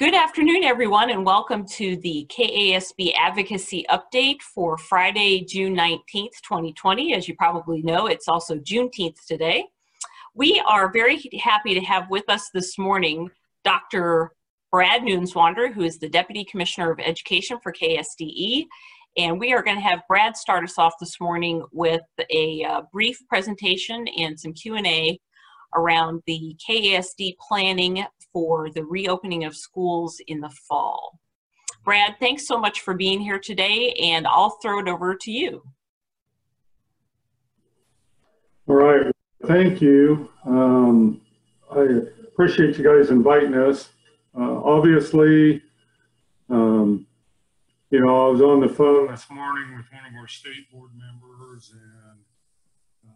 Good 0.00 0.14
afternoon, 0.14 0.64
everyone, 0.64 1.10
and 1.10 1.26
welcome 1.26 1.66
to 1.72 1.94
the 1.98 2.26
KASB 2.30 3.12
Advocacy 3.18 3.84
Update 3.90 4.40
for 4.40 4.78
Friday, 4.78 5.44
June 5.44 5.76
19th, 5.76 6.40
2020. 6.42 7.12
As 7.12 7.28
you 7.28 7.36
probably 7.36 7.82
know, 7.82 8.06
it's 8.06 8.26
also 8.26 8.56
Juneteenth 8.56 9.22
today. 9.28 9.66
We 10.34 10.58
are 10.66 10.90
very 10.90 11.22
happy 11.42 11.74
to 11.74 11.80
have 11.80 12.08
with 12.08 12.24
us 12.30 12.48
this 12.54 12.78
morning 12.78 13.28
Dr. 13.62 14.32
Brad 14.72 15.02
Neuenswander, 15.02 15.70
who 15.70 15.82
is 15.82 15.98
the 15.98 16.08
Deputy 16.08 16.46
Commissioner 16.46 16.90
of 16.90 16.98
Education 16.98 17.58
for 17.62 17.70
KSDE. 17.70 18.64
And 19.18 19.38
we 19.38 19.52
are 19.52 19.62
going 19.62 19.76
to 19.76 19.82
have 19.82 20.00
Brad 20.08 20.34
start 20.34 20.64
us 20.64 20.78
off 20.78 20.94
this 20.98 21.20
morning 21.20 21.62
with 21.72 22.00
a 22.30 22.64
uh, 22.64 22.82
brief 22.90 23.18
presentation 23.28 24.08
and 24.16 24.40
some 24.40 24.54
Q&A 24.54 25.20
around 25.76 26.22
the 26.26 26.56
KSDE 26.66 27.36
planning 27.46 28.06
for 28.32 28.70
the 28.70 28.84
reopening 28.84 29.44
of 29.44 29.56
schools 29.56 30.20
in 30.26 30.40
the 30.40 30.50
fall. 30.68 31.18
Brad, 31.84 32.16
thanks 32.20 32.46
so 32.46 32.58
much 32.58 32.80
for 32.80 32.94
being 32.94 33.20
here 33.20 33.38
today, 33.38 33.92
and 34.00 34.26
I'll 34.26 34.58
throw 34.62 34.80
it 34.80 34.88
over 34.88 35.14
to 35.14 35.30
you. 35.30 35.62
All 38.66 38.76
right, 38.76 39.12
thank 39.46 39.80
you. 39.80 40.30
Um, 40.44 41.22
I 41.74 42.02
appreciate 42.28 42.76
you 42.76 42.84
guys 42.84 43.10
inviting 43.10 43.54
us. 43.54 43.88
Uh, 44.38 44.62
obviously, 44.62 45.62
um, 46.50 47.06
you 47.90 48.00
know, 48.00 48.26
I 48.26 48.30
was 48.30 48.40
on 48.40 48.60
the 48.60 48.68
phone 48.68 49.10
this 49.10 49.28
morning 49.30 49.76
with 49.76 49.86
one 49.90 50.04
of 50.06 50.14
our 50.20 50.28
state 50.28 50.70
board 50.70 50.90
members, 50.94 51.72
and 51.72 52.20
um, 53.04 53.12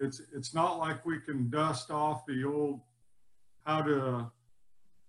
it's 0.00 0.20
it's 0.34 0.52
not 0.52 0.78
like 0.78 1.06
we 1.06 1.20
can 1.20 1.48
dust 1.48 1.90
off 1.90 2.26
the 2.26 2.44
old 2.44 2.80
how 3.64 3.82
to 3.82 4.30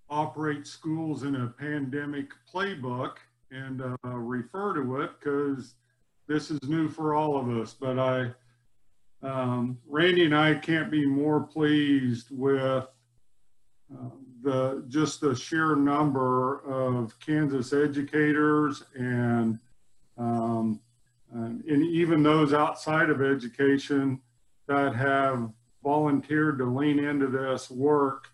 operate 0.09 0.65
schools 0.65 1.23
in 1.23 1.35
a 1.35 1.47
pandemic 1.47 2.31
playbook 2.51 3.17
and 3.51 3.81
uh, 3.81 3.95
refer 4.09 4.73
to 4.73 5.01
it 5.01 5.11
because 5.19 5.75
this 6.27 6.49
is 6.51 6.59
new 6.63 6.87
for 6.87 7.13
all 7.13 7.37
of 7.37 7.49
us. 7.49 7.73
But 7.73 7.99
I, 7.99 8.31
um, 9.21 9.77
Randy 9.87 10.25
and 10.25 10.35
I 10.35 10.55
can't 10.55 10.89
be 10.89 11.05
more 11.05 11.41
pleased 11.41 12.27
with 12.31 12.61
uh, 12.61 14.09
the 14.41 14.83
just 14.87 15.21
the 15.21 15.35
sheer 15.35 15.75
number 15.75 16.59
of 16.61 17.19
Kansas 17.19 17.73
educators 17.73 18.83
and 18.95 19.59
um, 20.17 20.79
and 21.33 21.65
even 21.67 22.23
those 22.23 22.53
outside 22.53 23.09
of 23.09 23.21
education 23.21 24.21
that 24.67 24.95
have 24.95 25.49
volunteered 25.83 26.57
to 26.59 26.65
lean 26.65 26.99
into 26.99 27.27
this 27.27 27.69
work 27.69 28.29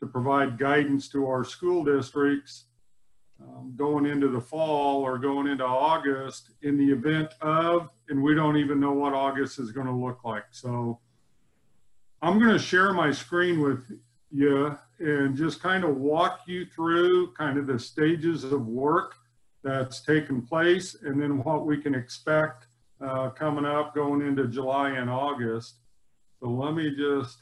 to 0.00 0.06
provide 0.06 0.58
guidance 0.58 1.08
to 1.10 1.26
our 1.26 1.44
school 1.44 1.84
districts 1.84 2.64
um, 3.40 3.72
going 3.76 4.06
into 4.06 4.28
the 4.28 4.40
fall 4.40 5.02
or 5.02 5.18
going 5.18 5.46
into 5.46 5.64
August 5.64 6.50
in 6.62 6.76
the 6.76 6.90
event 6.90 7.34
of, 7.40 7.88
and 8.08 8.22
we 8.22 8.34
don't 8.34 8.56
even 8.56 8.80
know 8.80 8.92
what 8.92 9.12
August 9.12 9.58
is 9.58 9.70
going 9.70 9.86
to 9.86 9.92
look 9.92 10.24
like. 10.24 10.44
So 10.50 10.98
I'm 12.20 12.38
going 12.38 12.52
to 12.52 12.58
share 12.58 12.92
my 12.92 13.12
screen 13.12 13.60
with 13.60 13.84
you 14.30 14.76
and 14.98 15.36
just 15.36 15.62
kind 15.62 15.84
of 15.84 15.96
walk 15.96 16.40
you 16.46 16.66
through 16.66 17.32
kind 17.34 17.58
of 17.58 17.66
the 17.66 17.78
stages 17.78 18.44
of 18.44 18.66
work 18.66 19.14
that's 19.62 20.00
taken 20.00 20.42
place 20.42 20.96
and 21.02 21.20
then 21.20 21.42
what 21.44 21.64
we 21.64 21.78
can 21.78 21.94
expect 21.94 22.66
uh, 23.00 23.30
coming 23.30 23.64
up 23.64 23.94
going 23.94 24.26
into 24.26 24.48
July 24.48 24.90
and 24.90 25.08
August. 25.08 25.76
So 26.40 26.48
let 26.48 26.74
me 26.74 26.94
just 26.96 27.38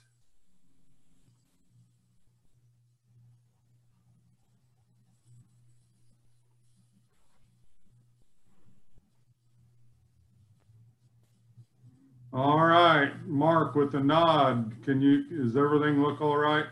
All 12.37 12.61
right, 12.61 13.13
Mark 13.27 13.75
with 13.77 13.95
a 13.95 14.01
nod. 14.01 14.71
Can 14.85 15.01
you, 15.01 15.25
Does 15.25 15.57
everything 15.57 16.03
look 16.03 16.21
all 16.21 16.37
right? 16.37 16.67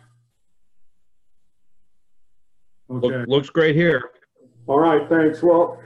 Okay. 2.91 3.09
Look, 3.09 3.29
looks 3.29 3.49
great 3.49 3.75
here. 3.75 4.11
All 4.67 4.79
right, 4.79 5.09
thanks. 5.09 5.43
Well, 5.43 5.81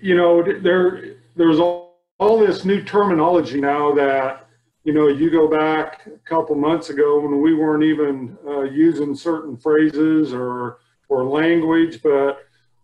you 0.00 0.16
know, 0.16 0.42
there 0.42 1.16
there's 1.36 1.58
all, 1.58 2.00
all 2.18 2.38
this 2.38 2.64
new 2.64 2.82
terminology 2.82 3.60
now 3.60 3.92
that, 3.92 4.48
you 4.84 4.94
know, 4.94 5.08
you 5.08 5.28
go 5.28 5.48
back 5.48 6.06
a 6.06 6.18
couple 6.26 6.54
months 6.56 6.88
ago 6.88 7.20
when 7.20 7.42
we 7.42 7.52
weren't 7.52 7.84
even 7.84 8.38
uh, 8.46 8.62
using 8.62 9.14
certain 9.14 9.58
phrases 9.58 10.32
or, 10.32 10.78
or 11.10 11.24
language, 11.24 12.02
but 12.02 12.38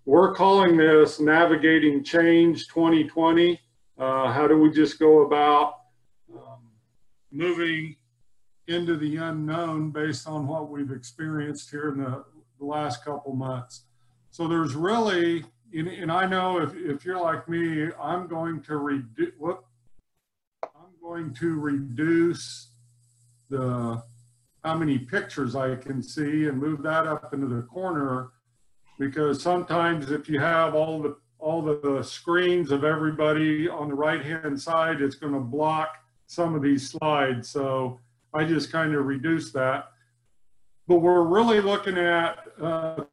we're 0.05 0.35
calling 0.35 0.77
this 0.77 1.19
navigating 1.19 2.05
change 2.05 2.69
2020. 2.69 3.59
Uh, 3.97 4.31
how 4.31 4.47
do 4.47 4.59
we 4.59 4.71
just 4.71 4.99
go 4.99 5.25
about 5.25 5.77
moving 7.35 7.97
into 8.69 8.97
the 8.97 9.17
unknown 9.17 9.91
based 9.91 10.27
on 10.27 10.47
what 10.47 10.71
we've 10.71 10.91
experienced 10.91 11.71
here 11.71 11.91
in 11.93 11.99
the, 11.99 12.25
the 12.59 12.65
last 12.65 13.05
couple 13.05 13.35
months. 13.35 13.83
So 14.31 14.49
there's 14.49 14.75
really, 14.75 15.45
and, 15.73 15.89
and 15.89 16.11
I 16.11 16.27
know 16.27 16.59
if, 16.61 16.75
if 16.75 17.05
you're 17.05 17.21
like 17.21 17.49
me, 17.49 17.89
I'm 18.01 18.27
going 18.27 18.63
to 18.63 18.77
reduce, 18.79 19.33
I'm 20.63 20.95
going 21.03 21.35
to 21.35 21.61
reduce 21.61 22.69
the, 23.51 24.03
how 24.65 24.75
many 24.79 24.99
pictures 24.99 25.55
I 25.55 25.77
can 25.77 26.03
see 26.03 26.47
and 26.47 26.59
move 26.59 26.83
that 26.83 27.07
up 27.07 27.35
into 27.35 27.47
the 27.47 27.63
corner 27.63 28.31
because 28.99 29.43
sometimes 29.43 30.11
if 30.11 30.29
you 30.29 30.41
have 30.41 30.75
all 30.75 31.03
the 31.03 31.17
all 31.41 31.61
the 31.61 32.03
screens 32.03 32.71
of 32.71 32.85
everybody 32.85 33.69
on 33.69 33.89
the 33.89 33.95
right 33.95 34.25
hand 34.25 34.59
side, 34.59 35.03
it's 35.03 35.17
going 35.17 35.35
to 35.35 35.41
block 35.41 35.97
some 36.27 36.55
of 36.55 36.63
these 36.63 36.91
slides. 36.91 37.49
So 37.49 38.01
I 38.33 38.45
just 38.45 38.73
kind 38.73 38.95
of 38.95 39.07
reduced 39.07 39.53
that. 39.55 39.91
But 40.87 40.97
we're 40.97 41.23
really 41.23 41.61
looking 41.61 41.97
at 41.97 42.39
uh, 42.61 43.05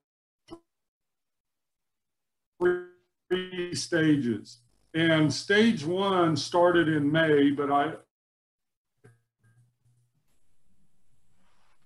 three 2.59 3.73
stages. 3.73 4.59
And 4.93 5.33
stage 5.33 5.85
one 5.85 6.35
started 6.35 6.89
in 6.89 7.09
May, 7.09 7.51
but 7.51 7.71
I, 7.71 7.93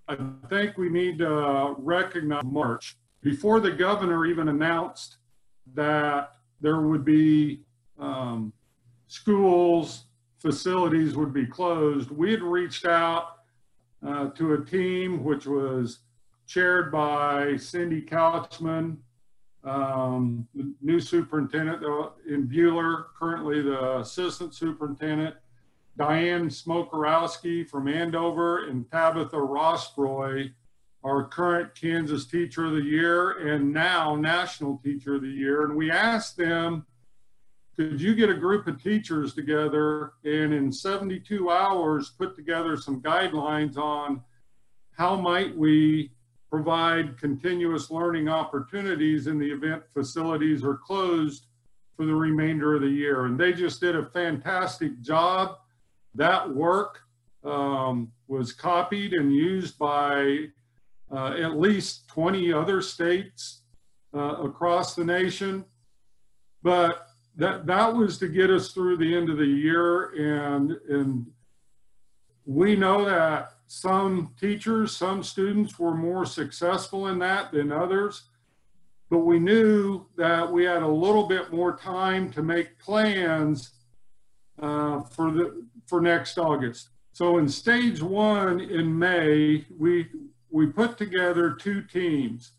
I 0.07 0.17
think 0.49 0.77
we 0.77 0.89
need 0.89 1.19
to 1.19 1.75
recognize 1.77 2.43
March. 2.43 2.97
Before 3.21 3.59
the 3.59 3.71
governor 3.71 4.25
even 4.25 4.49
announced 4.49 5.17
that 5.75 6.31
there 6.61 6.81
would 6.81 7.05
be 7.05 7.61
um, 7.99 8.53
schools 9.07 10.04
facilities 10.45 11.15
would 11.15 11.33
be 11.33 11.47
closed, 11.47 12.11
we 12.11 12.29
had 12.29 12.43
reached 12.43 12.85
out 12.85 13.37
uh, 14.05 14.29
to 14.29 14.53
a 14.53 14.63
team 14.63 15.23
which 15.23 15.47
was 15.47 16.01
chaired 16.45 16.91
by 16.91 17.57
Cindy 17.57 17.99
Couchman, 17.99 18.97
um, 19.63 20.47
the 20.53 20.71
new 20.83 20.99
superintendent 20.99 21.81
in 22.29 22.47
Buhler, 22.47 23.05
currently 23.17 23.63
the 23.63 23.97
assistant 23.97 24.53
superintendent, 24.53 25.33
Diane 25.97 26.47
Smokorowski 26.47 27.67
from 27.67 27.87
Andover, 27.87 28.67
and 28.67 28.87
Tabatha 28.91 29.31
Rosproy, 29.31 30.51
our 31.03 31.23
current 31.23 31.73
Kansas 31.73 32.27
Teacher 32.27 32.65
of 32.65 32.73
the 32.73 32.81
Year 32.81 33.47
and 33.47 33.73
now 33.73 34.15
National 34.15 34.77
Teacher 34.83 35.15
of 35.15 35.23
the 35.23 35.27
Year. 35.27 35.63
And 35.63 35.75
we 35.75 35.89
asked 35.89 36.37
them 36.37 36.85
could 37.75 37.99
you 37.99 38.15
get 38.15 38.29
a 38.29 38.33
group 38.33 38.67
of 38.67 38.81
teachers 38.81 39.33
together 39.33 40.13
and 40.23 40.53
in 40.53 40.71
72 40.71 41.49
hours 41.49 42.11
put 42.17 42.35
together 42.35 42.77
some 42.77 43.01
guidelines 43.01 43.77
on 43.77 44.21
how 44.97 45.15
might 45.15 45.55
we 45.55 46.11
provide 46.49 47.17
continuous 47.19 47.91
learning 47.91 48.29
opportunities 48.29 49.27
in 49.27 49.37
the 49.37 49.51
event 49.51 49.83
facilities 49.93 50.63
are 50.63 50.77
closed 50.77 51.47
for 51.97 52.05
the 52.05 52.15
remainder 52.15 52.75
of 52.75 52.81
the 52.81 52.87
year. 52.87 53.25
And 53.25 53.37
they 53.37 53.51
just 53.51 53.81
did 53.81 53.95
a 53.95 54.05
fantastic 54.05 55.01
job. 55.01 55.57
That 56.13 56.49
work 56.49 57.01
um, 57.43 58.11
was 58.27 58.53
copied 58.53 59.13
and 59.13 59.33
used 59.33 59.77
by 59.77 60.45
uh, 61.11 61.33
at 61.37 61.59
least 61.59 62.07
20 62.07 62.53
other 62.53 62.81
states 62.81 63.63
uh, 64.13 64.37
across 64.43 64.95
the 64.95 65.03
nation. 65.03 65.65
But 66.63 67.07
that 67.37 67.65
that 67.65 67.93
was 67.93 68.17
to 68.17 68.27
get 68.27 68.49
us 68.49 68.71
through 68.71 68.97
the 68.97 69.15
end 69.15 69.29
of 69.29 69.37
the 69.37 69.45
year 69.45 70.11
and 70.15 70.71
and 70.89 71.25
we 72.45 72.75
know 72.75 73.05
that 73.05 73.53
some 73.67 74.31
teachers 74.39 74.95
some 74.95 75.23
students 75.23 75.77
were 75.79 75.95
more 75.95 76.25
successful 76.25 77.07
in 77.07 77.19
that 77.19 77.51
than 77.51 77.71
others 77.71 78.29
but 79.09 79.19
we 79.19 79.39
knew 79.39 80.05
that 80.17 80.51
we 80.51 80.65
had 80.65 80.81
a 80.81 80.87
little 80.87 81.27
bit 81.27 81.53
more 81.53 81.77
time 81.77 82.31
to 82.31 82.41
make 82.41 82.79
plans 82.79 83.71
uh, 84.61 85.01
for 85.01 85.31
the 85.31 85.65
for 85.85 86.01
next 86.01 86.37
august. 86.37 86.89
So 87.13 87.37
in 87.37 87.47
stage 87.47 88.01
one 88.01 88.59
in 88.59 88.97
may 88.97 89.65
we 89.77 90.07
we 90.49 90.67
put 90.67 90.97
together 90.97 91.51
two 91.51 91.81
teams. 91.83 92.53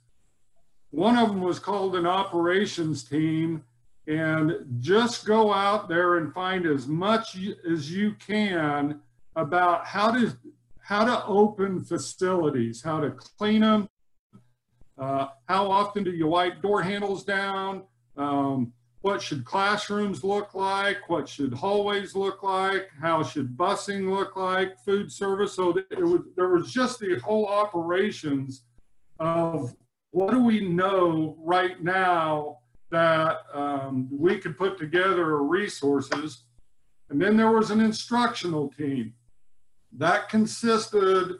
One 0.90 1.18
of 1.18 1.28
them 1.28 1.40
was 1.40 1.58
called 1.58 1.96
an 1.96 2.06
operations 2.06 3.04
team 3.04 3.64
and 4.06 4.54
just 4.78 5.26
go 5.26 5.52
out 5.52 5.88
there 5.88 6.18
and 6.18 6.32
find 6.32 6.66
as 6.66 6.86
much 6.86 7.36
as 7.68 7.90
you 7.90 8.14
can 8.14 9.00
about 9.34 9.86
how 9.86 10.10
to 10.12 10.32
how 10.78 11.04
to 11.04 11.26
open 11.26 11.82
facilities, 11.82 12.80
how 12.80 13.00
to 13.00 13.10
clean 13.10 13.62
them, 13.62 13.88
uh, 14.98 15.26
how 15.48 15.68
often 15.68 16.04
do 16.04 16.12
you 16.12 16.28
wipe 16.28 16.62
door 16.62 16.80
handles 16.80 17.24
down, 17.24 17.82
um, 18.16 18.72
what 19.00 19.20
should 19.20 19.44
classrooms 19.44 20.22
look 20.22 20.54
like, 20.54 21.08
what 21.08 21.28
should 21.28 21.52
hallways 21.52 22.14
look 22.14 22.44
like, 22.44 22.88
how 23.00 23.24
should 23.24 23.56
busing 23.56 24.08
look 24.08 24.36
like, 24.36 24.78
food 24.84 25.10
service. 25.10 25.54
So 25.54 25.72
was, 25.72 26.20
there 26.36 26.48
was 26.48 26.72
just 26.72 27.00
the 27.00 27.18
whole 27.18 27.46
operations 27.46 28.62
of 29.18 29.74
what 30.12 30.30
do 30.30 30.40
we 30.42 30.60
know 30.68 31.36
right 31.40 31.82
now 31.82 32.58
that 32.90 33.38
um, 33.52 34.08
we 34.10 34.38
could 34.38 34.56
put 34.56 34.78
together 34.78 35.42
resources. 35.42 36.42
And 37.10 37.20
then 37.20 37.36
there 37.36 37.50
was 37.50 37.70
an 37.70 37.80
instructional 37.80 38.68
team 38.68 39.14
that 39.96 40.28
consisted 40.28 41.36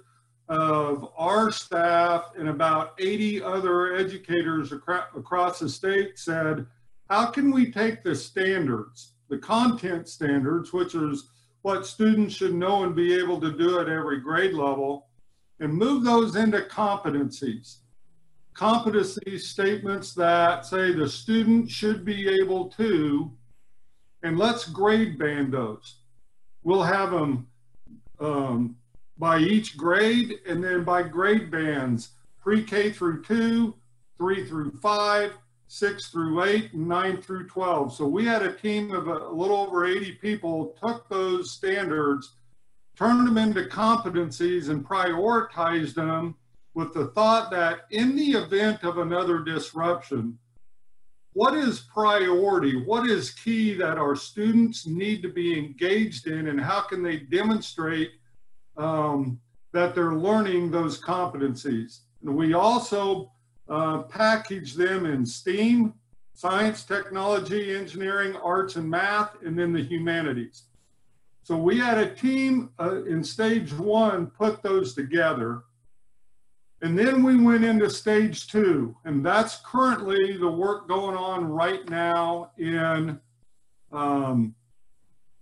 of 0.49 1.13
our 1.17 1.51
staff 1.51 2.31
and 2.39 2.49
about 2.49 2.95
80 2.99 3.43
other 3.43 3.95
educators 3.95 4.73
across 4.73 5.59
the 5.59 5.69
state 5.69 6.19
said, 6.19 6.67
how 7.11 7.27
can 7.27 7.51
we 7.51 7.73
take 7.73 8.03
the 8.03 8.15
standards, 8.15 9.15
the 9.29 9.39
content 9.39 10.09
standards, 10.09 10.73
which 10.73 10.95
is 10.95 11.29
what 11.63 11.87
students 11.87 12.35
should 12.35 12.55
know 12.55 12.85
and 12.85 12.95
be 12.95 13.15
able 13.15 13.41
to 13.41 13.57
do 13.57 13.81
at 13.81 13.89
every 13.89 14.21
grade 14.21 14.55
level, 14.55 15.09
and 15.59 15.73
move 15.73 16.05
those 16.05 16.37
into 16.37 16.61
competencies 16.61 17.79
competency 18.57 19.39
statements 19.39 20.15
that 20.15 20.65
say 20.65 20.91
the 20.93 21.07
student 21.07 21.71
should 21.71 22.07
be 22.07 22.27
able 22.41 22.71
to, 22.71 23.31
and 24.23 24.39
let's 24.39 24.67
grade 24.67 25.19
band 25.19 25.53
those. 25.53 25.97
We'll 26.63 26.83
have 26.83 27.11
them 27.11 27.47
um, 28.19 28.77
by 29.19 29.39
each 29.39 29.77
grade 29.77 30.37
and 30.49 30.65
then 30.65 30.85
by 30.85 31.03
grade 31.03 31.51
bands, 31.51 32.13
pre-K 32.41 32.93
through 32.93 33.23
two, 33.25 33.75
three 34.17 34.47
through 34.47 34.73
five, 34.81 35.33
six 35.69 36.09
through 36.09 36.43
eight, 36.45 36.73
and 36.73 36.89
nine 36.89 37.21
through 37.21 37.49
12. 37.49 37.95
So 37.95 38.07
we 38.07 38.25
had 38.25 38.43
a 38.43 38.55
team 38.55 38.91
of 38.93 39.09
a 39.09 39.29
little 39.29 39.59
over 39.59 39.85
80 39.85 40.13
people, 40.13 40.75
took 40.83 41.11
those 41.11 41.53
standards, 41.53 42.37
turned 42.97 43.29
them 43.29 43.37
into 43.37 43.65
competencies 43.65 44.71
and 44.71 44.83
prioritized 44.83 45.95
them 45.95 46.37
with 46.77 46.93
the 46.93 47.07
thought 47.07 47.51
that 47.51 47.87
in 47.91 48.15
the 48.15 48.33
event 48.33 48.85
of 48.85 48.99
another 48.99 49.39
disruption, 49.39 50.39
what 51.33 51.55
is 51.55 51.81
priority? 51.81 52.77
What 52.77 53.09
is 53.09 53.31
key 53.31 53.73
that 53.79 53.97
our 53.97 54.15
students 54.15 54.87
need 54.87 55.23
to 55.23 55.31
be 55.31 55.59
engaged 55.59 56.27
in 56.27 56.49
and 56.49 56.61
how 56.61 56.83
can 56.83 57.03
they 57.03 57.17
demonstrate 57.17 58.11
um, 58.77 59.41
that 59.73 59.95
they're 59.95 60.17
learning 60.17 60.71
those 60.71 61.01
competencies? 61.01 62.01
And 62.23 62.37
we 62.37 62.53
also 62.53 63.33
uh, 63.71 64.03
package 64.03 64.75
them 64.75 65.07
in 65.07 65.25
STEAM, 65.25 65.95
science, 66.35 66.85
technology, 66.85 67.75
engineering, 67.75 68.37
arts, 68.37 68.77
and 68.77 68.89
math, 68.89 69.43
and 69.43 69.59
then 69.59 69.73
the 69.73 69.83
humanities. 69.83 70.65
So 71.43 71.57
we 71.57 71.79
had 71.79 71.97
a 71.97 72.15
team 72.15 72.69
uh, 72.79 73.05
in 73.05 73.25
stage 73.25 73.73
one 73.73 74.27
put 74.27 74.63
those 74.63 74.93
together 74.93 75.63
and 76.83 76.99
then 76.99 77.23
we 77.23 77.37
went 77.37 77.65
into 77.65 77.89
stage 77.89 78.49
two, 78.49 78.97
and 79.05 79.25
that's 79.25 79.61
currently 79.65 80.37
the 80.37 80.51
work 80.51 80.89
going 80.89 81.17
on 81.17 81.47
right 81.47 81.89
now 81.89 82.51
in 82.59 83.19
um, 83.93 84.55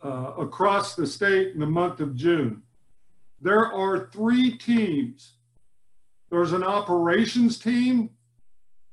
uh, 0.04 0.32
across 0.38 0.94
the 0.94 1.06
state 1.06 1.54
in 1.54 1.60
the 1.60 1.66
month 1.66 2.00
of 2.00 2.14
June. 2.14 2.62
There 3.40 3.72
are 3.72 4.08
three 4.12 4.56
teams. 4.56 5.34
There's 6.30 6.52
an 6.52 6.62
operations 6.62 7.58
team, 7.58 8.10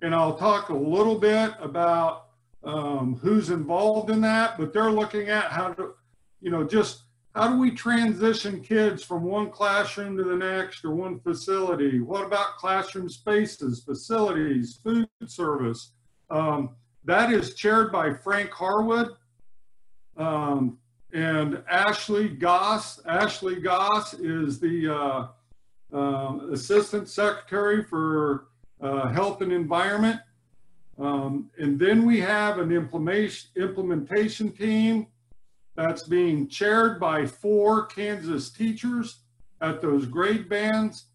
and 0.01 0.15
I'll 0.15 0.37
talk 0.37 0.69
a 0.69 0.75
little 0.75 1.19
bit 1.19 1.53
about 1.59 2.27
um, 2.63 3.19
who's 3.21 3.49
involved 3.49 4.09
in 4.09 4.21
that, 4.21 4.57
but 4.57 4.73
they're 4.73 4.91
looking 4.91 5.29
at 5.29 5.51
how 5.51 5.73
to, 5.73 5.93
you 6.41 6.49
know, 6.49 6.63
just 6.63 7.03
how 7.35 7.47
do 7.47 7.57
we 7.57 7.71
transition 7.71 8.61
kids 8.61 9.03
from 9.03 9.23
one 9.23 9.49
classroom 9.49 10.17
to 10.17 10.23
the 10.23 10.35
next 10.35 10.83
or 10.83 10.93
one 10.93 11.19
facility? 11.19 12.01
What 12.01 12.25
about 12.25 12.57
classroom 12.57 13.07
spaces, 13.07 13.81
facilities, 13.83 14.79
food 14.83 15.07
service? 15.25 15.93
Um, 16.29 16.71
that 17.05 17.31
is 17.31 17.55
chaired 17.55 17.91
by 17.91 18.13
Frank 18.13 18.51
Harwood 18.51 19.11
um, 20.17 20.77
and 21.13 21.63
Ashley 21.69 22.27
Goss. 22.27 22.99
Ashley 23.05 23.61
Goss 23.61 24.13
is 24.13 24.59
the 24.59 24.93
uh, 24.93 25.27
uh, 25.93 26.39
Assistant 26.51 27.07
Secretary 27.07 27.81
for 27.83 28.47
uh, 28.81 29.07
Health 29.07 29.41
and 29.41 29.53
Environment. 29.53 30.19
Um, 30.99 31.49
and 31.57 31.79
then 31.79 32.05
we 32.05 32.19
have 32.19 32.59
an 32.59 32.71
implementation 32.73 34.51
team 34.51 35.07
that's 35.81 36.03
being 36.03 36.47
chaired 36.47 36.99
by 36.99 37.25
four 37.25 37.85
Kansas 37.87 38.51
teachers 38.51 39.21
at 39.61 39.81
those 39.81 40.05
grade 40.05 40.47
bands. 40.47 41.05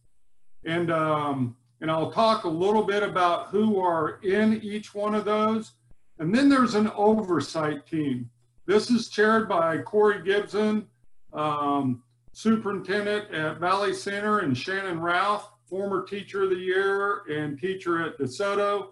And, 0.65 0.91
um, 0.91 1.57
and 1.81 1.91
I'll 1.91 2.11
talk 2.11 2.45
a 2.45 2.49
little 2.49 2.83
bit 2.83 3.05
about 3.05 3.49
who 3.49 3.81
are 3.81 4.19
in 4.23 4.61
each 4.63 4.93
one 4.93 5.15
of 5.15 5.25
those. 5.25 5.73
And 6.19 6.35
then 6.35 6.49
there's 6.49 6.75
an 6.75 6.91
oversight 6.97 7.87
team. 7.87 8.29
This 8.67 8.91
is 8.91 9.09
chaired 9.09 9.49
by 9.49 9.79
Corey 9.79 10.23
Gibson, 10.25 10.89
um, 11.33 12.03
superintendent 12.33 13.31
at 13.33 13.61
Valley 13.61 13.95
Center, 13.95 14.41
and 14.41 14.57
Shannon 14.57 15.01
Ralph, 15.01 15.53
former 15.67 16.05
teacher 16.05 16.43
of 16.43 16.51
the 16.51 16.57
year 16.57 17.23
and 17.31 17.61
teacher 17.61 18.05
at 18.05 18.19
DeSoto. 18.19 18.89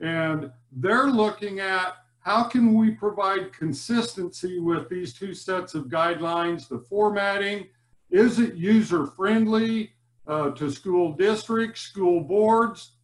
And 0.00 0.50
they're 0.72 1.08
looking 1.08 1.60
at 1.60 1.96
how 2.26 2.42
can 2.42 2.74
we 2.74 2.90
provide 2.90 3.52
consistency 3.52 4.58
with 4.58 4.88
these 4.88 5.14
two 5.14 5.32
sets 5.32 5.76
of 5.76 5.84
guidelines, 5.84 6.66
the 6.66 6.80
formatting, 6.80 7.68
is 8.10 8.40
it 8.40 8.56
user 8.56 9.06
friendly 9.06 9.92
uh, 10.26 10.50
to 10.50 10.68
school 10.68 11.12
districts, 11.12 11.82
school 11.82 12.20
boards? 12.20 12.94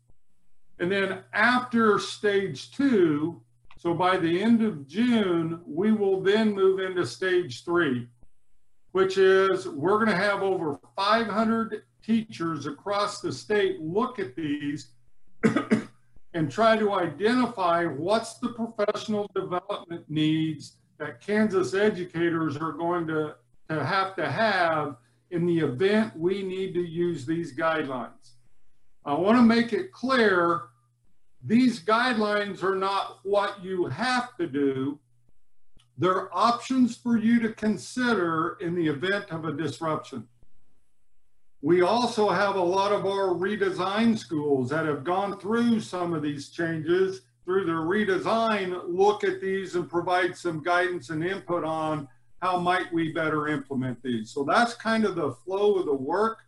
And 0.80 0.90
then 0.90 1.20
after 1.32 2.00
stage 2.00 2.72
two, 2.72 3.40
so 3.78 3.94
by 3.94 4.16
the 4.16 4.42
end 4.42 4.60
of 4.60 4.88
June, 4.88 5.60
we 5.64 5.92
will 5.92 6.20
then 6.20 6.52
move 6.52 6.80
into 6.80 7.06
stage 7.06 7.64
three, 7.64 8.08
which 8.90 9.18
is 9.18 9.68
we're 9.68 10.04
gonna 10.04 10.16
have 10.16 10.42
over 10.42 10.80
500 10.96 11.84
teachers 12.02 12.66
across 12.66 13.20
the 13.20 13.32
state 13.32 13.80
look 13.80 14.18
at 14.18 14.34
these 14.34 14.88
and 16.34 16.50
try 16.50 16.76
to 16.76 16.92
identify 16.92 17.84
what's 17.84 18.34
the 18.34 18.48
professional 18.48 19.30
development 19.34 20.04
needs 20.08 20.76
that 20.98 21.20
Kansas 21.20 21.74
educators 21.74 22.56
are 22.56 22.72
going 22.72 23.06
to, 23.08 23.34
to 23.68 23.84
have 23.84 24.14
to 24.16 24.30
have 24.30 24.96
in 25.30 25.46
the 25.46 25.58
event 25.58 26.16
we 26.16 26.42
need 26.42 26.74
to 26.74 26.80
use 26.80 27.26
these 27.26 27.56
guidelines. 27.56 28.32
I 29.04 29.14
want 29.14 29.36
to 29.38 29.42
make 29.42 29.72
it 29.72 29.92
clear 29.92 30.62
these 31.44 31.82
guidelines 31.82 32.62
are 32.62 32.76
not 32.76 33.18
what 33.24 33.62
you 33.62 33.86
have 33.86 34.36
to 34.36 34.46
do. 34.46 34.98
They're 35.98 36.34
options 36.36 36.96
for 36.96 37.18
you 37.18 37.40
to 37.40 37.52
consider 37.52 38.56
in 38.60 38.74
the 38.74 38.86
event 38.86 39.30
of 39.30 39.44
a 39.44 39.52
disruption. 39.52 40.28
We 41.62 41.82
also 41.82 42.28
have 42.28 42.56
a 42.56 42.60
lot 42.60 42.90
of 42.92 43.06
our 43.06 43.28
redesign 43.28 44.18
schools 44.18 44.68
that 44.70 44.84
have 44.84 45.04
gone 45.04 45.38
through 45.38 45.78
some 45.80 46.12
of 46.12 46.20
these 46.20 46.50
changes 46.50 47.22
through 47.44 47.64
their 47.66 47.76
redesign, 47.76 48.82
look 48.88 49.22
at 49.22 49.40
these 49.40 49.76
and 49.76 49.88
provide 49.88 50.36
some 50.36 50.62
guidance 50.62 51.10
and 51.10 51.24
input 51.24 51.64
on 51.64 52.08
how 52.40 52.58
might 52.58 52.92
we 52.92 53.12
better 53.12 53.46
implement 53.46 54.02
these. 54.02 54.30
So 54.30 54.42
that's 54.42 54.74
kind 54.74 55.04
of 55.04 55.14
the 55.14 55.32
flow 55.32 55.76
of 55.76 55.86
the 55.86 55.94
work. 55.94 56.38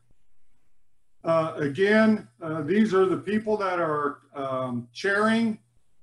Uh, 1.22 1.54
again, 1.58 2.28
uh, 2.42 2.62
these 2.62 2.92
are 2.92 3.06
the 3.06 3.16
people 3.16 3.56
that 3.56 3.78
are 3.78 4.18
um, 4.34 4.88
chairing. 4.92 5.58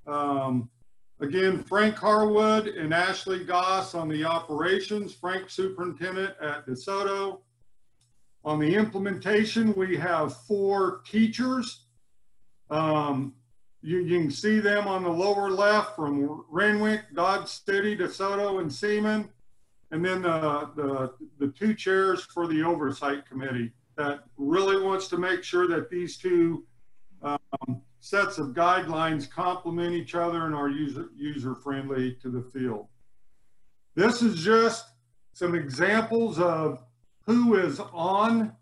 Um, 0.08 0.70
again, 1.20 1.62
Frank 1.64 1.96
Harwood 1.96 2.68
and 2.68 2.94
Ashley 2.94 3.44
Goss 3.44 3.94
on 3.94 4.08
the 4.08 4.24
operations, 4.24 5.14
Frank 5.14 5.50
superintendent 5.50 6.34
at 6.42 6.66
DeSoto, 6.66 7.40
on 8.44 8.60
the 8.60 8.76
implementation, 8.76 9.74
we 9.76 9.98
have 9.98 10.36
four 10.46 11.02
teachers. 11.06 11.86
Um, 12.70 13.34
you, 13.82 14.00
you, 14.00 14.20
can 14.20 14.32
see 14.32 14.60
them 14.60 14.88
on 14.88 15.04
the 15.04 15.10
lower 15.10 15.50
left 15.50 15.96
from 15.96 16.46
Renwick, 16.50 17.02
Dodge 17.14 17.48
City, 17.48 17.96
DeSoto, 17.98 18.60
and 18.62 18.72
Seaman. 18.72 19.30
And 19.92 20.06
then 20.06 20.22
the, 20.22 21.14
the, 21.38 21.48
two 21.50 21.74
chairs 21.74 22.24
for 22.24 22.48
the 22.48 22.64
oversight 22.64 23.28
committee 23.28 23.74
that 23.98 24.24
really 24.38 24.82
wants 24.82 25.08
to 25.10 25.18
make 25.18 25.44
sure 25.44 25.68
that 25.68 25.90
these 25.90 26.18
two 26.18 26.66
um, 27.22 27.82
sets 28.00 28.38
of 28.38 28.50
guidelines 28.50 29.30
complement 29.30 29.94
each 29.94 30.16
other 30.16 30.46
and 30.46 30.56
are 30.56 30.70
user, 30.70 31.10
user 31.16 31.56
friendly 31.56 32.18
to 32.22 32.30
the 32.30 32.42
field. 32.42 32.88
This 33.96 34.22
is 34.22 34.42
just 34.42 34.86
some 35.34 35.56
examples 35.56 36.40
of 36.40 36.84
who 37.26 37.56
is 37.56 37.80
on, 37.94 38.54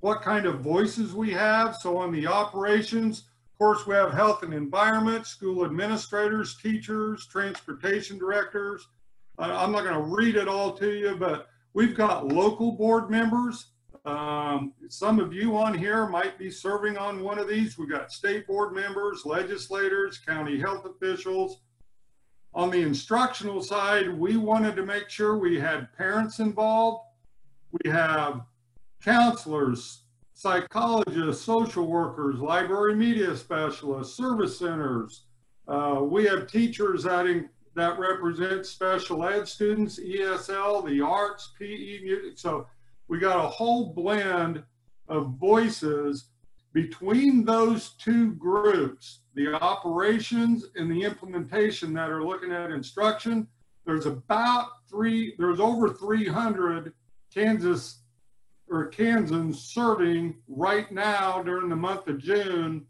what 0.00 0.22
kind 0.22 0.46
of 0.46 0.60
voices 0.60 1.14
we 1.14 1.30
have. 1.32 1.76
So 1.76 1.96
on 1.96 2.12
the 2.12 2.26
operations, 2.26 3.20
of 3.20 3.58
course, 3.58 3.86
we 3.86 3.94
have 3.94 4.12
health 4.12 4.42
and 4.42 4.52
environment, 4.52 5.26
school 5.26 5.64
administrators, 5.64 6.56
teachers, 6.56 7.26
transportation 7.26 8.18
directors. 8.18 8.86
I'm 9.38 9.72
not 9.72 9.84
going 9.84 9.94
to 9.94 10.16
read 10.16 10.36
it 10.36 10.48
all 10.48 10.72
to 10.72 10.92
you, 10.92 11.16
but 11.16 11.48
we've 11.74 11.94
got 11.94 12.28
local 12.28 12.72
board 12.72 13.10
members. 13.10 13.66
Um, 14.04 14.72
some 14.88 15.18
of 15.18 15.32
you 15.32 15.56
on 15.56 15.76
here 15.76 16.06
might 16.06 16.38
be 16.38 16.50
serving 16.50 16.96
on 16.96 17.24
one 17.24 17.38
of 17.38 17.48
these. 17.48 17.76
We've 17.76 17.90
got 17.90 18.12
state 18.12 18.46
board 18.46 18.72
members, 18.72 19.26
legislators, 19.26 20.18
county 20.18 20.60
health 20.60 20.86
officials. 20.86 21.62
On 22.54 22.70
the 22.70 22.80
instructional 22.80 23.62
side, 23.62 24.08
we 24.08 24.36
wanted 24.36 24.76
to 24.76 24.86
make 24.86 25.10
sure 25.10 25.36
we 25.36 25.58
had 25.58 25.92
parents 25.96 26.38
involved. 26.38 27.05
We 27.72 27.90
have 27.90 28.42
counselors, 29.02 30.02
psychologists, 30.34 31.44
social 31.44 31.86
workers, 31.86 32.38
library 32.38 32.94
media 32.94 33.36
specialists, 33.36 34.16
service 34.16 34.58
centers. 34.58 35.24
Uh, 35.68 36.00
we 36.02 36.24
have 36.24 36.46
teachers 36.46 37.04
that, 37.04 37.26
in, 37.26 37.48
that 37.74 37.98
represent 37.98 38.66
special 38.66 39.24
ed 39.24 39.48
students, 39.48 39.98
ESL, 39.98 40.86
the 40.86 41.00
arts, 41.00 41.52
PE, 41.58 42.00
music. 42.02 42.38
So 42.38 42.66
we 43.08 43.18
got 43.18 43.44
a 43.44 43.48
whole 43.48 43.92
blend 43.94 44.62
of 45.08 45.34
voices 45.38 46.30
between 46.72 47.44
those 47.44 47.90
two 47.98 48.32
groups, 48.32 49.20
the 49.34 49.54
operations 49.54 50.66
and 50.76 50.90
the 50.90 51.02
implementation 51.02 51.94
that 51.94 52.10
are 52.10 52.22
looking 52.22 52.52
at 52.52 52.70
instruction. 52.70 53.46
There's 53.86 54.06
about 54.06 54.68
three, 54.90 55.34
there's 55.38 55.60
over 55.60 55.88
300 55.88 56.92
Kansas 57.36 58.00
or 58.70 58.86
Kansans 58.86 59.60
serving 59.60 60.36
right 60.48 60.90
now 60.90 61.42
during 61.42 61.68
the 61.68 61.76
month 61.76 62.08
of 62.08 62.18
June, 62.18 62.86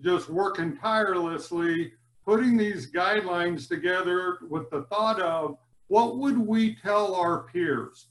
just 0.00 0.30
working 0.30 0.74
tirelessly, 0.78 1.92
putting 2.24 2.56
these 2.56 2.90
guidelines 2.90 3.68
together 3.68 4.38
with 4.48 4.70
the 4.70 4.84
thought 4.84 5.20
of 5.20 5.58
what 5.88 6.16
would 6.16 6.38
we 6.38 6.76
tell 6.76 7.14
our 7.14 7.42
peers? 7.52 8.08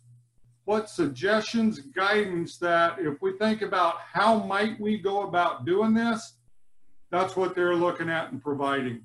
What 0.65 0.91
suggestions, 0.91 1.79
guidance 1.79 2.57
that 2.59 2.99
if 2.99 3.19
we 3.21 3.35
think 3.39 3.63
about 3.63 3.95
how 4.13 4.43
might 4.43 4.79
we 4.79 4.99
go 4.99 5.23
about 5.23 5.65
doing 5.65 5.95
this, 5.95 6.35
that's 7.09 7.35
what 7.35 7.55
they're 7.55 7.75
looking 7.75 8.09
at 8.09 8.31
and 8.31 8.41
providing. 8.41 9.01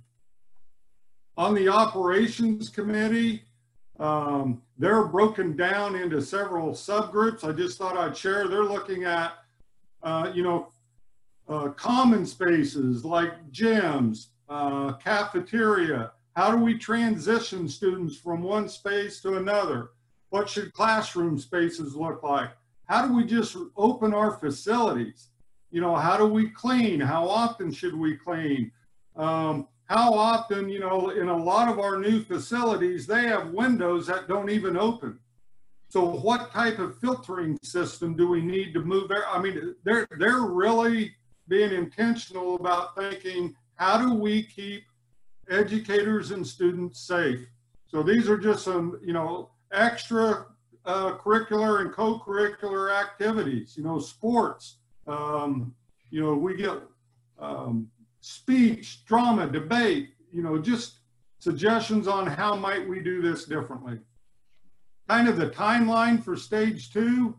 On 1.39 1.55
the 1.55 1.71
operations 1.71 2.69
committee, 2.69 3.48
um, 3.99 4.63
they're 4.79 5.05
broken 5.05 5.57
down 5.57 5.97
into 5.97 6.23
several 6.23 6.71
subgroups. 6.71 7.45
I 7.45 7.53
just 7.53 7.79
thought 7.79 7.97
I'd 7.97 8.17
share. 8.17 8.47
They're 8.47 8.63
looking 8.63 9.05
at, 9.05 9.33
uh, 10.03 10.31
you 10.35 10.43
know, 10.43 10.69
uh, 11.49 11.71
common 11.71 12.27
spaces 12.27 13.05
like 13.05 13.51
gyms, 13.51 14.27
uh, 14.49 14.93
cafeteria. 14.95 16.13
How 16.37 16.53
do 16.53 16.59
we 16.59 16.79
transition 16.79 17.69
students 17.69 18.17
from 18.17 18.43
one 18.43 18.69
space 18.69 19.21
to 19.23 19.37
another? 19.37 19.91
What 20.31 20.49
should 20.49 20.73
classroom 20.73 21.39
spaces 21.39 21.97
look 21.97 22.23
like? 22.23 22.51
How 22.85 23.07
do 23.07 23.15
we 23.15 23.25
just 23.25 23.57
open 23.77 24.15
our 24.15 24.33
facilities? 24.33 25.29
You 25.71 25.81
know, 25.81 25.97
how 25.97 26.17
do 26.17 26.27
we 26.27 26.51
clean? 26.51 27.01
How 27.01 27.29
often 27.29 27.73
should 27.73 27.95
we 27.95 28.17
clean? 28.17 28.71
Um, 29.17 29.67
how 29.89 30.13
often, 30.13 30.69
you 30.69 30.81
know, 30.81 31.11
in 31.11 31.29
a 31.29 31.37
lot 31.37 31.69
of 31.69 31.79
our 31.79 31.99
new 31.99 32.23
facilities, 32.23 33.07
they 33.07 33.23
have 33.23 33.51
windows 33.51 34.07
that 34.07 34.29
don't 34.29 34.51
even 34.51 34.77
open. 34.77 35.19
So 35.89 36.05
what 36.05 36.53
type 36.53 36.79
of 36.79 36.99
filtering 36.99 37.59
system 37.63 38.15
do 38.15 38.29
we 38.29 38.43
need 38.43 38.75
to 38.75 38.81
move 38.81 39.09
there? 39.09 39.27
I 39.27 39.41
mean, 39.41 39.75
they're, 39.85 40.07
they're 40.19 40.43
really 40.43 41.15
being 41.49 41.73
intentional 41.73 42.57
about 42.57 42.95
thinking, 42.95 43.55
how 43.77 43.97
do 43.97 44.13
we 44.13 44.43
keep 44.43 44.85
educators 45.49 46.33
and 46.33 46.47
students 46.47 47.01
safe? 47.01 47.47
So 47.87 48.03
these 48.03 48.29
are 48.29 48.37
just 48.37 48.65
some, 48.65 49.01
you 49.03 49.15
know, 49.15 49.51
extra 49.73 50.47
uh, 50.85 51.17
curricular 51.17 51.81
and 51.81 51.93
co-curricular 51.93 52.95
activities, 52.95 53.75
you 53.79 53.85
know, 53.85 53.99
sports. 53.99 54.77
Um, 55.07 55.75
you 56.11 56.21
know, 56.21 56.35
we 56.35 56.57
get 56.57 56.83
um, 57.39 57.89
speech, 58.21 59.05
drama, 59.05 59.47
debate, 59.47 60.11
you 60.33 60.43
know, 60.43 60.59
just 60.59 60.99
suggestions 61.39 62.09
on 62.09 62.27
how 62.27 62.55
might 62.57 62.87
we 62.89 63.01
do 63.01 63.23
this 63.23 63.45
differently. 63.45 63.99
Kind 65.09 65.29
of 65.29 65.37
the 65.37 65.49
timeline 65.49 66.23
for 66.23 66.37
stage 66.37 66.93
two. 66.93 67.37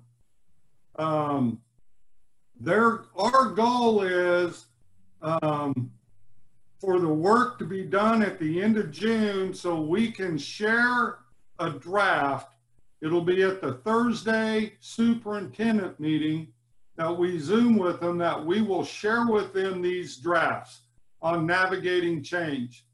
Um, 0.98 1.62
there, 2.60 3.04
our 3.16 3.52
goal 3.52 4.02
is 4.02 4.66
um, 5.22 5.92
for 6.80 7.00
the 7.00 7.08
work 7.08 7.60
to 7.60 7.66
be 7.66 7.84
done 7.84 8.22
at 8.22 8.40
the 8.40 8.62
end 8.62 8.78
of 8.78 8.92
June 8.92 9.54
so 9.54 9.82
we 9.82 10.12
can 10.12 10.38
share 10.38 11.20
a 11.60 11.70
draft. 11.70 12.56
It'll 13.02 13.22
be 13.22 13.44
at 13.44 13.62
the 13.62 13.74
Thursday 13.74 14.74
superintendent 14.80 16.00
meeting 16.00 16.54
that 17.00 17.18
we 17.18 17.40
Zoom 17.40 17.78
with 17.78 18.02
them 18.02 18.18
that 18.18 18.46
we 18.46 18.62
will 18.62 18.84
share 18.84 19.26
with 19.26 19.54
them 19.54 19.82
these 19.82 20.18
drafts 20.18 20.82
on 21.22 21.46
navigating 21.46 22.22
change. 22.22 22.86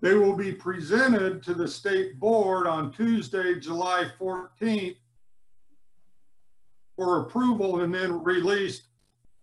They 0.00 0.14
will 0.14 0.36
be 0.36 0.52
presented 0.52 1.42
to 1.42 1.54
the 1.54 1.66
state 1.66 2.20
board 2.20 2.68
on 2.68 2.92
Tuesday, 2.92 3.58
July 3.58 4.04
14th 4.20 4.98
for 6.94 7.22
approval 7.22 7.80
and 7.80 7.92
then 7.92 8.22
released 8.22 8.84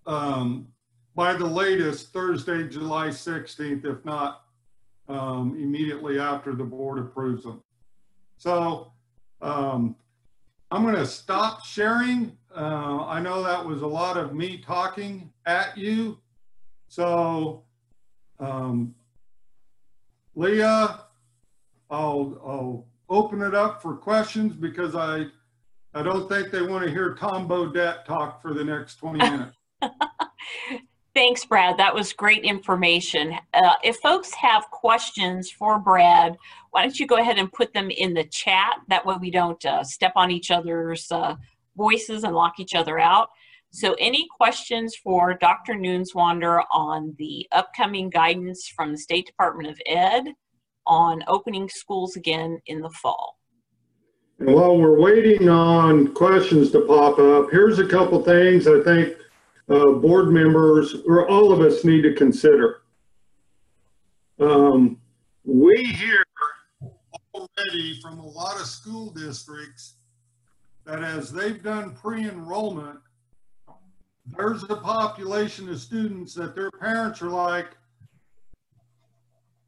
um, 0.06 0.66
by 1.14 1.34
the 1.34 1.46
latest 1.46 2.14
Thursday, 2.14 2.70
July 2.70 3.10
16th, 3.10 3.84
if 3.84 4.06
not 4.06 4.46
um, 5.10 5.58
immediately 5.60 6.18
after 6.18 6.56
the 6.56 6.64
board 6.64 6.98
approves 6.98 7.44
them. 7.44 7.62
So 8.38 8.94
um, 9.42 9.98
I'm 10.74 10.82
going 10.82 10.96
to 10.96 11.06
stop 11.06 11.64
sharing. 11.64 12.36
Uh, 12.52 13.06
I 13.06 13.20
know 13.20 13.44
that 13.44 13.64
was 13.64 13.84
a 13.84 13.88
lot 13.88 14.18
of 14.18 14.34
me 14.34 14.58
talking 14.58 15.32
at 15.46 15.78
you. 15.78 16.18
So, 16.88 17.62
um, 18.40 18.96
Leah, 20.34 21.02
I'll, 21.92 22.42
I'll 22.44 22.88
open 23.08 23.44
it 23.44 23.54
up 23.54 23.84
for 23.84 23.96
questions 23.96 24.56
because 24.56 24.96
I, 24.96 25.28
I 25.94 26.02
don't 26.02 26.28
think 26.28 26.50
they 26.50 26.64
want 26.64 26.84
to 26.84 26.90
hear 26.90 27.14
Tom 27.14 27.48
Bodett 27.48 28.06
talk 28.06 28.42
for 28.42 28.56
the 28.56 28.64
next 28.64 28.96
20 28.96 29.20
minutes. 29.20 29.56
Thanks, 31.16 31.46
Brad. 31.46 31.78
That 31.78 31.94
was 31.94 32.12
great 32.12 32.44
information. 32.44 33.36
Uh, 33.54 33.74
if 33.84 33.98
folks 33.98 34.34
have 34.34 34.64
questions 34.72 35.52
for 35.52 35.78
Brad, 35.78 36.36
why 36.72 36.82
don't 36.82 37.00
you 37.00 37.06
go 37.06 37.18
ahead 37.18 37.38
and 37.38 37.52
put 37.52 37.72
them 37.72 37.92
in 37.92 38.16
the 38.16 38.24
chat? 38.24 38.78
That 38.90 39.06
way 39.06 39.16
we 39.22 39.30
don't 39.30 39.64
uh, 39.64 39.84
step 39.84 40.14
on 40.16 40.32
each 40.32 40.50
other's 40.50 41.12
uh, 41.12 41.36
voices 41.78 42.24
and 42.24 42.34
lock 42.34 42.60
each 42.60 42.74
other 42.74 42.98
out. 42.98 43.30
So 43.70 43.96
any 44.00 44.28
questions 44.38 44.96
for 44.96 45.36
Dr. 45.36 45.74
Neuenswander 45.74 46.64
on 46.72 47.14
the 47.20 47.48
upcoming 47.52 48.10
guidance 48.10 48.68
from 48.68 48.92
the 48.92 48.98
State 48.98 49.28
Department 49.28 49.70
of 49.70 49.80
Ed 49.86 50.24
on 50.88 51.24
opening 51.28 51.70
schools 51.70 52.16
again 52.16 52.60
in 52.66 52.82
the 52.82 52.90
fall? 52.90 53.38
And 54.40 54.54
while 54.54 54.76
we're 54.76 55.00
waiting 55.00 55.48
on 55.48 56.14
questions 56.16 56.72
to 56.72 56.82
pop 56.82 57.20
up, 57.20 57.52
here's 57.52 57.78
a 57.78 57.88
couple 57.88 58.24
things 58.24 58.68
I 58.68 58.82
think 58.82 59.16
uh, 59.70 59.92
board 59.94 60.30
members 60.30 60.96
or 61.08 61.28
all 61.30 61.52
of 61.52 61.62
us 61.62 61.84
need 61.84 62.02
to 62.02 62.14
consider. 62.14 62.82
Um, 64.40 65.00
we 65.46 65.84
hear 65.84 66.24
already 67.34 68.00
from 68.02 68.20
a 68.20 68.28
lot 68.28 68.60
of 68.60 68.66
school 68.66 69.10
districts 69.12 69.96
that 70.86 71.04
as 71.04 71.32
they've 71.32 71.64
done 71.64 71.96
pre-enrollment, 71.96 73.00
there's 74.26 74.64
a 74.64 74.76
population 74.76 75.70
of 75.70 75.80
students 75.80 76.34
that 76.36 76.56
their 76.56 76.72
parents 76.72 77.22
are 77.22 77.30
like, 77.30 77.72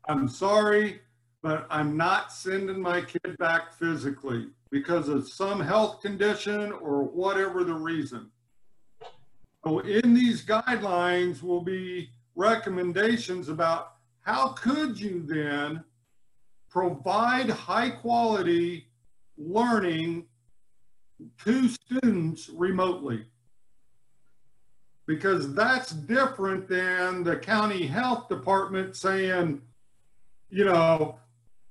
I'm 0.08 0.28
sorry, 0.28 1.02
but 1.42 1.66
I'm 1.70 1.98
not 1.98 2.32
sending 2.32 2.82
my 2.82 3.02
kid 3.02 3.38
back 3.38 3.74
physically 3.74 4.48
because 4.72 5.10
of 5.10 5.28
some 5.28 5.60
health 5.60 6.02
condition 6.02 6.72
or 6.72 7.04
whatever 7.04 7.64
the 7.64 7.74
reason. 7.74 8.30
So 9.66 9.80
in 9.80 10.14
these 10.14 10.46
guidelines 10.46 11.42
will 11.42 11.62
be 11.62 12.12
recommendations 12.36 13.50
about 13.50 13.94
how 14.22 14.50
could 14.50 15.00
you 15.00 15.24
then 15.26 15.84
provide 16.70 17.50
high 17.50 17.90
quality 17.90 18.88
learning 19.38 20.26
to 21.44 21.68
students 21.68 22.50
remotely. 22.50 23.26
because 25.08 25.54
that's 25.54 25.92
different 25.92 26.68
than 26.68 27.24
the 27.24 27.36
county 27.36 27.86
health 27.86 28.28
department 28.28 28.96
saying, 28.96 29.62
you 30.50 30.66
know, 30.66 31.20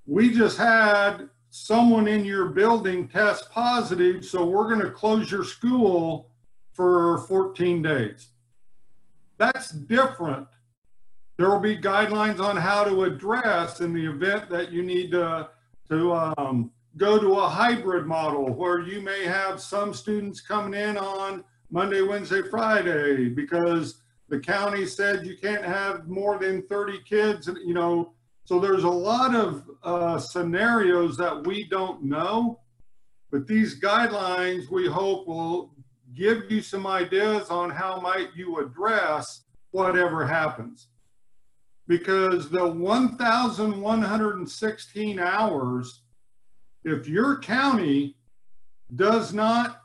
we 0.07 0.33
just 0.33 0.57
had 0.57 1.29
someone 1.51 2.07
in 2.07 2.25
your 2.25 2.47
building 2.47 3.09
test 3.09 3.51
positive, 3.51 4.25
so 4.25 4.45
we're 4.45 4.69
going 4.69 4.81
to 4.85 4.91
close 4.91 5.31
your 5.33 5.45
school 5.45 6.31
for 6.75 7.19
14 7.29 7.83
days. 7.83 8.29
That's 9.39 9.71
different. 9.71 10.47
There 11.37 11.49
will 11.49 11.61
be 11.61 11.77
guidelines 11.77 12.41
on 12.41 12.57
how 12.57 12.85
to 12.85 13.05
address 13.05 13.81
in 13.81 13.93
the 13.93 14.07
event 14.07 14.49
that 14.51 14.71
you 14.71 14.83
need 14.83 15.11
to, 15.13 15.49
to 15.89 16.13
um, 16.13 16.71
go 16.97 17.19
to 17.19 17.35
a 17.41 17.49
hybrid 17.49 18.07
model 18.07 18.53
where 18.53 18.81
you 18.81 19.01
may 19.01 19.25
have 19.25 19.61
some 19.61 19.93
students 19.93 20.41
coming 20.41 20.79
in 20.79 20.97
on 20.97 21.43
Monday, 21.71 22.03
Wednesday, 22.03 22.43
Friday 22.43 23.29
because 23.29 24.03
the 24.29 24.39
county 24.39 24.87
said 24.87 25.27
you 25.27 25.37
can't 25.37 25.65
have 25.65 26.09
more 26.09 26.39
than 26.39 26.63
30 26.63 27.01
kids, 27.01 27.51
you 27.65 27.75
know. 27.75 28.13
So 28.45 28.61
there's 28.61 28.85
a 28.85 28.89
lot 28.89 29.35
of 29.35 29.69
uh, 29.83 30.19
scenarios 30.19 31.17
that 31.17 31.47
we 31.47 31.65
don't 31.65 32.05
know, 32.05 32.61
but 33.31 33.47
these 33.47 33.81
guidelines 33.81 34.71
we 34.71 34.87
hope 34.87 35.27
will 35.27 35.74
give 36.15 36.51
you 36.51 36.63
some 36.63 36.87
ideas 36.87 37.51
on 37.51 37.69
how 37.71 38.01
might 38.01 38.31
you 38.35 38.59
address 38.59 39.43
whatever 39.71 40.27
happens. 40.27 40.89
Because 41.87 42.49
the 42.49 42.67
1,116 42.67 45.19
hours, 45.19 46.01
if 46.85 47.07
your 47.09 47.39
county 47.39 48.17
does 48.95 49.35
not 49.35 49.83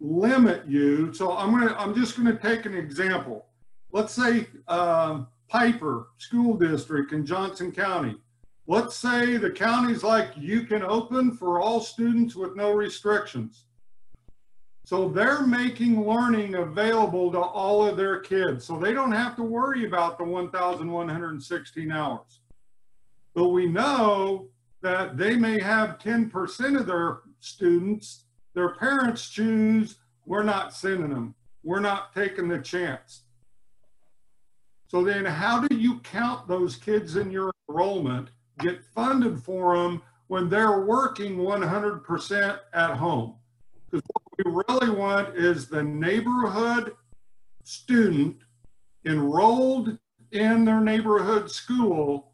limit 0.00 0.66
you, 0.66 1.12
so 1.12 1.36
I'm 1.36 1.50
gonna, 1.50 1.76
I'm 1.78 1.94
just 1.94 2.16
gonna 2.16 2.38
take 2.38 2.64
an 2.66 2.74
example. 2.74 3.46
Let's 3.92 4.14
say 4.14 4.46
uh, 4.68 5.24
Piper 5.48 6.08
School 6.18 6.56
District 6.56 7.12
in 7.12 7.26
Johnson 7.26 7.72
County. 7.72 8.16
Let's 8.66 8.96
say 8.96 9.36
the 9.36 9.50
county's 9.50 10.02
like, 10.02 10.30
you 10.36 10.62
can 10.62 10.82
open 10.82 11.36
for 11.36 11.60
all 11.60 11.80
students 11.80 12.34
with 12.34 12.56
no 12.56 12.72
restrictions. 12.72 13.63
So 14.84 15.08
they're 15.08 15.46
making 15.46 16.06
learning 16.06 16.56
available 16.56 17.32
to 17.32 17.40
all 17.40 17.86
of 17.86 17.96
their 17.96 18.20
kids. 18.20 18.66
So 18.66 18.78
they 18.78 18.92
don't 18.92 19.12
have 19.12 19.34
to 19.36 19.42
worry 19.42 19.86
about 19.86 20.18
the 20.18 20.24
1,116 20.24 21.90
hours. 21.90 22.40
But 23.34 23.48
we 23.48 23.66
know 23.66 24.48
that 24.82 25.16
they 25.16 25.36
may 25.36 25.58
have 25.58 25.98
10% 25.98 26.78
of 26.78 26.86
their 26.86 27.20
students, 27.40 28.26
their 28.54 28.74
parents 28.74 29.30
choose, 29.30 29.96
we're 30.26 30.42
not 30.42 30.74
sending 30.74 31.10
them. 31.10 31.34
We're 31.62 31.80
not 31.80 32.14
taking 32.14 32.48
the 32.48 32.58
chance. 32.58 33.22
So 34.88 35.02
then 35.02 35.24
how 35.24 35.60
do 35.60 35.74
you 35.74 35.98
count 36.00 36.46
those 36.46 36.76
kids 36.76 37.16
in 37.16 37.30
your 37.30 37.50
enrollment, 37.68 38.28
get 38.58 38.84
funded 38.94 39.42
for 39.42 39.76
them 39.76 40.02
when 40.28 40.50
they're 40.50 40.80
working 40.80 41.38
100% 41.38 42.58
at 42.74 42.90
home? 42.96 43.34
Because 43.90 44.02
we 44.38 44.50
really 44.68 44.90
want 44.90 45.36
is 45.36 45.68
the 45.68 45.82
neighborhood 45.82 46.92
student 47.62 48.36
enrolled 49.06 49.98
in 50.32 50.64
their 50.64 50.80
neighborhood 50.80 51.50
school 51.50 52.32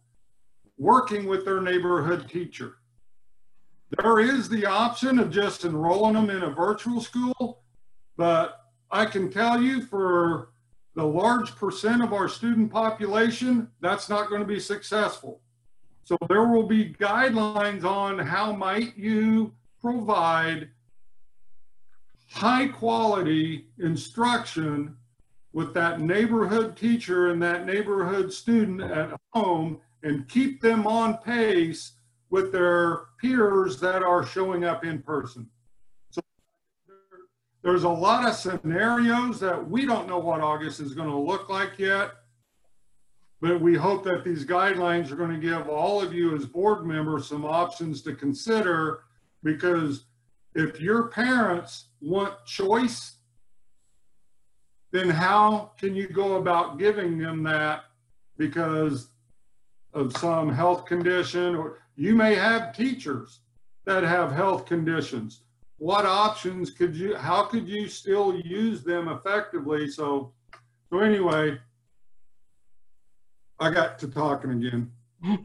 working 0.78 1.26
with 1.26 1.45
their 1.45 1.61
neighborhood 1.61 2.28
teacher. 2.28 2.76
There 3.99 4.21
is 4.21 4.49
the 4.49 4.66
option 4.66 5.19
of 5.19 5.30
just 5.30 5.64
enrolling 5.64 6.14
them 6.14 6.30
in 6.30 6.42
a 6.42 6.50
virtual 6.50 7.00
school, 7.00 7.62
but 8.16 8.61
I 8.90 9.04
can 9.04 9.30
tell 9.30 9.61
you 9.61 9.82
for 9.82 10.52
the 10.95 11.04
large 11.04 11.54
percent 11.54 12.02
of 12.02 12.13
our 12.13 12.28
student 12.28 12.73
population, 12.73 13.69
that's 13.80 14.08
not 14.08 14.28
going 14.28 14.41
to 14.41 14.47
be 14.47 14.60
successful. 14.60 15.41
So 16.04 16.17
there 16.28 16.49
will 16.49 16.67
be 16.67 16.95
guidelines 16.95 17.84
on 17.84 18.19
how 18.19 18.52
might 18.52 18.97
you 18.97 19.52
provide 19.80 20.71
high 22.30 22.69
quality 22.69 23.66
instruction 23.78 24.97
with 25.52 25.75
that 25.75 26.00
neighborhood 26.00 26.76
teacher 26.76 27.30
and 27.30 27.43
that 27.43 27.66
neighborhood 27.66 28.32
student 28.32 28.80
at 28.80 29.19
home 29.32 29.80
and 30.02 30.28
keep 30.28 30.60
them 30.60 30.86
on 30.86 31.19
pace 31.19 31.93
with 32.30 32.52
their 32.52 33.00
peers 33.21 33.80
that 33.80 34.02
are 34.02 34.25
showing 34.25 34.64
up 34.64 34.84
in 34.84 35.02
person. 35.02 35.49
So 36.10 36.21
there's 37.62 37.82
a 37.82 37.88
lot 37.88 38.28
of 38.28 38.36
scenarios 38.36 39.40
that 39.40 39.69
we 39.69 39.84
don't 39.84 40.08
know 40.08 40.19
what 40.19 40.40
August 40.40 40.78
is 40.78 40.95
going 40.95 41.10
to 41.10 41.19
look 41.19 41.49
like 41.49 41.78
yet, 41.78 42.12
but 43.40 43.60
we 43.60 43.75
hope 43.75 44.04
that 44.04 44.25
these 44.25 44.47
guidelines 44.47 45.10
are 45.10 45.16
going 45.16 45.32
to 45.32 45.38
give 45.38 45.69
all 45.69 46.00
of 46.00 46.14
you 46.14 46.36
as 46.36 46.47
board 46.47 46.86
members 46.86 47.26
some 47.26 47.45
options 47.45 48.02
to 48.02 48.14
consider 48.14 49.00
because 49.43 50.04
if 50.54 50.80
your 50.80 51.08
parents 51.08 51.86
want 52.00 52.34
choice, 52.47 53.17
then 54.93 55.08
how 55.08 55.73
can 55.78 55.95
you 55.95 56.08
go 56.08 56.36
about 56.36 56.78
giving 56.78 57.19
them 57.19 57.43
that 57.45 57.84
because 58.36 59.10
of 59.93 60.17
some 60.17 60.52
health 60.52 60.84
condition 60.86 61.54
or 61.54 61.78
you 61.97 62.15
may 62.15 62.34
have 62.34 62.75
teachers 62.75 63.41
that 63.84 64.02
have 64.02 64.32
health 64.32 64.67
conditions. 64.67 65.43
What 65.78 66.04
options 66.06 66.71
could 66.71 66.95
you, 66.95 67.17
how 67.17 67.45
could 67.45 67.67
you 67.69 67.89
still 67.89 68.36
use 68.36 68.82
them 68.82 69.08
effectively? 69.08 69.89
So, 69.89 70.32
so 70.91 71.00
anyway, 71.00 71.58
I 73.58 73.71
got 73.71 73.99
to 74.00 74.08
talking 74.08 74.52
again. 74.52 74.93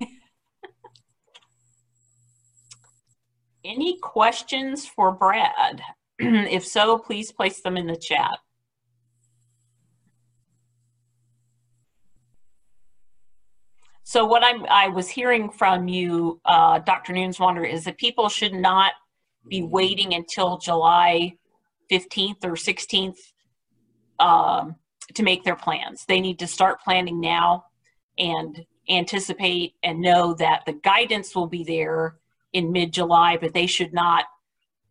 Any 3.65 3.97
questions 3.99 4.85
for 4.85 5.11
Brad? 5.11 5.81
if 6.19 6.65
so, 6.65 6.97
please 6.97 7.31
place 7.31 7.61
them 7.61 7.77
in 7.77 7.87
the 7.87 7.95
chat. 7.95 8.37
So 14.03 14.23
what 14.23 14.43
I'm, 14.43 14.65
I 14.69 14.87
was 14.87 15.09
hearing 15.09 15.49
from 15.49 15.87
you, 15.87 16.39
uh, 16.45 16.79
Dr. 16.79 17.11
Neuenswander, 17.11 17.67
is 17.67 17.85
that 17.85 17.97
people 17.97 18.29
should 18.29 18.53
not 18.53 18.93
be 19.49 19.63
waiting 19.63 20.13
until 20.13 20.57
July 20.59 21.33
15th 21.91 22.43
or 22.43 22.51
16th 22.51 23.17
um, 24.19 24.75
to 25.15 25.23
make 25.23 25.43
their 25.43 25.55
plans. 25.55 26.05
They 26.05 26.21
need 26.21 26.39
to 26.39 26.47
start 26.47 26.81
planning 26.81 27.19
now 27.19 27.65
and 28.17 28.63
anticipate 28.87 29.73
and 29.83 30.01
know 30.01 30.35
that 30.35 30.65
the 30.65 30.73
guidance 30.73 31.35
will 31.35 31.47
be 31.47 31.63
there 31.63 32.17
in 32.53 32.71
mid-July, 32.71 33.37
but 33.37 33.53
they 33.53 33.67
should 33.67 33.93
not 33.93 34.25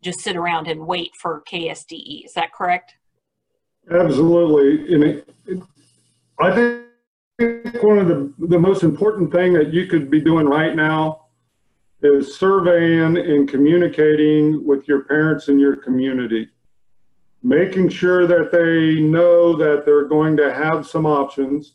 just 0.04 0.20
sit 0.20 0.36
around 0.36 0.68
and 0.68 0.86
wait 0.86 1.16
for 1.16 1.42
KSDE. 1.50 2.26
Is 2.26 2.34
that 2.34 2.52
correct? 2.52 2.94
Absolutely. 3.90 4.94
And 4.94 5.04
it, 5.04 5.28
it, 5.46 5.62
I 6.38 6.54
think 6.54 7.82
one 7.82 7.98
of 7.98 8.08
the, 8.08 8.32
the 8.38 8.58
most 8.58 8.82
important 8.82 9.32
thing 9.32 9.52
that 9.54 9.72
you 9.72 9.86
could 9.86 10.10
be 10.10 10.20
doing 10.20 10.46
right 10.46 10.76
now 10.76 11.26
is 12.02 12.36
surveying 12.36 13.16
and 13.16 13.48
communicating 13.48 14.64
with 14.66 14.86
your 14.86 15.04
parents 15.04 15.48
and 15.48 15.58
your 15.58 15.76
community. 15.76 16.48
Making 17.42 17.88
sure 17.88 18.26
that 18.26 18.52
they 18.52 19.00
know 19.00 19.56
that 19.56 19.84
they're 19.84 20.06
going 20.06 20.36
to 20.36 20.52
have 20.52 20.86
some 20.86 21.06
options. 21.06 21.74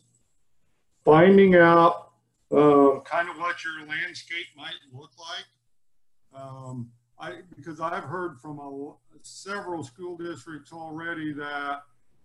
Finding 1.04 1.56
out 1.56 2.12
uh, 2.52 3.00
kind 3.04 3.28
of 3.28 3.38
what 3.38 3.64
your 3.64 3.86
landscape 3.86 4.46
might 4.56 4.74
look 4.92 5.10
like 5.18 6.40
um, 6.40 6.90
I, 7.20 7.34
because 7.54 7.80
I've 7.80 8.04
heard 8.04 8.40
from 8.40 8.58
a, 8.58 8.92
several 9.22 9.84
school 9.84 10.16
districts 10.16 10.72
already 10.72 11.32
that 11.34 11.82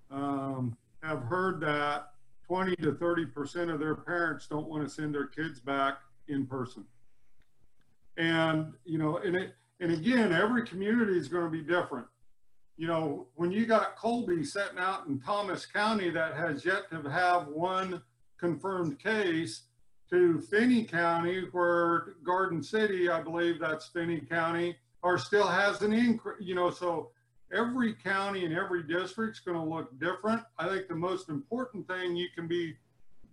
um, 0.10 0.78
have 1.04 1.22
heard 1.24 1.60
that 1.62 2.12
20 2.48 2.76
to 2.78 2.94
30% 2.94 3.74
of 3.74 3.80
their 3.80 3.96
parents 3.96 4.48
don't 4.48 4.68
want 4.68 4.84
to 4.84 4.90
send 4.90 5.14
their 5.14 5.28
kids 5.28 5.60
back 5.60 5.96
in 6.28 6.46
person. 6.46 6.86
And, 8.18 8.74
you 8.86 8.98
know, 8.98 9.18
and 9.18 9.36
it, 9.36 9.56
and 9.82 9.92
again, 9.92 10.32
every 10.32 10.66
community 10.66 11.18
is 11.18 11.28
going 11.28 11.44
to 11.44 11.50
be 11.50 11.62
different. 11.62 12.08
You 12.78 12.88
know, 12.88 13.28
when 13.36 13.52
you 13.52 13.66
got 13.66 13.98
Colby 13.98 14.44
setting 14.46 14.80
out 14.80 15.08
in 15.08 15.20
Thomas 15.20 15.66
County 15.66 16.10
that 16.12 16.36
has 16.36 16.64
yet 16.64 16.90
to 16.92 17.10
have 17.10 17.48
one 17.48 18.02
confirmed 18.40 19.00
case, 19.00 19.64
to 20.10 20.40
Finney 20.40 20.84
County, 20.84 21.46
where 21.52 22.16
Garden 22.24 22.62
City, 22.62 23.10
I 23.10 23.22
believe 23.22 23.60
that's 23.60 23.88
Finney 23.88 24.22
County, 24.22 24.78
or 25.06 25.20
still 25.20 25.46
has 25.46 25.84
an 25.84 25.94
increase, 25.94 26.38
you 26.40 26.56
know, 26.56 26.72
so 26.72 27.12
every 27.54 27.94
county 27.94 28.44
and 28.44 28.58
every 28.58 28.82
district's 28.82 29.40
going 29.40 29.56
to 29.56 29.64
look 29.64 30.00
different. 30.00 30.42
I 30.58 30.68
think 30.68 30.88
the 30.88 30.96
most 30.96 31.30
important 31.30 31.88
thing 31.88 32.16
you 32.16 32.28
can 32.36 32.48
be 32.48 32.74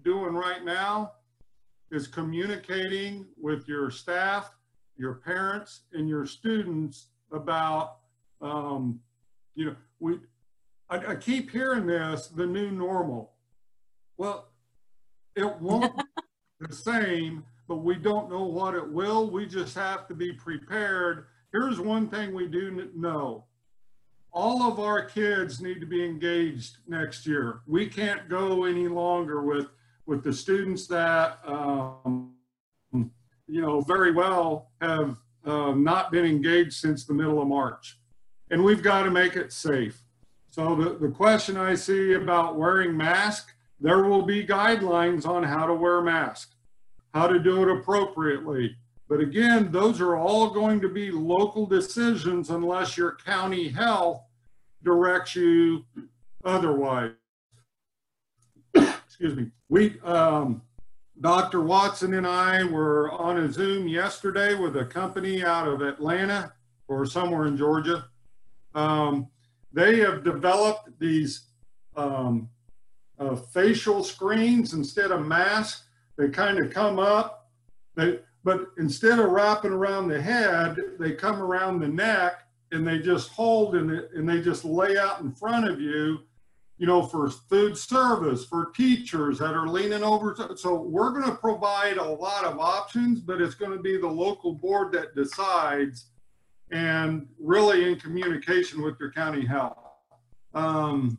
doing 0.04 0.34
right 0.34 0.62
now 0.62 1.12
is 1.90 2.06
communicating 2.06 3.24
with 3.40 3.66
your 3.66 3.90
staff, 3.90 4.54
your 4.98 5.14
parents, 5.14 5.84
and 5.94 6.10
your 6.10 6.26
students 6.26 7.06
about, 7.32 7.96
um, 8.42 9.00
you 9.54 9.64
know, 9.64 9.76
we, 9.98 10.18
I, 10.90 11.12
I 11.12 11.14
keep 11.14 11.50
hearing 11.50 11.86
this, 11.86 12.26
the 12.26 12.46
new 12.46 12.70
normal. 12.70 13.32
Well, 14.18 14.50
it 15.34 15.58
won't 15.58 15.96
be 16.60 16.66
the 16.68 16.74
same, 16.74 17.44
but 17.66 17.76
we 17.76 17.94
don't 17.94 18.30
know 18.30 18.44
what 18.44 18.74
it 18.74 18.86
will. 18.86 19.30
We 19.30 19.46
just 19.46 19.74
have 19.74 20.06
to 20.08 20.14
be 20.14 20.34
prepared. 20.34 21.28
Here's 21.52 21.78
one 21.78 22.08
thing 22.08 22.34
we 22.34 22.46
do 22.46 22.90
know. 22.96 23.44
All 24.32 24.62
of 24.62 24.80
our 24.80 25.04
kids 25.04 25.60
need 25.60 25.80
to 25.80 25.86
be 25.86 26.02
engaged 26.02 26.78
next 26.88 27.26
year. 27.26 27.60
We 27.66 27.86
can't 27.86 28.26
go 28.30 28.64
any 28.64 28.88
longer 28.88 29.42
with, 29.42 29.66
with 30.06 30.24
the 30.24 30.32
students 30.32 30.86
that, 30.86 31.38
um, 31.46 32.32
you 32.92 33.60
know, 33.60 33.82
very 33.82 34.12
well 34.12 34.70
have 34.80 35.18
uh, 35.44 35.72
not 35.72 36.10
been 36.10 36.24
engaged 36.24 36.72
since 36.72 37.04
the 37.04 37.12
middle 37.12 37.42
of 37.42 37.48
March. 37.48 37.98
And 38.50 38.64
we've 38.64 38.82
got 38.82 39.02
to 39.02 39.10
make 39.10 39.36
it 39.36 39.52
safe. 39.52 40.02
So 40.48 40.74
the, 40.74 40.96
the 40.98 41.08
question 41.08 41.58
I 41.58 41.74
see 41.74 42.14
about 42.14 42.56
wearing 42.56 42.96
masks, 42.96 43.52
there 43.78 44.04
will 44.04 44.22
be 44.22 44.46
guidelines 44.46 45.26
on 45.26 45.42
how 45.42 45.66
to 45.66 45.74
wear 45.74 46.00
mask, 46.00 46.54
how 47.12 47.26
to 47.26 47.38
do 47.38 47.62
it 47.62 47.78
appropriately. 47.78 48.76
But 49.12 49.20
again, 49.20 49.70
those 49.70 50.00
are 50.00 50.16
all 50.16 50.48
going 50.48 50.80
to 50.80 50.88
be 50.88 51.10
local 51.10 51.66
decisions 51.66 52.48
unless 52.48 52.96
your 52.96 53.18
county 53.22 53.68
health 53.68 54.22
directs 54.82 55.36
you 55.36 55.84
otherwise. 56.46 57.10
Excuse 58.74 59.36
me. 59.36 59.50
We, 59.68 60.00
um, 60.00 60.62
Dr. 61.20 61.60
Watson 61.60 62.14
and 62.14 62.26
I 62.26 62.64
were 62.64 63.12
on 63.12 63.36
a 63.36 63.52
Zoom 63.52 63.86
yesterday 63.86 64.54
with 64.54 64.78
a 64.78 64.86
company 64.86 65.44
out 65.44 65.68
of 65.68 65.82
Atlanta 65.82 66.54
or 66.88 67.04
somewhere 67.04 67.44
in 67.44 67.54
Georgia. 67.54 68.06
Um, 68.74 69.28
they 69.74 69.98
have 69.98 70.24
developed 70.24 70.88
these 70.98 71.48
um, 71.96 72.48
uh, 73.18 73.36
facial 73.36 74.04
screens 74.04 74.72
instead 74.72 75.10
of 75.10 75.26
masks. 75.26 75.84
They 76.16 76.30
kind 76.30 76.58
of 76.58 76.72
come 76.72 76.98
up, 76.98 77.50
they, 77.94 78.20
but 78.44 78.68
instead 78.78 79.18
of 79.18 79.30
wrapping 79.30 79.72
around 79.72 80.08
the 80.08 80.20
head, 80.20 80.76
they 80.98 81.12
come 81.12 81.40
around 81.40 81.80
the 81.80 81.88
neck 81.88 82.46
and 82.72 82.86
they 82.86 82.98
just 82.98 83.30
hold 83.30 83.76
and, 83.76 83.90
and 83.90 84.28
they 84.28 84.40
just 84.40 84.64
lay 84.64 84.96
out 84.96 85.20
in 85.20 85.32
front 85.32 85.68
of 85.68 85.80
you 85.80 86.20
you 86.82 86.88
know, 86.88 87.00
for 87.00 87.30
food 87.30 87.78
service, 87.78 88.44
for 88.44 88.72
teachers 88.74 89.38
that 89.38 89.54
are 89.54 89.68
leaning 89.68 90.02
over. 90.02 90.34
So 90.56 90.74
we're 90.74 91.12
going 91.12 91.30
to 91.30 91.36
provide 91.36 91.96
a 91.96 92.04
lot 92.04 92.44
of 92.44 92.58
options, 92.58 93.20
but 93.20 93.40
it's 93.40 93.54
going 93.54 93.70
to 93.70 93.78
be 93.78 93.98
the 93.98 94.08
local 94.08 94.54
board 94.54 94.90
that 94.90 95.14
decides 95.14 96.06
and 96.72 97.28
really 97.38 97.88
in 97.88 98.00
communication 98.00 98.82
with 98.82 98.98
your 98.98 99.12
county 99.12 99.46
health. 99.46 99.78
Um, 100.54 101.18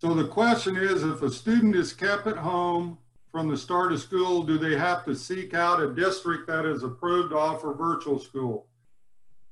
so 0.00 0.14
the 0.14 0.28
question 0.28 0.76
is, 0.76 1.02
if 1.02 1.22
a 1.22 1.30
student 1.30 1.74
is 1.74 1.92
kept 1.92 2.26
at 2.26 2.36
home 2.36 2.98
from 3.32 3.48
the 3.48 3.56
start 3.56 3.92
of 3.92 4.00
school, 4.00 4.44
do 4.44 4.56
they 4.56 4.76
have 4.76 5.04
to 5.06 5.14
seek 5.14 5.54
out 5.54 5.82
a 5.82 5.92
district 5.92 6.46
that 6.46 6.64
is 6.64 6.84
approved 6.84 7.30
to 7.30 7.38
offer 7.38 7.74
virtual 7.74 8.18
school? 8.20 8.66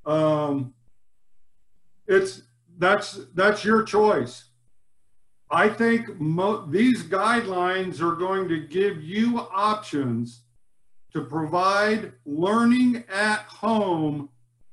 Um, 0.05 0.73
it's 2.07 2.43
that's 2.77 3.19
that's 3.33 3.65
your 3.65 3.83
choice. 3.83 4.45
I 5.51 5.67
think 5.69 6.07
these 6.69 7.03
guidelines 7.03 8.01
are 8.01 8.15
going 8.15 8.47
to 8.49 8.59
give 8.59 9.03
you 9.03 9.39
options 9.39 10.43
to 11.13 11.21
provide 11.21 12.13
learning 12.25 13.03
at 13.09 13.39
home 13.39 14.29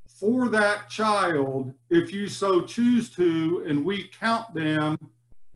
for 0.06 0.48
that 0.48 0.88
child 0.88 1.72
if 1.90 2.12
you 2.12 2.28
so 2.28 2.62
choose 2.62 3.10
to, 3.10 3.64
and 3.66 3.84
we 3.84 4.10
count 4.18 4.52
them 4.54 4.98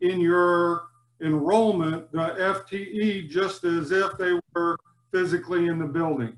in 0.01 0.19
your 0.19 0.83
enrollment, 1.21 2.11
the 2.11 2.17
FTE, 2.17 3.29
just 3.29 3.63
as 3.63 3.91
if 3.91 4.17
they 4.17 4.39
were 4.55 4.77
physically 5.11 5.67
in 5.67 5.79
the 5.79 5.85
building. 5.85 6.35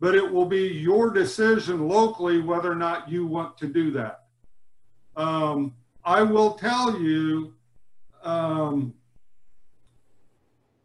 But 0.00 0.14
it 0.14 0.32
will 0.32 0.46
be 0.46 0.68
your 0.68 1.10
decision 1.10 1.86
locally 1.86 2.40
whether 2.40 2.72
or 2.72 2.76
not 2.76 3.10
you 3.10 3.26
want 3.26 3.58
to 3.58 3.66
do 3.66 3.90
that. 3.92 4.24
Um, 5.16 5.74
I 6.04 6.22
will 6.22 6.52
tell 6.54 6.98
you, 6.98 7.54
um, 8.22 8.94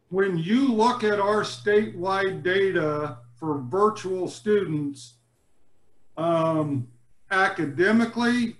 when 0.09 0.37
you 0.37 0.71
look 0.71 1.03
at 1.03 1.19
our 1.19 1.41
statewide 1.41 2.43
data 2.43 3.17
for 3.39 3.59
virtual 3.59 4.27
students, 4.27 5.15
um, 6.17 6.87
academically, 7.31 8.57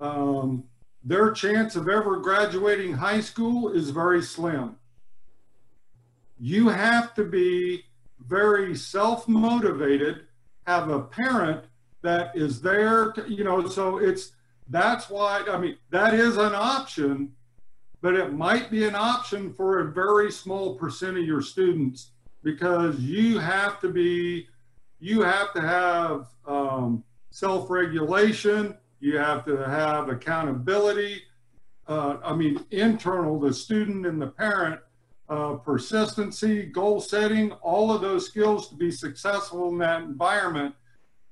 um, 0.00 0.64
their 1.04 1.32
chance 1.32 1.74
of 1.76 1.88
ever 1.88 2.18
graduating 2.18 2.92
high 2.92 3.20
school 3.20 3.72
is 3.72 3.90
very 3.90 4.22
slim. 4.22 4.76
You 6.38 6.68
have 6.68 7.14
to 7.14 7.24
be 7.24 7.84
very 8.20 8.76
self-motivated, 8.76 10.22
have 10.66 10.88
a 10.88 11.00
parent 11.00 11.64
that 12.02 12.36
is 12.36 12.60
there, 12.60 13.12
to, 13.12 13.28
you 13.28 13.44
know, 13.44 13.66
so 13.68 13.98
it's, 13.98 14.32
that's 14.68 15.10
why, 15.10 15.44
I 15.50 15.58
mean, 15.58 15.76
that 15.90 16.14
is 16.14 16.36
an 16.36 16.54
option, 16.54 17.32
but 18.00 18.14
it 18.14 18.32
might 18.32 18.70
be 18.70 18.86
an 18.86 18.94
option 18.94 19.52
for 19.52 19.80
a 19.80 19.92
very 19.92 20.30
small 20.30 20.76
percent 20.76 21.16
of 21.16 21.24
your 21.24 21.42
students 21.42 22.10
because 22.42 22.98
you 22.98 23.38
have 23.38 23.80
to 23.80 23.88
be, 23.88 24.48
you 24.98 25.22
have 25.22 25.52
to 25.54 25.60
have 25.60 26.26
um, 26.46 27.04
self-regulation, 27.30 28.76
you 29.02 29.18
have 29.18 29.44
to 29.44 29.56
have 29.56 30.08
accountability. 30.08 31.22
Uh, 31.86 32.16
I 32.24 32.34
mean, 32.34 32.64
internal, 32.70 33.38
the 33.38 33.52
student 33.52 34.06
and 34.06 34.20
the 34.20 34.28
parent, 34.28 34.80
uh, 35.28 35.54
persistency, 35.54 36.64
goal 36.64 37.00
setting, 37.00 37.52
all 37.60 37.92
of 37.92 38.00
those 38.00 38.26
skills 38.26 38.68
to 38.68 38.74
be 38.74 38.90
successful 38.90 39.68
in 39.68 39.78
that 39.78 40.02
environment 40.02 40.74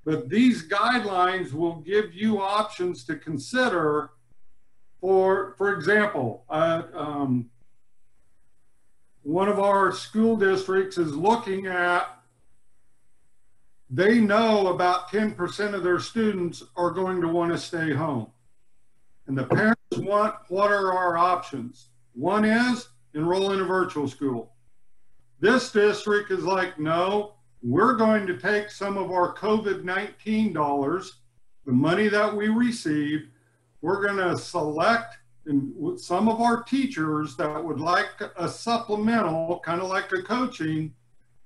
but 0.03 0.31
these 0.31 0.67
guidelines 0.67 1.53
will 1.53 1.77
give 1.77 2.15
you 2.15 2.41
options 2.41 3.05
to 3.05 3.17
consider 3.17 4.11
for, 5.01 5.55
for 5.57 5.75
example, 5.75 6.45
uh, 6.51 6.83
um, 6.95 7.49
one 9.23 9.49
of 9.49 9.59
our 9.59 9.93
school 9.93 10.37
districts 10.37 10.99
is 10.99 11.15
looking 11.15 11.67
at, 11.67 12.20
they 13.91 14.21
know 14.21 14.69
about 14.69 15.09
10% 15.09 15.75
of 15.75 15.83
their 15.83 15.99
students 15.99 16.63
are 16.77 16.91
going 16.91 17.21
to 17.21 17.29
want 17.29 17.53
to 17.53 17.59
stay 17.59 17.93
home. 17.93 18.29
And 19.27 19.37
the 19.37 19.45
parents 19.45 19.97
want, 19.97 20.37
what 20.49 20.71
are 20.71 20.93
our 20.93 21.19
options? 21.19 21.89
One 22.15 22.45
is 22.45 22.89
enroll 23.15 23.53
in 23.53 23.61
a 23.61 23.65
virtual 23.65 24.09
school. 24.09 24.53
This 25.41 25.73
district 25.73 26.31
is 26.31 26.45
like, 26.45 26.79
no, 26.79 27.35
we're 27.63 27.95
going 27.95 28.27
to 28.27 28.39
take 28.39 28.71
some 28.71 28.97
of 28.97 29.11
our 29.11 29.35
COVID-19 29.35 30.55
dollars, 30.55 31.21
the 31.67 31.73
money 31.73 32.09
that 32.09 32.35
we 32.35 32.49
received, 32.49 33.29
we're 33.83 34.05
going 34.07 34.17
to 34.17 34.39
select 34.39 35.17
and 35.47 35.99
some 35.99 36.29
of 36.29 36.41
our 36.41 36.63
teachers 36.63 37.37
that 37.37 37.65
would 37.65 37.81
like 37.81 38.09
a 38.37 38.49
supplemental, 38.49 39.61
kind 39.65 39.81
of 39.81 39.89
like 39.89 40.13
a 40.13 40.23
coaching, 40.23 40.95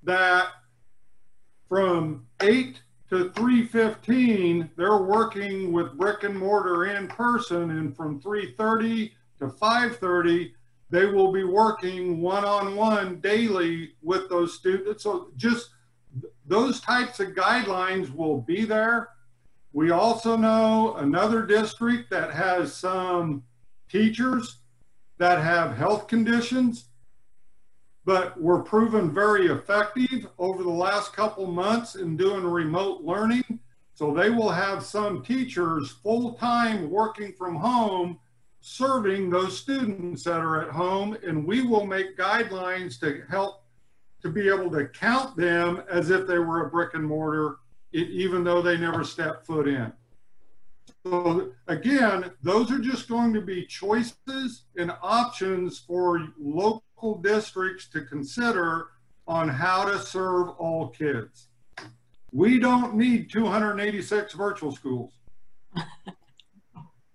that 0.03 0.49
from 1.75 2.25
8 2.41 2.81
to 3.11 3.31
3.15, 3.31 4.71
they're 4.77 4.99
working 4.99 5.73
with 5.73 5.99
brick 5.99 6.23
and 6.23 6.39
mortar 6.39 6.85
in 6.85 7.09
person, 7.09 7.73
and 7.73 7.97
from 7.97 8.21
3.30 8.21 9.11
to 9.41 9.47
5.30, 9.49 10.53
they 10.91 11.07
will 11.07 11.33
be 11.33 11.43
working 11.43 12.21
one-on-one 12.21 12.77
-on 12.77 13.17
-one 13.17 13.21
daily 13.21 13.97
with 14.03 14.29
those 14.29 14.55
students. 14.55 15.03
So 15.03 15.33
just 15.37 15.71
those 16.47 16.81
types 16.81 17.19
of 17.19 17.35
guidelines 17.35 18.15
will 18.15 18.41
be 18.41 18.65
there. 18.65 19.09
We 19.73 19.91
also 19.91 20.37
know 20.37 20.95
another 20.99 21.45
district 21.45 22.09
that 22.11 22.31
has 22.31 22.73
some 22.73 23.43
teachers 23.89 24.61
that 25.19 25.43
have 25.43 25.77
health 25.77 26.07
conditions, 26.07 26.85
but 28.05 28.40
were 28.40 28.62
proven 28.62 29.12
very 29.12 29.47
effective 29.47 30.27
over 30.38 30.62
the 30.62 30.69
last 30.69 31.12
couple 31.14 31.47
months 31.47 31.95
in 31.95 32.17
doing 32.17 32.45
remote 32.45 33.03
learning. 33.03 33.59
So 33.95 34.12
they 34.12 34.29
will 34.31 34.51
have 34.51 34.85
some 34.85 35.23
teachers 35.23 35.90
full-time 36.03 36.90
working 36.90 37.33
from 37.33 37.57
home 37.57 38.19
serving 38.67 39.29
those 39.29 39.59
students 39.59 40.25
that 40.25 40.40
are 40.40 40.62
at 40.62 40.71
home 40.71 41.14
and 41.23 41.47
we 41.47 41.61
will 41.61 41.85
make 41.85 42.17
guidelines 42.17 42.99
to 42.99 43.23
help 43.29 43.62
to 44.23 44.31
be 44.31 44.49
able 44.49 44.71
to 44.71 44.87
count 44.88 45.37
them 45.37 45.83
as 45.90 46.09
if 46.09 46.27
they 46.27 46.38
were 46.38 46.64
a 46.64 46.71
brick 46.71 46.95
and 46.95 47.05
mortar, 47.05 47.59
even 47.93 48.43
though 48.43 48.62
they 48.62 48.79
never 48.79 49.05
stepped 49.05 49.47
foot 49.47 49.69
in. 49.69 49.93
So 51.05 51.53
again, 51.69 52.31
those 52.43 52.73
are 52.73 52.79
just 52.79 53.07
going 53.07 53.35
to 53.35 53.43
be 53.43 53.67
choices 53.67 54.62
and 54.79 54.90
options 55.03 55.79
for 55.79 56.27
local 57.05 57.21
districts 57.21 57.87
to 57.88 58.01
consider 58.03 58.88
on 59.27 59.49
how 59.49 59.85
to 59.85 59.99
serve 59.99 60.49
all 60.59 60.88
kids. 60.88 61.49
We 62.33 62.59
don't 62.59 62.95
need 62.97 63.31
286 63.31 64.33
virtual 64.35 64.73
schools. 64.73 65.12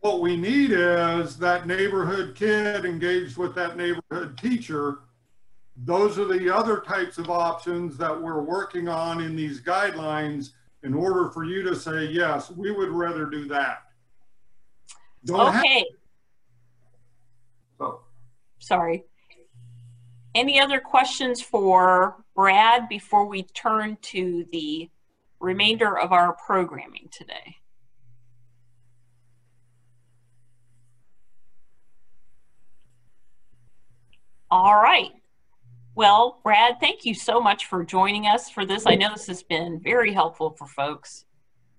What 0.01 0.21
we 0.21 0.37
need 0.37 0.71
is 0.71 1.37
that 1.39 1.67
neighborhood 1.67 2.33
kid 2.35 2.85
engaged 2.85 3.35
with 3.37 3.53
that 3.55 3.75
neighborhood 3.75 4.37
teacher. 4.37 4.99
Those 5.75 6.17
are 6.17 6.25
the 6.25 6.53
other 6.55 6.79
types 6.81 7.17
of 7.17 7.29
options 7.29 7.97
that 7.97 8.19
we're 8.21 8.41
working 8.41 8.87
on 8.87 9.21
in 9.21 9.35
these 9.35 9.59
guidelines 9.61 10.51
in 10.83 10.93
order 10.93 11.29
for 11.31 11.43
you 11.43 11.63
to 11.63 11.75
say, 11.75 12.05
yes, 12.05 12.49
we 12.51 12.71
would 12.71 12.89
rather 12.89 13.25
do 13.25 13.45
that. 13.49 13.79
Don't 15.25 15.51
have- 15.51 15.65
Okay, 15.65 15.85
Oh. 17.81 18.01
sorry. 18.59 19.03
Any 20.39 20.57
other 20.57 20.79
questions 20.79 21.41
for 21.41 22.23
Brad 22.33 22.87
before 22.87 23.25
we 23.25 23.43
turn 23.43 23.97
to 24.03 24.45
the 24.53 24.89
remainder 25.41 25.99
of 25.99 26.13
our 26.13 26.31
programming 26.31 27.09
today? 27.11 27.57
All 34.49 34.75
right. 34.81 35.11
Well, 35.93 36.39
Brad, 36.41 36.79
thank 36.79 37.03
you 37.03 37.13
so 37.13 37.41
much 37.41 37.65
for 37.65 37.83
joining 37.83 38.25
us 38.25 38.49
for 38.49 38.65
this. 38.65 38.85
I 38.87 38.95
know 38.95 39.11
this 39.11 39.27
has 39.27 39.43
been 39.43 39.81
very 39.81 40.13
helpful 40.13 40.55
for 40.57 40.67
folks, 40.67 41.25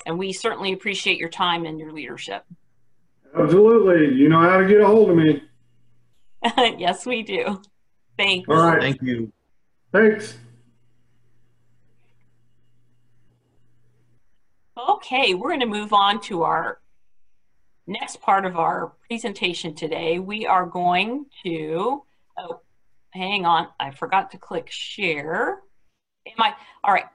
and 0.05 0.18
we 0.18 0.35
certainly 0.35 0.75
appreciate 0.75 1.16
your 1.16 1.31
time 1.31 1.64
and 1.64 1.81
your 1.81 1.92
leadership. 1.92 2.44
Absolutely. 3.35 4.18
You 4.18 4.29
know 4.29 4.40
how 4.40 4.59
to 4.59 4.68
get 4.68 4.83
a 4.83 4.87
hold 4.87 5.09
of 5.09 5.16
me. 5.16 5.42
yes, 6.79 7.07
we 7.07 7.23
do. 7.23 7.62
Thanks. 8.18 8.49
All 8.49 8.57
right. 8.57 8.81
Thank 8.81 9.03
you. 9.03 9.33
Thanks. 9.92 10.37
Okay, 14.88 15.35
we're 15.35 15.49
going 15.51 15.61
to 15.61 15.66
move 15.66 15.92
on 15.92 16.20
to 16.23 16.42
our 16.42 16.81
next 17.87 18.20
part 18.23 18.46
of 18.46 18.57
our 18.57 18.92
presentation 19.09 19.75
today. 19.75 20.18
We 20.18 20.46
are 20.46 20.64
going 20.64 21.27
to, 21.44 22.03
oh, 22.38 22.61
hang 23.11 23.44
on, 23.44 23.68
I 23.79 23.90
forgot 23.90 24.31
to 24.31 24.38
click 24.38 24.68
share. 24.70 25.61
Am 26.27 26.35
I, 26.38 26.55
all 26.85 26.94
right, 26.94 27.07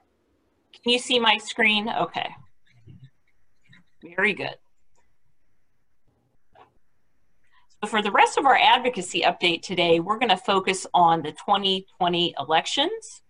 can 0.82 0.92
you 0.92 0.98
see 0.98 1.18
my 1.18 1.38
screen? 1.38 1.88
Okay. 1.88 2.28
Very 4.16 4.34
good. 4.34 4.54
For 7.84 8.00
the 8.00 8.10
rest 8.10 8.38
of 8.38 8.46
our 8.46 8.56
advocacy 8.56 9.20
update 9.20 9.60
today, 9.60 10.00
we're 10.00 10.18
going 10.18 10.30
to 10.30 10.36
focus 10.36 10.86
on 10.94 11.22
the 11.22 11.32
2020 11.32 12.34
elections. 12.40 13.22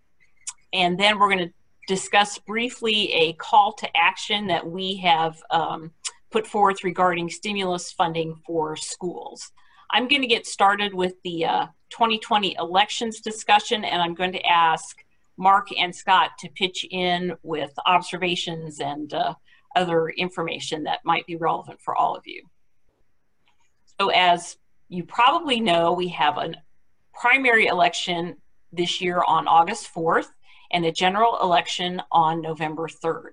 And 0.71 0.97
then 0.97 1.19
we're 1.19 1.29
going 1.29 1.49
to 1.49 1.53
discuss 1.87 2.39
briefly 2.39 3.11
a 3.13 3.33
call 3.33 3.73
to 3.73 3.89
action 3.95 4.47
that 4.47 4.65
we 4.65 4.95
have 4.97 5.37
um, 5.51 5.91
put 6.31 6.47
forth 6.47 6.83
regarding 6.83 7.29
stimulus 7.29 7.91
funding 7.91 8.35
for 8.45 8.77
schools. 8.77 9.51
I'm 9.91 10.07
going 10.07 10.21
to 10.21 10.27
get 10.27 10.47
started 10.47 10.93
with 10.93 11.21
the 11.23 11.45
uh, 11.45 11.65
2020 11.89 12.55
elections 12.57 13.19
discussion, 13.19 13.83
and 13.83 14.01
I'm 14.01 14.15
going 14.15 14.31
to 14.31 14.45
ask 14.45 15.03
Mark 15.37 15.67
and 15.77 15.93
Scott 15.93 16.31
to 16.39 16.49
pitch 16.49 16.85
in 16.89 17.35
with 17.43 17.73
observations 17.85 18.79
and 18.79 19.13
uh, 19.13 19.33
other 19.75 20.09
information 20.09 20.83
that 20.85 21.03
might 21.03 21.27
be 21.27 21.35
relevant 21.35 21.81
for 21.81 21.95
all 21.95 22.15
of 22.15 22.25
you. 22.25 22.43
So 23.99 24.09
as 24.09 24.57
you 24.89 25.03
probably 25.03 25.59
know, 25.59 25.91
we 25.91 26.07
have 26.09 26.37
a 26.37 26.53
primary 27.19 27.65
election 27.65 28.37
this 28.71 29.01
year 29.01 29.23
on 29.27 29.47
August 29.47 29.91
4th 29.93 30.27
and 30.71 30.85
a 30.85 30.91
general 30.91 31.39
election 31.41 32.01
on 32.11 32.41
November 32.41 32.87
3rd. 32.87 33.31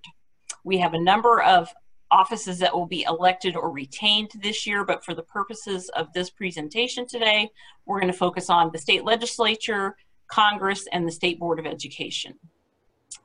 We 0.64 0.78
have 0.78 0.94
a 0.94 1.00
number 1.00 1.42
of 1.42 1.68
offices 2.10 2.58
that 2.60 2.72
will 2.72 2.86
be 2.86 3.02
elected 3.02 3.56
or 3.56 3.70
retained 3.70 4.30
this 4.40 4.66
year, 4.66 4.84
but 4.84 5.04
for 5.04 5.14
the 5.14 5.22
purposes 5.22 5.90
of 5.90 6.12
this 6.14 6.30
presentation 6.30 7.06
today, 7.06 7.50
we're 7.84 8.00
going 8.00 8.12
to 8.12 8.18
focus 8.18 8.48
on 8.48 8.70
the 8.72 8.78
state 8.78 9.04
legislature, 9.04 9.96
Congress, 10.28 10.86
and 10.92 11.06
the 11.06 11.12
State 11.12 11.38
Board 11.38 11.58
of 11.58 11.66
Education. 11.66 12.38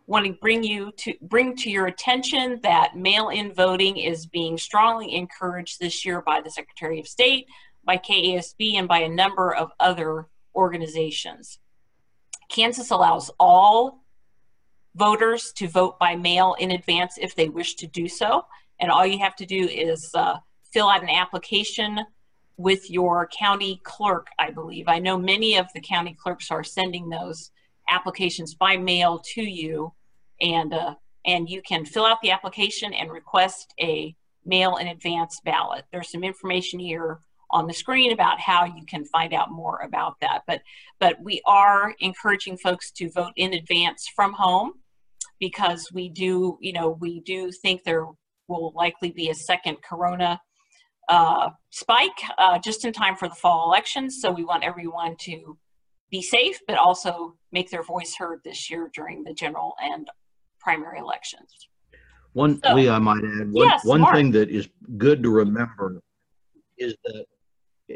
Want 0.08 0.26
to 0.26 0.34
bring 0.34 0.64
you 0.64 0.92
to 0.98 1.14
bring 1.22 1.56
to 1.58 1.70
your 1.70 1.88
attention 1.88 2.60
that 2.64 2.96
mail-in 2.96 3.54
voting 3.54 3.98
is 3.98 4.26
being 4.26 4.58
strongly 4.58 5.16
encouraged 5.16 5.80
this 5.80 6.06
year 6.06 6.22
by 6.22 6.42
the 6.42 6.50
Secretary 6.50 7.00
of 7.00 7.08
State, 7.08 7.48
by 7.84 7.98
KASB, 7.98 8.76
and 8.76 8.88
by 8.88 9.00
a 9.00 9.10
number 9.10 9.54
of 9.54 9.72
other 9.80 10.28
organizations. 10.56 11.60
Kansas 12.50 12.92
allows 12.92 13.30
all 13.40 14.04
voters 14.96 15.52
to 15.54 15.68
vote 15.68 16.00
by 16.00 16.16
mail 16.16 16.56
in 16.60 16.72
advance 16.72 17.18
if 17.18 17.36
they 17.36 17.50
wish 17.50 17.76
to 17.76 17.88
do 17.88 18.08
so. 18.08 18.46
And 18.80 18.92
all 18.92 19.06
you 19.06 19.20
have 19.20 19.36
to 19.38 19.46
do 19.46 19.68
is 19.68 20.12
uh, 20.14 20.38
fill 20.72 20.90
out 20.90 21.04
an 21.04 21.10
application 21.10 22.00
with 22.58 22.90
your 22.90 23.28
county 23.28 23.80
clerk, 23.84 24.28
I 24.38 24.52
believe. 24.52 24.88
I 24.88 25.00
know 25.00 25.18
many 25.18 25.58
of 25.58 25.68
the 25.74 25.80
county 25.80 26.18
clerks 26.22 26.52
are 26.52 26.64
sending 26.64 27.10
those 27.10 27.52
applications 27.90 28.54
by 28.56 28.78
mail 28.78 29.22
to 29.34 29.42
you, 29.42 29.94
and 30.42 30.74
uh, 30.74 30.96
and 31.26 31.50
you 31.50 31.62
can 31.62 31.86
fill 31.86 32.06
out 32.06 32.22
the 32.22 32.32
application 32.32 32.94
and 32.94 33.12
request 33.12 33.74
a 33.80 34.16
mail 34.46 34.78
in 34.78 34.88
advance 34.88 35.40
ballot. 35.44 35.86
There's 35.92 36.12
some 36.12 36.24
information 36.24 36.80
here 36.80 37.20
on 37.52 37.68
the 37.68 37.74
screen 37.74 38.12
about 38.12 38.40
how 38.40 38.66
you 38.66 38.86
can 38.86 39.06
find 39.06 39.34
out 39.34 39.52
more 39.52 39.82
about 39.84 40.20
that. 40.22 40.42
But 40.48 40.62
but 41.00 41.22
we 41.22 41.42
are 41.46 41.96
encouraging 42.00 42.58
folks 42.58 42.92
to 42.92 43.12
vote 43.12 43.34
in 43.36 43.54
advance 43.54 44.08
from 44.16 44.34
home 44.34 44.74
because 45.40 45.90
we 45.94 46.10
do, 46.10 46.58
you 46.62 46.74
know, 46.74 46.90
we 46.90 47.22
do 47.22 47.52
think 47.52 47.84
there 47.84 48.06
will 48.48 48.74
likely 48.76 49.12
be 49.12 49.30
a 49.30 49.36
second 49.36 49.78
corona 49.82 50.40
uh, 51.08 51.50
spike 51.72 52.22
uh, 52.38 52.60
just 52.60 52.86
in 52.86 52.94
time 52.94 53.16
for 53.16 53.28
the 53.28 53.36
fall 53.36 53.68
elections. 53.68 54.20
So 54.22 54.32
we 54.32 54.44
want 54.44 54.64
everyone 54.64 55.16
to 55.22 55.58
be 56.12 56.22
safe, 56.22 56.60
but 56.68 56.78
also 56.78 57.36
make 57.52 57.70
their 57.70 57.84
voice 57.84 58.16
heard 58.18 58.40
this 58.44 58.70
year 58.70 58.90
during 58.94 59.24
the 59.24 59.34
general 59.34 59.76
and 59.82 60.08
primary 60.60 61.00
elections. 61.00 61.68
One, 62.34 62.62
So- 62.64 62.76
Lee, 62.76 62.90
I 62.90 63.00
might 63.00 63.24
add, 63.24 63.52
one, 63.52 63.80
one 63.84 64.14
thing 64.14 64.32
that 64.32 64.50
is 64.50 64.68
good 64.98 65.24
to 65.24 65.30
remember 65.30 66.02
is 66.78 66.96
that, 67.06 67.26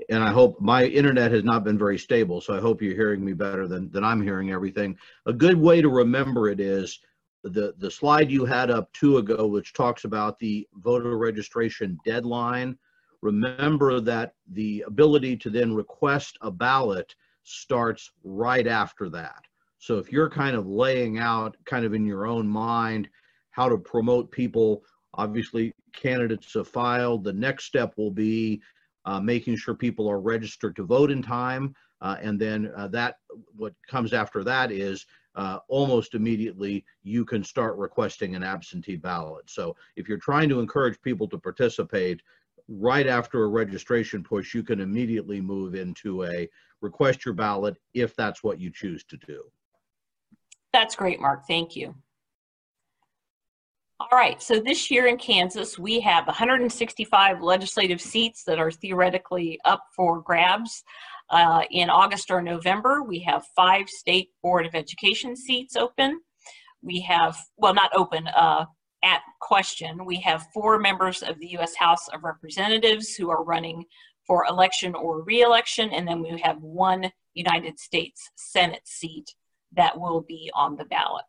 and 0.10 0.24
I 0.24 0.32
hope 0.32 0.60
my 0.60 0.86
internet 0.86 1.32
has 1.32 1.44
not 1.44 1.64
been 1.64 1.78
very 1.78 2.00
stable, 2.00 2.42
so 2.42 2.56
I 2.56 2.60
hope 2.60 2.82
you're 2.82 2.96
hearing 2.96 3.24
me 3.24 3.34
better 3.34 3.68
than, 3.68 3.92
than 3.92 4.04
I'm 4.04 4.22
hearing 4.22 4.52
everything. 4.52 4.98
A 5.28 5.34
good 5.34 5.58
way 5.58 5.82
to 5.82 5.90
remember 5.90 6.50
it 6.50 6.60
is 6.60 7.00
the, 7.44 7.74
the 7.78 7.92
slide 7.92 8.32
you 8.32 8.46
had 8.46 8.72
up 8.72 8.92
two 8.94 9.18
ago, 9.18 9.46
which 9.46 9.74
talks 9.74 10.04
about 10.06 10.40
the 10.40 10.68
voter 10.76 11.18
registration 11.18 11.98
deadline. 12.06 12.78
Remember 13.22 14.00
that 14.00 14.34
the 14.52 14.84
ability 14.88 15.38
to 15.38 15.50
then 15.50 15.74
request 15.76 16.38
a 16.42 16.50
ballot 16.50 17.16
starts 17.44 18.12
right 18.24 18.68
after 18.68 19.10
that. 19.10 19.44
So 19.78 19.98
if 19.98 20.12
you're 20.12 20.30
kind 20.30 20.56
of 20.56 20.66
laying 20.68 21.20
out 21.20 21.58
kind 21.66 21.86
of 21.86 21.94
in 21.94 22.06
your 22.06 22.26
own 22.26 22.48
mind 22.48 23.10
how 23.52 23.70
to 23.70 23.78
promote 23.78 24.32
people, 24.32 24.84
obviously 25.14 25.74
candidates 25.94 26.54
have 26.54 26.68
filed. 26.68 27.24
The 27.24 27.34
next 27.34 27.66
step 27.66 27.94
will 27.98 28.12
be 28.12 28.62
uh, 29.06 29.20
making 29.20 29.58
sure 29.58 29.76
people 29.76 30.10
are 30.10 30.20
registered 30.20 30.76
to 30.78 30.84
vote 30.86 31.12
in 31.12 31.22
time. 31.22 31.76
Uh, 32.02 32.18
and 32.22 32.40
then 32.40 32.72
uh, 32.76 32.88
that, 32.90 33.18
what 33.56 33.74
comes 33.88 34.14
after 34.14 34.44
that 34.44 34.72
is 34.72 35.06
uh, 35.36 35.60
almost 35.68 36.16
immediately 36.16 36.86
you 37.04 37.26
can 37.26 37.44
start 37.44 37.78
requesting 37.78 38.36
an 38.36 38.44
absentee 38.44 38.96
ballot. 38.96 39.50
So 39.50 39.76
if 39.96 40.08
you're 40.08 40.18
trying 40.18 40.50
to 40.50 40.60
encourage 40.60 41.02
people 41.02 41.28
to 41.30 41.38
participate, 41.38 42.22
right 42.68 43.08
after 43.08 43.44
a 43.44 43.48
registration 43.48 44.24
push, 44.24 44.54
you 44.54 44.64
can 44.64 44.80
immediately 44.80 45.42
move 45.42 45.76
into 45.76 46.24
a 46.24 46.50
request 46.82 47.26
your 47.26 47.34
ballot 47.34 47.78
if 47.94 48.16
that's 48.16 48.44
what 48.44 48.60
you 48.60 48.72
choose 48.72 49.04
to 49.06 49.18
do. 49.18 49.44
That's 50.72 50.96
great, 50.96 51.20
Mark. 51.20 51.46
Thank 51.48 51.76
you. 51.76 51.96
All 54.00 54.18
right, 54.18 54.42
so 54.42 54.60
this 54.60 54.92
year 54.92 55.06
in 55.06 55.18
Kansas, 55.18 55.80
we 55.80 56.00
have 56.02 56.26
165 56.26 57.42
legislative 57.42 58.02
seats 58.02 58.44
that 58.44 58.60
are 58.60 58.72
theoretically 58.72 59.60
up 59.64 59.84
for 59.96 60.20
grabs. 60.20 60.84
Uh, 61.30 61.62
in 61.72 61.90
August 61.90 62.30
or 62.30 62.42
November, 62.42 63.04
we 63.04 63.20
have 63.20 63.46
five 63.56 63.88
state 63.88 64.32
board 64.42 64.66
of 64.66 64.76
education 64.76 65.36
seats 65.36 65.76
open. 65.76 66.20
We 66.82 67.00
have, 67.02 67.38
well, 67.56 67.74
not 67.74 67.92
open, 67.96 68.28
uh, 68.28 68.66
at 69.04 69.22
question. 69.42 70.06
We 70.06 70.18
have 70.18 70.48
four 70.54 70.80
members 70.80 71.22
of 71.22 71.40
the 71.40 71.48
U.S. 71.52 71.76
House 71.76 72.08
of 72.10 72.24
Representatives 72.24 73.16
who 73.16 73.30
are 73.30 73.44
running 73.44 73.86
for 74.26 74.46
election 74.46 74.96
or 74.96 75.22
reelection, 75.24 75.90
and 75.92 76.08
then 76.08 76.22
we 76.22 76.40
have 76.42 76.62
one 76.62 77.12
United 77.34 77.80
States 77.80 78.32
Senate 78.36 78.88
seat 78.88 79.36
that 79.76 80.00
will 80.00 80.22
be 80.22 80.50
on 80.54 80.78
the 80.78 80.86
ballot. 80.86 81.26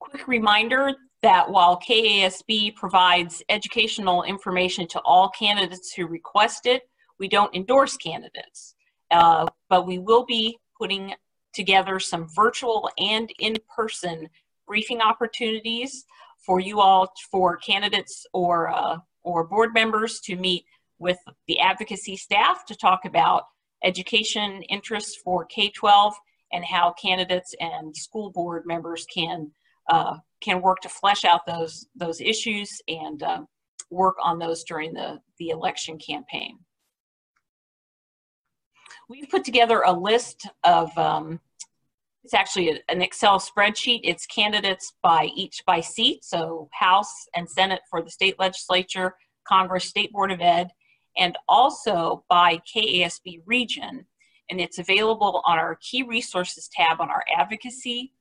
Quick 0.00 0.26
reminder 0.26 0.92
that 1.22 1.48
while 1.48 1.78
KASB 1.78 2.74
provides 2.74 3.42
educational 3.48 4.24
information 4.24 4.88
to 4.88 5.00
all 5.00 5.28
candidates 5.28 5.92
who 5.92 6.06
request 6.06 6.66
it, 6.66 6.82
we 7.20 7.28
don't 7.28 7.54
endorse 7.54 7.96
candidates. 7.96 8.74
Uh, 9.12 9.46
but 9.68 9.86
we 9.86 9.98
will 9.98 10.24
be 10.24 10.58
putting 10.76 11.14
together 11.52 12.00
some 12.00 12.26
virtual 12.34 12.90
and 12.98 13.30
in-person 13.38 14.28
briefing 14.66 15.00
opportunities 15.00 16.04
for 16.44 16.60
you 16.60 16.80
all, 16.80 17.12
for 17.30 17.56
candidates 17.56 18.26
or 18.32 18.68
uh, 18.68 18.98
or 19.22 19.44
board 19.44 19.72
members 19.72 20.20
to 20.20 20.36
meet 20.36 20.64
with 20.98 21.18
the 21.46 21.60
advocacy 21.60 22.16
staff 22.16 22.64
to 22.66 22.74
talk 22.74 23.04
about 23.04 23.44
education 23.84 24.62
interests 24.62 25.16
for 25.24 25.44
K-12 25.46 26.12
and 26.52 26.64
how 26.64 26.94
candidates 27.00 27.54
and 27.60 27.96
school 27.96 28.30
board 28.30 28.64
members 28.66 29.06
can 29.12 29.50
uh, 29.88 30.16
can 30.40 30.62
work 30.62 30.80
to 30.80 30.88
flesh 30.88 31.24
out 31.24 31.46
those 31.46 31.86
those 31.94 32.20
issues 32.20 32.80
and 32.88 33.22
uh, 33.22 33.42
work 33.90 34.16
on 34.22 34.38
those 34.38 34.64
during 34.64 34.92
the 34.92 35.20
the 35.38 35.50
election 35.50 35.98
campaign. 35.98 36.58
We've 39.08 39.28
put 39.28 39.44
together 39.44 39.82
a 39.84 39.92
list 39.92 40.48
of 40.64 40.96
um, 40.96 41.40
it's 42.24 42.34
actually 42.34 42.80
an 42.88 43.02
Excel 43.02 43.40
spreadsheet. 43.40 44.00
It's 44.04 44.26
candidates 44.26 44.92
by 45.02 45.28
each 45.34 45.62
by 45.66 45.80
seat, 45.80 46.24
so 46.24 46.68
House 46.72 47.26
and 47.34 47.50
Senate 47.50 47.80
for 47.90 48.02
the 48.02 48.10
state 48.10 48.38
legislature, 48.38 49.16
Congress, 49.46 49.84
State 49.84 50.12
Board 50.12 50.30
of 50.30 50.40
Ed, 50.40 50.68
and 51.18 51.36
also 51.48 52.24
by 52.28 52.60
KASB 52.74 53.42
region. 53.44 54.06
And 54.50 54.60
it's 54.60 54.78
available 54.78 55.42
on 55.46 55.58
our 55.58 55.78
key 55.80 56.02
resources 56.02 56.68
tab 56.72 57.00
on 57.00 57.10
our 57.10 57.24
advocacy 57.36 58.12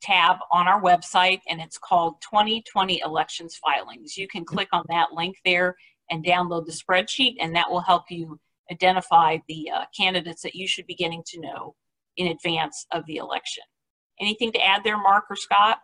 tab 0.00 0.36
on 0.52 0.68
our 0.68 0.80
website, 0.80 1.40
and 1.48 1.60
it's 1.60 1.78
called 1.78 2.20
2020 2.22 3.00
Elections 3.04 3.56
Filings. 3.56 4.16
You 4.16 4.28
can 4.28 4.44
click 4.44 4.68
on 4.72 4.84
that 4.88 5.12
link 5.12 5.36
there 5.44 5.76
and 6.10 6.24
download 6.24 6.66
the 6.66 6.72
spreadsheet, 6.72 7.34
and 7.40 7.54
that 7.54 7.70
will 7.70 7.80
help 7.80 8.04
you 8.08 8.38
identify 8.70 9.38
the 9.48 9.70
uh, 9.74 9.84
candidates 9.96 10.42
that 10.42 10.54
you 10.54 10.68
should 10.68 10.86
be 10.86 10.94
getting 10.94 11.22
to 11.26 11.40
know 11.40 11.74
in 12.18 12.26
advance 12.26 12.86
of 12.92 13.04
the 13.06 13.16
election. 13.16 13.64
Anything 14.20 14.52
to 14.52 14.60
add 14.62 14.82
there, 14.84 14.98
Mark 14.98 15.24
or 15.30 15.36
Scott? 15.36 15.78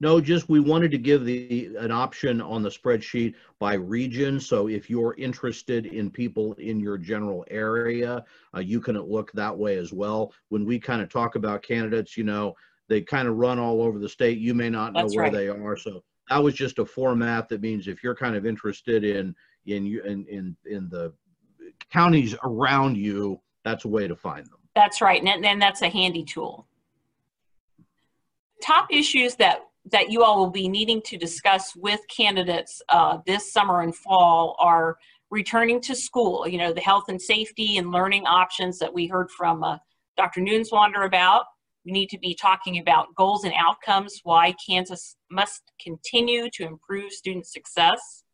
No, 0.00 0.20
just 0.20 0.48
we 0.48 0.60
wanted 0.60 0.92
to 0.92 0.98
give 0.98 1.24
the 1.24 1.70
an 1.78 1.90
option 1.90 2.40
on 2.40 2.62
the 2.62 2.68
spreadsheet 2.68 3.34
by 3.58 3.74
region. 3.74 4.38
So 4.38 4.68
if 4.68 4.88
you're 4.88 5.14
interested 5.18 5.86
in 5.86 6.10
people 6.10 6.52
in 6.54 6.78
your 6.78 6.98
general 6.98 7.44
area, 7.50 8.24
uh, 8.54 8.60
you 8.60 8.80
can 8.80 8.96
look 8.96 9.32
that 9.32 9.56
way 9.56 9.76
as 9.76 9.92
well. 9.92 10.32
When 10.50 10.64
we 10.64 10.78
kind 10.78 11.02
of 11.02 11.08
talk 11.08 11.34
about 11.34 11.62
candidates, 11.62 12.16
you 12.16 12.22
know, 12.22 12.54
they 12.88 13.02
kind 13.02 13.26
of 13.26 13.36
run 13.36 13.58
all 13.58 13.82
over 13.82 13.98
the 13.98 14.08
state. 14.08 14.38
You 14.38 14.54
may 14.54 14.70
not 14.70 14.92
know 14.92 15.02
That's 15.02 15.16
where 15.16 15.24
right. 15.24 15.32
they 15.32 15.48
are. 15.48 15.76
So 15.76 16.04
that 16.30 16.42
was 16.42 16.54
just 16.54 16.78
a 16.78 16.86
format 16.86 17.48
that 17.48 17.60
means 17.60 17.88
if 17.88 18.02
you're 18.02 18.14
kind 18.14 18.36
of 18.36 18.46
interested 18.46 19.02
in 19.04 19.34
in 19.66 19.84
you 19.84 20.02
in 20.02 20.24
in 20.26 20.56
in 20.64 20.88
the 20.88 21.12
counties 21.90 22.36
around 22.44 22.96
you, 22.96 23.40
that's 23.64 23.84
a 23.84 23.88
way 23.88 24.08
to 24.08 24.16
find 24.16 24.46
them. 24.46 24.58
That's 24.74 25.00
right, 25.00 25.22
and 25.22 25.44
then 25.44 25.58
that's 25.58 25.82
a 25.82 25.88
handy 25.88 26.24
tool. 26.24 26.66
Top 28.62 28.86
issues 28.90 29.34
that 29.36 29.60
that 29.90 30.10
you 30.10 30.22
all 30.22 30.38
will 30.38 30.50
be 30.50 30.68
needing 30.68 31.00
to 31.02 31.16
discuss 31.16 31.74
with 31.74 32.00
candidates 32.14 32.82
uh, 32.90 33.18
this 33.26 33.52
summer 33.52 33.80
and 33.80 33.94
fall 33.94 34.56
are 34.58 34.98
returning 35.30 35.80
to 35.82 35.94
school. 35.94 36.46
You 36.46 36.58
know, 36.58 36.72
the 36.72 36.80
health 36.80 37.04
and 37.08 37.20
safety 37.20 37.78
and 37.78 37.90
learning 37.90 38.26
options 38.26 38.78
that 38.78 38.92
we 38.92 39.06
heard 39.06 39.30
from 39.30 39.64
uh, 39.64 39.78
Dr. 40.16 40.40
Neuenswander 40.40 41.06
about. 41.06 41.44
We 41.84 41.92
need 41.92 42.10
to 42.10 42.18
be 42.18 42.34
talking 42.34 42.78
about 42.78 43.14
goals 43.16 43.44
and 43.44 43.54
outcomes, 43.56 44.20
why 44.22 44.54
Kansas 44.66 45.16
must 45.30 45.62
continue 45.82 46.50
to 46.54 46.66
improve 46.66 47.12
student 47.12 47.46
success. 47.46 48.24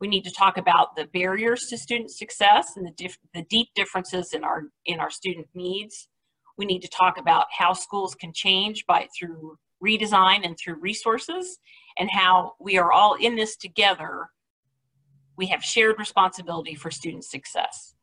We 0.00 0.08
need 0.08 0.24
to 0.24 0.30
talk 0.30 0.56
about 0.56 0.96
the 0.96 1.06
barriers 1.12 1.66
to 1.68 1.76
student 1.76 2.10
success 2.10 2.72
and 2.76 2.86
the, 2.86 3.10
the 3.34 3.44
deep 3.50 3.68
differences 3.74 4.32
in 4.32 4.44
our, 4.44 4.64
in 4.86 4.98
our 4.98 5.10
student 5.10 5.48
needs. 5.54 6.08
We 6.56 6.64
need 6.64 6.80
to 6.80 6.88
talk 6.88 7.18
about 7.18 7.46
how 7.56 7.74
schools 7.74 8.14
can 8.14 8.32
change 8.32 8.86
by 8.86 9.08
through 9.18 9.58
redesign 9.84 10.44
and 10.44 10.56
through 10.58 10.80
resources 10.80 11.58
and 11.98 12.10
how 12.10 12.52
we 12.58 12.78
are 12.78 12.92
all 12.92 13.14
in 13.14 13.36
this 13.36 13.56
together. 13.56 14.28
We 15.36 15.46
have 15.46 15.62
shared 15.62 15.98
responsibility 15.98 16.74
for 16.74 16.90
student 16.90 17.24
success. 17.24 17.94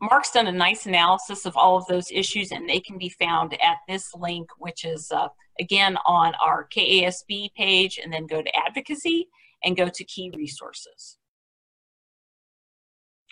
Mark's 0.00 0.30
done 0.30 0.46
a 0.46 0.52
nice 0.52 0.86
analysis 0.86 1.46
of 1.46 1.56
all 1.56 1.76
of 1.78 1.86
those 1.86 2.10
issues 2.10 2.52
and 2.52 2.68
they 2.68 2.80
can 2.80 2.98
be 2.98 3.08
found 3.08 3.54
at 3.54 3.78
this 3.88 4.14
link, 4.14 4.48
which 4.58 4.84
is 4.84 5.10
uh, 5.10 5.28
again 5.58 5.96
on 6.06 6.34
our 6.42 6.68
KASB 6.74 7.54
page 7.54 7.98
and 8.02 8.12
then 8.12 8.26
go 8.26 8.42
to 8.42 8.56
advocacy 8.66 9.28
and 9.64 9.76
go 9.76 9.88
to 9.88 10.04
key 10.04 10.32
resources. 10.34 11.18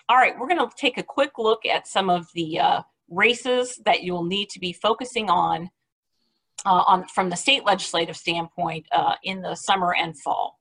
All 0.09 0.17
right, 0.17 0.39
we're 0.39 0.49
gonna 0.49 0.69
take 0.77 0.99
a 0.99 1.03
quick 1.03 1.39
look 1.39 1.65
at 1.65 1.89
some 1.89 2.11
of 2.11 2.27
the 2.35 2.61
uh, 2.61 2.83
races 3.09 3.81
that 3.85 4.03
you'll 4.03 4.25
need 4.25 4.49
to 4.51 4.61
be 4.61 4.73
focusing 4.73 5.31
on, 5.31 5.71
uh, 6.67 6.85
on 6.87 7.07
from 7.09 7.31
the 7.31 7.37
state 7.37 7.65
legislative 7.65 8.17
standpoint 8.17 8.87
uh, 8.93 9.15
in 9.23 9.41
the 9.41 9.55
summer 9.55 9.95
and 9.95 10.19
fall. 10.19 10.59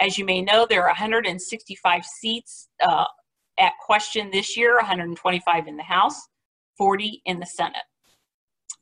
As 0.00 0.16
you 0.16 0.24
may 0.24 0.40
know, 0.40 0.66
there 0.66 0.82
are 0.82 0.88
165 0.88 2.04
seats 2.04 2.68
uh, 2.82 3.04
at 3.58 3.72
question 3.84 4.30
this 4.30 4.56
year, 4.56 4.76
125 4.76 5.66
in 5.66 5.76
the 5.76 5.82
House, 5.82 6.28
40 6.76 7.22
in 7.26 7.40
the 7.40 7.46
Senate. 7.46 7.82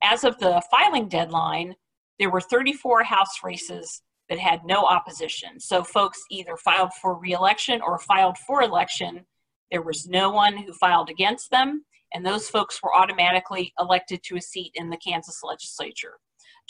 As 0.02 0.24
of 0.24 0.38
the 0.38 0.62
filing 0.70 1.08
deadline, 1.08 1.74
there 2.18 2.30
were 2.30 2.40
34 2.40 3.04
House 3.04 3.42
races 3.42 4.02
that 4.28 4.38
had 4.38 4.64
no 4.64 4.84
opposition. 4.84 5.60
So 5.60 5.84
folks 5.84 6.22
either 6.30 6.56
filed 6.56 6.90
for 7.00 7.18
reelection 7.18 7.80
or 7.80 7.98
filed 7.98 8.36
for 8.38 8.62
election. 8.62 9.24
There 9.70 9.82
was 9.82 10.06
no 10.06 10.30
one 10.30 10.56
who 10.56 10.72
filed 10.72 11.10
against 11.10 11.50
them, 11.50 11.84
and 12.12 12.24
those 12.24 12.48
folks 12.48 12.80
were 12.82 12.94
automatically 12.94 13.72
elected 13.78 14.22
to 14.24 14.36
a 14.36 14.40
seat 14.40 14.72
in 14.74 14.90
the 14.90 14.96
Kansas 14.96 15.40
legislature. 15.42 16.14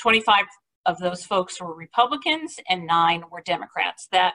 25 0.01 0.45
of 0.87 0.99
those 0.99 1.25
folks 1.25 1.61
were 1.61 1.75
Republicans 1.75 2.57
and 2.69 2.87
nine 2.87 3.25
were 3.31 3.43
Democrats. 3.45 4.09
That 4.13 4.35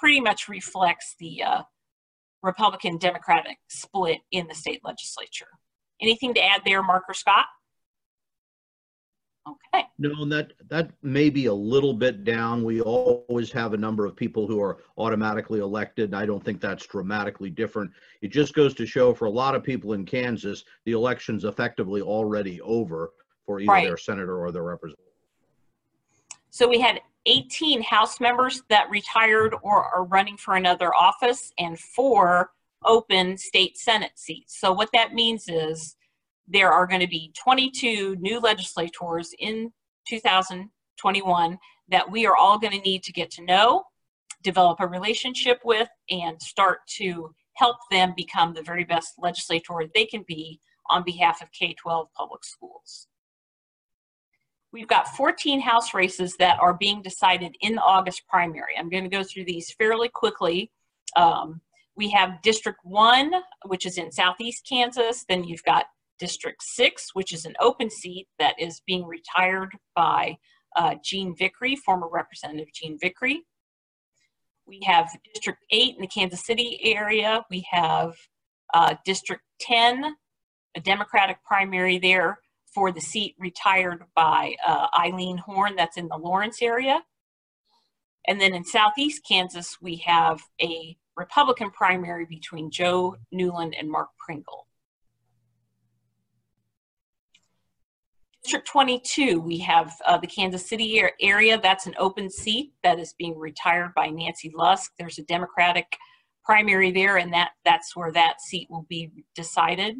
pretty 0.00 0.20
much 0.20 0.48
reflects 0.48 1.14
the 1.18 1.42
uh, 1.42 1.62
Republican 2.42 2.98
Democratic 2.98 3.58
split 3.68 4.18
in 4.30 4.46
the 4.46 4.54
state 4.54 4.80
legislature. 4.84 5.48
Anything 6.00 6.34
to 6.34 6.44
add 6.44 6.62
there, 6.64 6.82
Mark 6.82 7.04
or 7.08 7.14
Scott? 7.14 7.46
Okay. 9.48 9.84
No, 9.98 10.22
and 10.22 10.30
that 10.30 10.52
that 10.68 10.90
may 11.02 11.30
be 11.30 11.46
a 11.46 11.52
little 11.52 11.94
bit 11.94 12.24
down. 12.24 12.64
We 12.64 12.80
always 12.80 13.50
have 13.52 13.72
a 13.72 13.76
number 13.76 14.06
of 14.06 14.14
people 14.14 14.46
who 14.46 14.60
are 14.60 14.78
automatically 14.96 15.60
elected. 15.60 16.10
and 16.10 16.16
I 16.16 16.26
don't 16.26 16.44
think 16.44 16.60
that's 16.60 16.86
dramatically 16.86 17.50
different. 17.50 17.90
It 18.20 18.28
just 18.28 18.54
goes 18.54 18.74
to 18.74 18.86
show 18.86 19.14
for 19.14 19.24
a 19.26 19.30
lot 19.30 19.54
of 19.54 19.62
people 19.62 19.92
in 19.94 20.04
Kansas, 20.04 20.64
the 20.84 20.92
election's 20.92 21.44
effectively 21.44 22.00
already 22.00 22.60
over 22.60 23.12
for 23.46 23.60
either 23.60 23.72
Right. 23.72 23.86
their 23.86 23.96
senator 23.96 24.38
or 24.38 24.52
their 24.52 24.62
representative. 24.62 25.04
So 26.50 26.68
we 26.68 26.80
had 26.80 27.00
18 27.26 27.82
House 27.82 28.20
members 28.20 28.62
that 28.68 28.88
retired 28.90 29.54
or 29.62 29.84
are 29.84 30.04
running 30.04 30.36
for 30.36 30.56
another 30.56 30.94
office 30.94 31.52
and 31.58 31.78
four 31.78 32.52
open 32.84 33.36
state 33.36 33.76
Senate 33.76 34.12
seats. 34.14 34.58
So 34.58 34.72
what 34.72 34.90
that 34.92 35.14
means 35.14 35.48
is 35.48 35.96
there 36.48 36.72
are 36.72 36.86
going 36.86 37.00
to 37.00 37.08
be 37.08 37.32
22 37.42 38.16
new 38.16 38.40
legislators 38.40 39.34
in 39.38 39.72
2021 40.08 41.58
that 41.90 42.10
we 42.10 42.26
are 42.26 42.36
all 42.36 42.58
going 42.58 42.72
to 42.72 42.80
need 42.80 43.02
to 43.02 43.12
get 43.12 43.30
to 43.32 43.44
know, 43.44 43.84
develop 44.42 44.80
a 44.80 44.86
relationship 44.86 45.60
with, 45.64 45.88
and 46.10 46.40
start 46.40 46.80
to 46.86 47.34
help 47.54 47.76
them 47.90 48.14
become 48.16 48.54
the 48.54 48.62
very 48.62 48.84
best 48.84 49.14
legislator 49.18 49.74
they 49.94 50.06
can 50.06 50.24
be 50.26 50.60
on 50.90 51.04
behalf 51.04 51.42
of 51.42 51.52
K-12 51.52 52.06
public 52.16 52.44
schools. 52.44 53.08
We've 54.72 54.88
got 54.88 55.08
14 55.08 55.60
House 55.60 55.94
races 55.94 56.36
that 56.36 56.58
are 56.60 56.74
being 56.74 57.02
decided 57.02 57.56
in 57.60 57.74
the 57.74 57.82
August 57.82 58.22
primary. 58.28 58.74
I'm 58.78 58.90
going 58.90 59.04
to 59.04 59.10
go 59.10 59.22
through 59.22 59.46
these 59.46 59.72
fairly 59.72 60.08
quickly. 60.08 60.70
Um, 61.16 61.60
we 61.96 62.10
have 62.10 62.42
District 62.42 62.78
1, 62.84 63.32
which 63.66 63.86
is 63.86 63.98
in 63.98 64.12
southeast 64.12 64.66
Kansas. 64.68 65.24
Then 65.28 65.42
you've 65.42 65.64
got 65.64 65.86
District 66.18 66.62
6, 66.62 67.14
which 67.14 67.32
is 67.32 67.44
an 67.44 67.54
open 67.60 67.90
seat 67.90 68.28
that 68.38 68.54
is 68.58 68.82
being 68.86 69.06
retired 69.06 69.70
by 69.94 70.36
uh, 70.76 70.94
Jene 70.96 71.36
Vickrey, 71.38 71.76
former 71.76 72.08
Representative 72.08 72.68
Jene 72.72 72.98
Vickrey. 72.98 73.38
We 74.66 74.80
have 74.84 75.08
District 75.32 75.58
8 75.70 75.94
in 75.96 76.00
the 76.00 76.06
Kansas 76.06 76.44
City 76.44 76.78
area. 76.82 77.44
We 77.50 77.66
have 77.70 78.14
uh, 78.74 78.96
District 79.04 79.42
10, 79.60 80.14
a 80.76 80.80
Democratic 80.80 81.42
primary 81.44 81.98
there 81.98 82.38
for 82.74 82.92
the 82.92 83.00
seat 83.00 83.34
retired 83.38 84.04
by 84.14 84.54
uh, 84.66 84.86
Eileen 84.98 85.38
Horn, 85.38 85.74
that's 85.74 85.96
in 85.96 86.08
the 86.08 86.18
Lawrence 86.18 86.60
area. 86.60 87.00
And 88.26 88.40
then 88.40 88.54
in 88.54 88.62
southeast 88.62 89.22
Kansas, 89.26 89.78
we 89.80 89.96
have 90.04 90.40
a 90.60 90.96
Republican 91.16 91.70
primary 91.70 92.26
between 92.26 92.70
Joe 92.70 93.16
Newland 93.32 93.74
and 93.76 93.90
Mark 93.90 94.10
Pringle. 94.24 94.67
District 98.48 98.66
22, 98.66 99.40
we 99.40 99.58
have 99.58 99.92
uh, 100.06 100.16
the 100.16 100.26
Kansas 100.26 100.66
City 100.66 101.02
area. 101.20 101.60
That's 101.62 101.86
an 101.86 101.94
open 101.98 102.30
seat 102.30 102.72
that 102.82 102.98
is 102.98 103.12
being 103.18 103.38
retired 103.38 103.92
by 103.94 104.06
Nancy 104.06 104.50
Lusk. 104.56 104.90
There's 104.98 105.18
a 105.18 105.24
Democratic 105.24 105.84
primary 106.46 106.90
there, 106.90 107.18
and 107.18 107.30
that, 107.34 107.50
that's 107.66 107.94
where 107.94 108.10
that 108.12 108.40
seat 108.40 108.66
will 108.70 108.86
be 108.88 109.10
decided. 109.34 109.96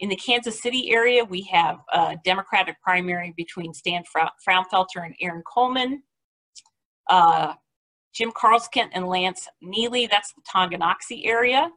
In 0.00 0.08
the 0.08 0.16
Kansas 0.16 0.62
City 0.62 0.90
area, 0.90 1.22
we 1.22 1.42
have 1.52 1.80
a 1.92 2.16
Democratic 2.24 2.80
primary 2.80 3.34
between 3.36 3.74
Stan 3.74 4.04
Frownfelter 4.48 5.04
and 5.04 5.14
Aaron 5.20 5.42
Coleman. 5.46 6.02
Uh, 7.10 7.52
Jim 8.14 8.32
Karleskint 8.32 8.88
and 8.94 9.06
Lance 9.06 9.48
Neelly, 9.62 10.08
that's 10.08 10.32
the 10.32 10.40
Tonganoxie 10.50 11.26
area. 11.26 11.68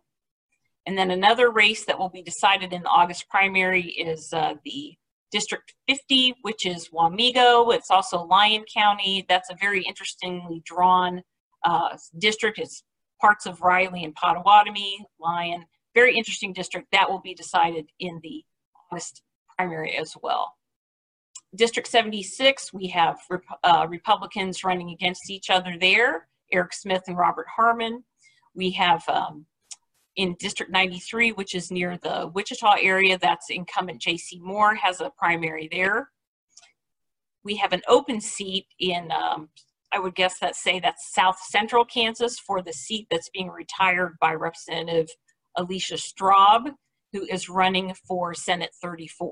And 0.86 0.97
then 0.97 1.11
another 1.11 1.51
race 1.51 1.84
that 1.88 1.99
will 1.99 2.07
be 2.07 2.22
decided 2.22 2.72
in 2.72 2.84
the 2.84 2.89
August 2.89 3.28
primary 3.28 3.84
is 3.84 4.32
uh, 4.32 4.53
the 4.63 4.95
District 5.32 5.73
50, 5.88 6.36
which 6.41 6.65
is 6.65 6.89
Wamego. 6.89 7.73
It's 7.73 7.91
also 7.91 8.23
Lyon 8.23 8.63
County. 8.73 9.25
That's 9.28 9.49
a 9.49 9.57
very 9.59 9.84
interestingly 9.84 10.61
drawn 10.65 11.21
uh, 11.63 11.97
district. 12.17 12.59
It's 12.59 12.84
parts 13.19 13.45
of 13.45 13.61
Riley 13.61 14.03
and 14.03 14.15
Pottawatomie, 14.15 14.97
Lyon. 15.19 15.65
Very 15.95 16.15
interesting 16.15 16.53
district. 16.53 16.88
That 16.91 17.09
will 17.09 17.21
be 17.21 17.34
decided 17.34 17.88
in 17.99 18.19
the 18.23 18.43
August 18.91 19.23
primary 19.57 19.97
as 19.97 20.15
well. 20.21 20.53
District 21.55 21.88
76, 21.88 22.73
we 22.73 22.88
have 22.88 23.19
uh, 23.63 23.88
Republicans 23.89 24.63
running 24.63 24.91
against 24.91 25.30
each 25.30 25.49
other 25.49 25.75
there, 25.80 26.28
Eric 26.51 26.73
Smith 26.73 27.03
and 27.07 27.17
Robert 27.17 27.47
Harmon. 27.55 28.03
We 28.53 28.71
have 28.71 29.03
um, 29.07 29.45
in 30.18 30.36
District 30.39 30.72
93, 30.72 31.32
which 31.34 31.53
is 31.53 31.72
near 31.72 31.97
the 31.97 32.30
Wichita 32.34 32.78
area, 32.82 33.18
that's 33.20 33.51
incumbent 33.51 34.01
J.C. 34.01 34.39
Moore, 34.39 34.74
has 34.76 34.99
a 34.99 35.11
primary 35.11 35.70
there. 35.72 36.09
We 37.43 37.55
have 37.57 37.72
an 37.72 37.84
open 37.88 38.20
seat 38.20 38.65
in, 38.80 39.11
um, 39.11 39.49
I 39.93 39.99
would 39.99 40.15
guess 40.15 40.39
that 40.39 40.55
say 40.55 40.80
that's 40.80 41.13
South 41.13 41.38
Central 41.39 41.86
Kansas 41.86 42.39
for 42.39 42.63
the 42.63 42.74
seat 42.74 43.07
that's 43.11 43.30
being 43.30 43.49
retired 43.49 44.18
by 44.20 44.34
Representative 44.34 45.07
Alicia 45.55 45.95
Straub, 45.95 46.74
who 47.13 47.24
is 47.30 47.47
running 47.47 47.93
for 48.07 48.34
Senate 48.34 48.72
34. 48.82 49.32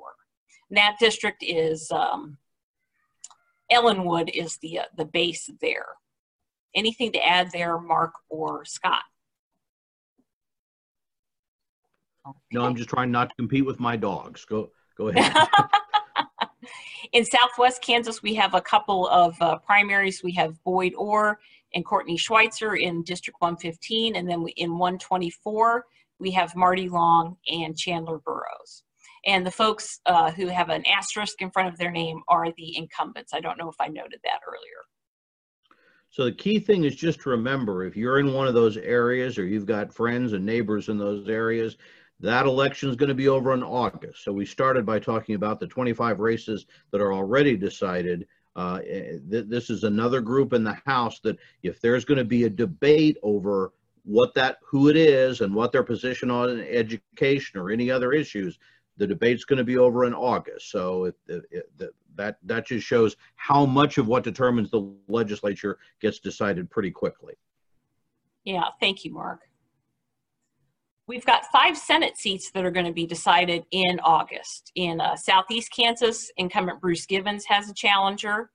And 0.70 0.78
that 0.78 0.98
district 1.00 1.44
is, 1.46 1.92
um, 1.92 2.38
Ellinwood 3.72 4.30
is 4.30 4.58
the, 4.58 4.80
uh, 4.80 4.84
the 4.96 5.06
base 5.06 5.50
there. 5.62 5.88
Anything 6.76 7.12
to 7.14 7.26
add 7.26 7.50
there, 7.52 7.80
Mark 7.80 8.14
or 8.30 8.66
Scott? 8.66 9.02
No, 12.52 12.64
I'm 12.64 12.76
just 12.76 12.90
trying 12.90 13.12
not 13.12 13.30
to 13.30 13.36
compete 13.36 13.66
with 13.66 13.80
my 13.80 13.96
dogs. 13.96 14.46
Go, 14.46 14.72
go 14.98 15.08
ahead. 15.10 15.48
in 17.12 17.26
Southwest 17.26 17.82
Kansas, 17.82 18.24
we 18.24 18.34
have 18.36 18.54
a 18.54 18.62
couple 18.62 19.08
of 19.08 19.36
uh, 19.42 19.58
primaries. 19.60 20.24
We 20.24 20.34
have 20.34 20.62
Boyd 20.64 20.94
Orr 20.96 21.40
and 21.74 21.86
Courtney 21.86 22.18
Schweitzer 22.18 22.76
in 22.76 23.04
District 23.04 23.40
115, 23.42 24.16
and 24.16 24.30
then 24.30 24.46
in 24.56 24.78
124, 24.78 25.86
we 26.20 26.32
have 26.32 26.56
Marty 26.56 26.90
Long 26.90 27.36
and 27.48 27.78
Chandler 27.78 28.20
Burrows. 28.20 28.84
And 29.26 29.46
the 29.46 29.52
folks 29.52 30.00
uh, 30.06 30.32
who 30.32 30.48
have 30.48 30.70
an 30.70 30.84
asterisk 30.86 31.42
in 31.42 31.52
front 31.52 31.68
of 31.68 31.78
their 31.78 31.92
name 31.92 32.22
are 32.28 32.48
the 32.56 32.78
incumbents. 32.78 33.34
I 33.34 33.40
don't 33.40 33.58
know 33.58 33.70
if 33.70 33.76
I 33.80 33.88
noted 33.88 34.20
that 34.24 34.40
earlier. 34.48 34.86
So 36.12 36.26
the 36.26 36.32
key 36.32 36.60
thing 36.60 36.86
is 36.86 36.96
just 36.96 37.20
to 37.22 37.30
remember 37.32 37.84
if 37.84 37.98
you're 37.98 38.20
in 38.20 38.34
one 38.34 38.48
of 38.48 38.54
those 38.54 38.78
areas 38.78 39.38
or 39.38 39.46
you've 39.46 39.66
got 39.66 39.94
friends 39.94 40.32
and 40.32 40.46
neighbors 40.46 40.88
in 40.88 40.98
those 40.98 41.28
areas, 41.28 41.76
that 42.20 42.46
election 42.46 42.90
is 42.90 42.96
going 42.96 43.10
to 43.10 43.16
be 43.16 43.28
over 43.28 43.54
in 43.54 43.64
August. 43.64 44.24
So 44.24 44.32
we 44.32 44.46
started 44.46 44.86
by 44.86 45.00
talking 45.00 45.36
about 45.36 45.60
the 45.60 45.68
25 45.68 46.20
races 46.20 46.66
that 46.92 47.02
are 47.02 47.14
already 47.14 47.58
decided. 47.58 48.28
Uh, 48.56 48.80
eh, 48.88 49.18
th- 49.30 49.48
this 49.48 49.70
is 49.70 49.84
another 49.84 50.22
group 50.22 50.54
in 50.54 50.64
the 50.64 50.78
House 50.86 51.20
that 51.22 51.38
if 51.62 51.82
there's 51.82 52.06
going 52.06 52.18
to 52.18 52.24
be 52.24 52.46
a 52.46 52.50
debate 52.50 53.18
over 53.22 53.74
what 54.06 54.34
that 54.36 54.60
who 54.64 54.88
it 54.88 54.96
is 54.96 55.42
and 55.42 55.54
what 55.54 55.72
their 55.72 55.84
position 55.84 56.32
on 56.32 56.62
education 56.62 57.60
or 57.60 57.70
any 57.70 57.92
other 57.92 58.14
issues, 58.14 58.60
the 58.98 59.08
debate's 59.08 59.44
going 59.44 59.58
to 59.58 59.64
be 59.64 59.78
over 59.78 60.06
in 60.06 60.14
August. 60.14 60.72
So 60.72 61.06
it, 61.06 61.16
it, 61.28 61.44
it, 61.52 61.94
that 62.16 62.38
that 62.44 62.66
just 62.66 62.86
shows 62.88 63.18
how 63.36 63.66
much 63.66 63.98
of 63.98 64.08
what 64.08 64.24
determines 64.24 64.72
the 64.72 64.90
legislature 65.08 65.80
gets 66.00 66.20
decided 66.20 66.70
pretty 66.70 66.92
quickly. 66.92 67.34
Yeah, 68.46 68.64
thank 68.80 69.04
you, 69.04 69.12
Mark. 69.12 69.42
We've 71.08 71.26
got 71.26 71.46
five 71.52 71.78
Senate 71.78 72.18
seats 72.18 72.50
that 72.52 72.66
are 72.66 72.72
going 72.72 72.88
to 72.88 72.92
be 72.92 73.06
decided 73.06 73.64
in 73.70 74.00
August. 74.04 74.72
In 74.74 75.00
uh, 75.00 75.16
Southeast 75.16 75.72
Kansas, 75.72 76.32
incumbent 76.38 76.82
Bruce 76.82 77.06
Givens 77.06 77.46
has 77.46 77.70
a 77.70 77.76
challenger. 77.76 78.50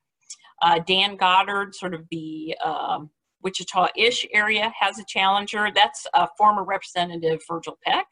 Uh, 0.61 0.81
Dan 0.85 1.17
Goddard, 1.17 1.77
sort 1.77 1.95
of 1.95 2.05
the 2.11 2.57
um, 2.65 3.11
Wichita-ish 3.43 4.27
area, 4.33 4.73
has 4.79 4.99
a 4.99 5.05
challenger. 5.05 5.69
That's 5.73 6.09
uh, 6.13 6.27
former 6.37 6.65
Representative 6.65 7.41
Virgil 7.49 7.79
Peck. 7.85 8.07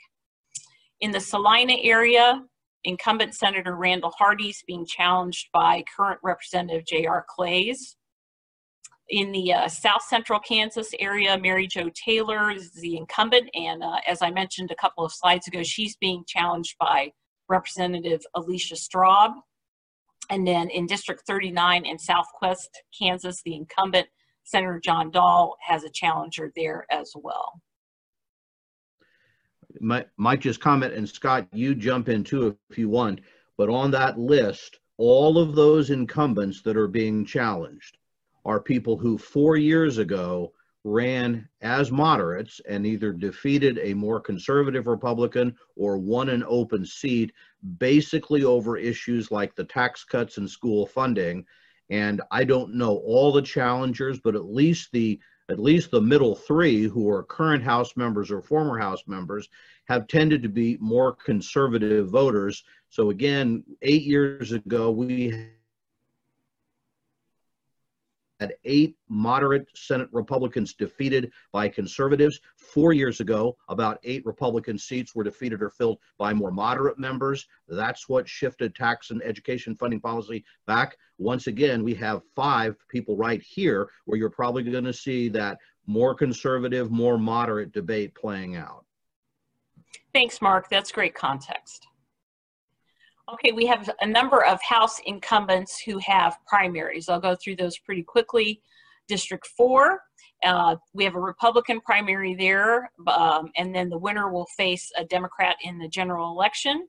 In 1.01 1.11
the 1.11 1.21
Salina 1.21 1.77
area, 1.83 2.45
incumbent 2.85 3.35
Senator 3.35 3.75
Randall 3.75 4.13
Hardy 4.17 4.51
is 4.51 4.63
being 4.69 4.87
challenged 4.87 5.49
by 5.53 5.83
current 5.97 6.21
Representative 6.23 6.87
J.R. 6.87 7.27
Claeys 7.29 7.97
in 9.09 9.33
the 9.33 9.53
uh, 9.53 9.69
south 9.69 10.03
central 10.03 10.39
Kansas 10.41 10.91
area, 10.99 11.39
Mary 11.39 11.67
Jo 11.67 11.91
Taylor 11.95 12.51
is 12.51 12.73
the 12.73 12.97
incumbent, 12.97 13.49
and 13.55 13.83
uh, 13.83 13.97
as 14.07 14.23
I 14.23 14.31
mentioned 14.31 14.71
a 14.71 14.77
couple 14.77 15.05
of 15.05 15.13
slides 15.13 15.47
ago, 15.49 15.63
she's 15.63 15.97
being 15.97 16.25
challenged 16.27 16.77
by 16.79 17.13
Representative 17.49 18.21
Alicia 18.35 18.75
Straub. 18.75 19.33
And 20.31 20.47
then 20.47 20.69
in 20.69 20.87
District 20.87 21.23
39 21.27 21.87
in 21.87 21.99
southwest 21.99 22.83
Kansas, 22.99 23.41
the 23.45 23.55
incumbent, 23.55 24.09
Senator 24.45 24.81
John 24.83 25.11
Doll, 25.11 25.57
has 25.67 25.85
a 25.85 25.91
challenger 25.91 26.53
there 26.55 26.87
as 26.91 27.13
well. 27.17 27.63
Might, 29.81 30.09
might 30.17 30.41
just 30.41 30.61
comment, 30.61 30.95
and 30.95 31.09
Scott, 31.09 31.47
you 31.53 31.75
jump 31.75 32.09
in 32.09 32.25
too 32.25 32.57
if 32.69 32.79
you 32.79 32.89
want, 32.89 33.21
but 33.57 33.71
on 33.71 33.91
that 33.93 34.19
list, 34.19 34.79
all 34.99 35.39
of 35.39 35.55
those 35.55 35.91
incumbents 35.91 36.63
that 36.63 36.77
are 36.77 36.89
being 36.89 37.25
challenged 37.25 37.98
are 38.49 38.59
people 38.59 38.97
who 38.97 39.19
four 39.19 39.59
years 39.59 39.99
ago 39.99 40.51
ran 40.83 41.47
as 41.61 41.93
moderates 41.93 42.63
and 42.67 42.87
either 42.87 43.13
defeated 43.13 43.79
a 43.83 43.93
more 43.93 44.19
conservative 44.21 44.87
Republican 44.87 45.55
or 45.77 45.99
won 45.99 46.31
an 46.31 46.43
open 46.49 46.83
seat, 46.83 47.31
basically 47.77 48.45
over 48.45 48.79
issues 48.79 49.31
like 49.31 49.55
the 49.55 49.65
tax 49.65 50.03
cuts 50.03 50.39
and 50.39 50.49
school 50.49 50.87
funding. 50.87 51.45
And 51.91 52.23
I 52.31 52.45
don't 52.45 52.75
know 52.75 52.97
all 53.05 53.33
the 53.33 53.43
challengers, 53.43 54.19
but 54.19 54.35
at 54.35 54.47
least 54.47 54.93
the 54.93 55.21
at 55.51 55.59
least 55.59 55.91
the 55.91 56.01
middle 56.01 56.35
three 56.35 56.85
who 56.85 57.09
are 57.11 57.23
current 57.23 57.63
House 57.63 57.97
members 57.97 58.31
or 58.31 58.41
former 58.41 58.79
House 58.79 59.03
members 59.07 59.49
have 59.89 60.07
tended 60.07 60.43
to 60.43 60.49
be 60.49 60.79
more 60.81 61.13
conservative 61.13 62.09
voters. 62.09 62.65
So 62.89 63.11
again, 63.11 63.65
eight 63.83 64.05
years 64.05 64.53
ago, 64.53 64.91
we 64.91 65.49
had 68.41 68.55
eight 68.65 68.97
moderate 69.09 69.67
Senate 69.75 70.09
Republicans 70.13 70.75
defeated 70.75 71.33
by 71.53 71.69
conservatives. 71.69 72.41
Four 72.57 72.93
years 72.93 73.21
ago, 73.21 73.57
about 73.69 73.99
eight 74.05 74.25
Republican 74.25 74.79
seats 74.79 75.15
were 75.15 75.25
defeated 75.25 75.63
or 75.63 75.71
filled 75.71 75.99
by 76.19 76.33
more 76.33 76.51
moderate 76.51 76.99
members. 76.99 77.47
That's 77.69 78.09
what 78.09 78.29
shifted 78.29 78.75
tax 78.75 79.11
and 79.11 79.23
education 79.23 79.75
funding 79.75 80.01
policy 80.01 80.45
back. 80.67 80.97
Once 81.19 81.47
again, 81.49 81.83
we 81.83 81.95
have 81.95 82.23
five 82.35 82.77
people 82.89 83.17
right 83.17 83.43
here 83.43 83.89
where 84.05 84.19
you're 84.19 84.31
probably 84.31 84.63
going 84.63 84.85
to 84.85 84.93
see 84.93 85.29
that 85.31 85.59
more 85.87 86.15
conservative, 86.15 86.91
more 86.91 87.19
moderate 87.19 87.73
debate 87.73 88.15
playing 88.15 88.57
out. 88.57 88.85
Thanks, 90.13 90.41
Mark. 90.41 90.69
That's 90.69 90.93
great 90.93 91.15
context. 91.15 91.87
Okay, 93.31 93.53
we 93.53 93.67
have 93.67 93.91
a 94.01 94.07
number 94.07 94.43
of 94.45 94.59
House 94.63 95.01
incumbents 95.05 95.79
who 95.79 95.99
have 95.99 96.39
primaries. 96.47 97.11
I'll 97.11 97.21
go 97.21 97.37
through 97.37 97.57
those 97.57 97.79
pretty 97.79 98.03
quickly. 98.03 98.63
District 99.07 99.47
4, 99.57 100.01
uh, 100.45 100.77
we 100.95 101.05
have 101.05 101.15
a 101.15 101.21
Republican 101.21 101.81
primary 101.81 102.35
there, 102.35 102.91
um, 103.07 103.51
and 103.57 103.75
then 103.75 103.91
the 103.91 103.99
winner 103.99 104.31
will 104.31 104.47
face 104.57 104.91
a 104.97 105.05
Democrat 105.05 105.57
in 105.63 105.79
the 105.79 105.89
general 105.89 106.31
election. 106.31 106.87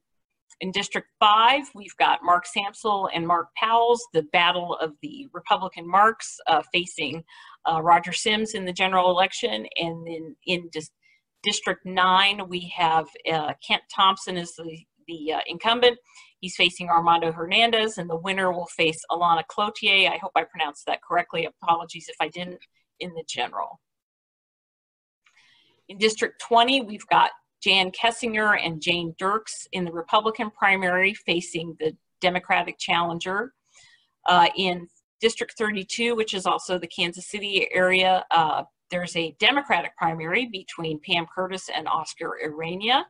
In 0.61 0.71
District 0.71 1.07
5, 1.19 1.71
we've 1.75 1.95
got 1.97 2.23
Mark 2.23 2.45
Samsel 2.45 3.09
and 3.13 3.27
Mark 3.27 3.47
Powell's, 3.57 4.01
the 4.13 4.23
battle 4.33 4.75
of 4.75 4.93
the 5.01 5.27
Republican 5.33 5.89
Marks 5.89 6.37
uh, 6.47 6.61
facing 6.71 7.23
uh, 7.69 7.81
Roger 7.81 8.13
Sims 8.13 8.53
in 8.53 8.63
the 8.65 8.73
general 8.73 9.09
election. 9.09 9.65
And 9.77 10.07
then 10.07 10.35
in 10.45 10.69
Dis 10.71 10.89
District 11.43 11.85
9, 11.85 12.47
we 12.49 12.71
have 12.75 13.07
uh, 13.31 13.53
Kent 13.65 13.83
Thompson 13.93 14.35
as 14.35 14.51
the, 14.55 14.77
the 15.07 15.33
uh, 15.33 15.39
incumbent, 15.47 15.97
He's 16.39 16.55
facing 16.55 16.89
Armando 16.89 17.31
Hernandez, 17.31 17.97
and 17.97 18.09
the 18.09 18.15
winner 18.15 18.51
will 18.51 18.67
face 18.67 19.01
Alana 19.11 19.43
Cloutier. 19.45 20.09
I 20.09 20.17
hope 20.17 20.31
I 20.35 20.43
pronounced 20.43 20.85
that 20.85 21.01
correctly. 21.01 21.45
Apologies 21.45 22.07
if 22.07 22.15
I 22.21 22.29
didn't 22.29 22.59
in 22.99 23.13
the 23.13 23.23
general. 23.27 23.79
In 25.89 25.97
District 25.97 26.39
20, 26.41 26.81
we've 26.81 27.07
got 27.07 27.31
Jan 27.61 27.91
Kessinger 27.91 28.57
and 28.63 28.81
Jane 28.81 29.15
Dirks 29.17 29.67
in 29.71 29.83
the 29.83 29.91
Republican 29.91 30.49
primary 30.51 31.13
facing 31.13 31.75
the 31.79 31.95
Democratic 32.21 32.77
challenger. 32.77 33.53
Uh, 34.27 34.47
in 34.55 34.87
District 35.19 35.53
32, 35.57 36.15
which 36.15 36.33
is 36.33 36.45
also 36.45 36.77
the 36.77 36.87
Kansas 36.87 37.29
City 37.29 37.67
area, 37.73 38.23
uh, 38.31 38.63
there's 38.91 39.15
a 39.15 39.35
Democratic 39.39 39.95
primary 39.97 40.47
between 40.47 40.99
Pam 41.01 41.25
Curtis 41.33 41.69
and 41.73 41.87
Oscar 41.87 42.37
Irania. 42.43 43.03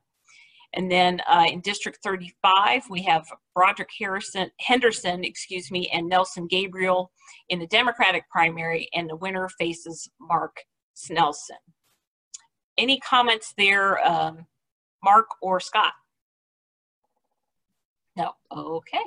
And 0.74 0.92
then 0.92 1.22
uh, 1.28 1.46
in 1.50 1.62
District 1.62 1.98
35, 2.04 2.84
we 2.90 3.02
have 3.04 3.28
Broderick 3.56 3.90
Harrison, 3.98 4.52
Henderson, 4.60 5.24
excuse 5.24 5.72
me, 5.72 5.90
and 5.92 6.08
Nelson 6.08 6.48
Gabriel 6.48 7.12
in 7.50 7.60
the 7.60 7.68
Democratic 7.68 8.30
primary, 8.30 8.88
and 8.94 9.10
the 9.10 9.16
winner 9.16 9.50
faces 9.58 10.10
Mark 10.20 10.58
Snelson. 10.96 11.58
Any 12.78 13.00
comments 13.00 13.54
there, 13.58 14.06
um, 14.08 14.46
Mark 15.04 15.28
or 15.42 15.60
Scott? 15.60 15.94
No, 18.16 18.34
okay. 18.56 19.04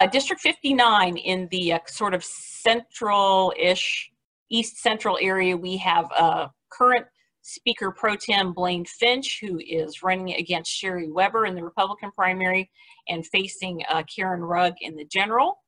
Uh, 0.00 0.06
District 0.06 0.40
59 0.40 1.16
in 1.16 1.48
the 1.50 1.72
uh, 1.72 1.78
sort 1.86 2.14
of 2.14 2.22
central-ish, 2.22 4.10
east 4.50 4.78
central 4.78 5.18
area, 5.20 5.56
we 5.56 5.76
have 5.78 6.06
uh, 6.16 6.48
current 6.70 7.06
Speaker 7.46 7.90
Pro 7.90 8.16
Tem 8.16 8.54
Blaine 8.54 8.86
Finch, 8.86 9.38
who 9.42 9.58
is 9.58 10.02
running 10.02 10.32
against 10.32 10.72
Sherry 10.72 11.10
Weber 11.10 11.44
in 11.44 11.54
the 11.54 11.62
Republican 11.62 12.10
primary 12.10 12.70
and 13.06 13.26
facing 13.26 13.82
uh, 13.90 14.02
Karen 14.04 14.40
Rugg 14.40 14.72
in 14.80 14.96
the 14.96 15.04
general. 15.04 15.58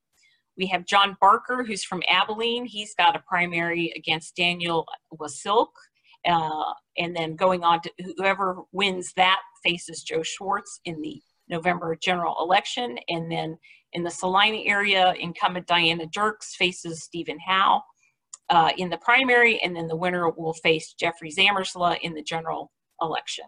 We 0.56 0.66
have 0.68 0.86
John 0.86 1.18
Barker, 1.20 1.64
who's 1.64 1.84
from 1.84 2.02
Abilene. 2.08 2.64
He's 2.64 2.94
got 2.94 3.14
a 3.14 3.22
primary 3.28 3.92
against 3.94 4.36
Daniel 4.36 4.86
Wasilk. 5.20 5.68
Uh, 6.26 6.72
and 6.96 7.14
then 7.14 7.36
going 7.36 7.62
on 7.62 7.82
to 7.82 7.92
whoever 8.16 8.62
wins 8.72 9.12
that 9.16 9.40
faces 9.62 10.02
Joe 10.02 10.22
Schwartz 10.22 10.80
in 10.86 11.02
the 11.02 11.20
November 11.46 11.94
general 11.94 12.36
election. 12.40 12.98
And 13.10 13.30
then 13.30 13.58
in 13.92 14.02
the 14.02 14.10
Salina 14.10 14.62
area, 14.64 15.12
incumbent 15.20 15.66
Diana 15.66 16.06
Dierks 16.06 16.54
faces 16.56 17.04
Stephen 17.04 17.38
Howe 17.46 17.82
uh, 18.50 18.70
in 18.76 18.88
the 18.90 18.98
primary, 18.98 19.60
and 19.60 19.74
then 19.74 19.88
the 19.88 19.96
winner 19.96 20.30
will 20.30 20.54
face 20.54 20.94
Jeffrey 20.98 21.30
Zamersla 21.30 21.98
in 22.00 22.14
the 22.14 22.22
general 22.22 22.70
election. 23.00 23.44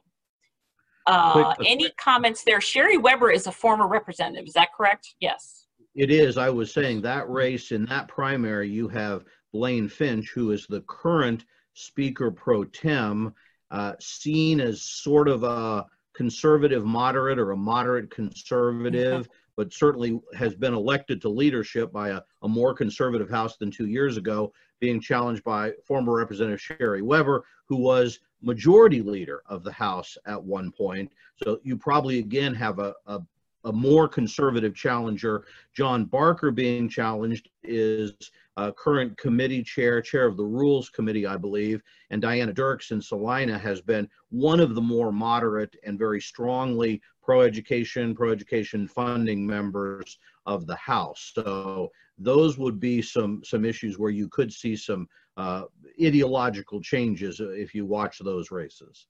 Uh, 1.07 1.55
any 1.65 1.91
comments 1.99 2.45
there? 2.45 2.61
Sherry 2.61 2.99
Weber 2.99 3.31
is 3.31 3.47
a 3.47 3.53
former 3.53 3.89
representative, 3.89 4.47
is 4.47 4.53
that 4.53 4.69
correct? 4.77 5.15
Yes. 5.21 5.67
It 5.95 6.11
is. 6.11 6.37
I 6.37 6.51
was 6.51 6.73
saying 6.73 7.01
that 7.03 7.29
race 7.31 7.73
in 7.73 7.87
that 7.87 8.09
primary, 8.09 8.69
you 8.69 8.89
have 8.89 9.25
Blaine 9.53 9.89
Finch, 9.89 10.31
who 10.31 10.51
is 10.51 10.67
the 10.67 10.83
current 10.83 11.45
Speaker 11.73 12.31
pro 12.31 12.65
tem, 12.65 13.33
uh, 13.71 13.93
seen 14.01 14.61
as 14.61 14.83
sort 14.83 15.29
of 15.29 15.45
a 15.45 15.87
conservative 16.15 16.85
moderate 16.85 17.39
or 17.39 17.53
a 17.53 17.57
moderate 17.57 18.11
conservative, 18.11 19.29
but 19.59 19.75
certainly 19.75 20.21
has 20.37 20.55
been 20.55 20.73
elected 20.73 21.21
to 21.21 21.29
leadership 21.29 21.93
by 21.93 22.11
a, 22.11 22.21
a 22.43 22.49
more 22.49 22.73
conservative 22.73 23.29
House 23.29 23.57
than 23.57 23.73
two 23.73 23.87
years 23.87 24.17
ago, 24.17 24.53
being 24.79 25.01
challenged 25.01 25.43
by 25.43 25.73
former 25.85 26.17
Representative 26.17 26.61
Sherry 26.61 27.03
Weber, 27.03 27.43
who 27.67 27.77
was 27.77 28.21
majority 28.41 29.03
leader 29.03 29.43
of 29.47 29.65
the 29.65 29.73
House 29.73 30.17
at 30.27 30.41
one 30.41 30.71
point. 30.71 31.11
So 31.43 31.59
you 31.65 31.77
probably 31.77 32.21
again 32.21 32.55
have 32.55 32.79
a, 32.79 32.95
a 33.07 33.21
a 33.69 33.73
more 33.73 34.09
conservative 34.09 34.75
challenger. 34.75 35.45
John 35.75 36.07
Barker 36.07 36.51
being 36.51 36.89
challenged 36.89 37.51
is 37.63 38.13
uh, 38.57 38.73
current 38.73 39.17
committee 39.17 39.63
chair, 39.63 40.01
chair 40.03 40.27
of 40.27 40.37
the 40.37 40.45
Rules 40.45 40.89
Committee, 40.89 41.27
I 41.27 41.37
believe, 41.37 41.81
and 42.11 42.21
Diana 42.21 42.53
Dierks 42.53 42.91
in 42.91 43.01
Salina 43.01 43.57
has 43.59 43.81
been 43.81 44.09
one 44.31 44.59
of 44.59 44.75
the 44.75 44.81
more 44.81 45.13
moderate 45.13 45.77
and 45.85 45.99
very 45.99 46.21
strongly 46.21 47.01
pro-education, 47.23 48.15
pro-education 48.15 48.89
funding 48.89 49.47
members 49.47 50.19
of 50.47 50.67
the 50.67 50.77
House. 50.77 51.33
So 51.35 51.93
those 52.19 52.59
would 52.59 52.81
be 52.81 53.03
some 53.03 53.43
some 53.45 53.65
issues 53.65 53.99
where 53.99 54.11
you 54.11 54.29
could 54.29 54.53
see 54.53 54.75
some 54.75 55.07
uh, 55.37 55.65
ideological 56.03 56.81
changes 56.81 57.41
if 57.41 57.75
you 57.75 57.87
watch 57.87 58.19
those 58.19 58.51
races. 58.51 59.07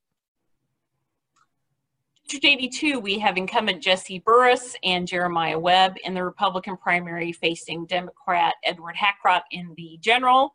District 2.29 2.45
82, 2.45 3.01
we 3.01 3.18
have 3.20 3.39
incumbent 3.39 3.83
Jesse 3.83 4.18
Burris 4.18 4.76
and 4.85 5.09
Jeremiah 5.09 5.59
Webb 5.59 5.95
in 6.05 6.12
the 6.12 6.22
Republican 6.22 6.76
primary 6.76 7.33
facing 7.33 7.87
Democrat 7.87 8.55
Edward 8.64 8.97
Hackrott 8.97 9.45
in 9.51 9.72
the 9.79 9.97
general. 10.03 10.53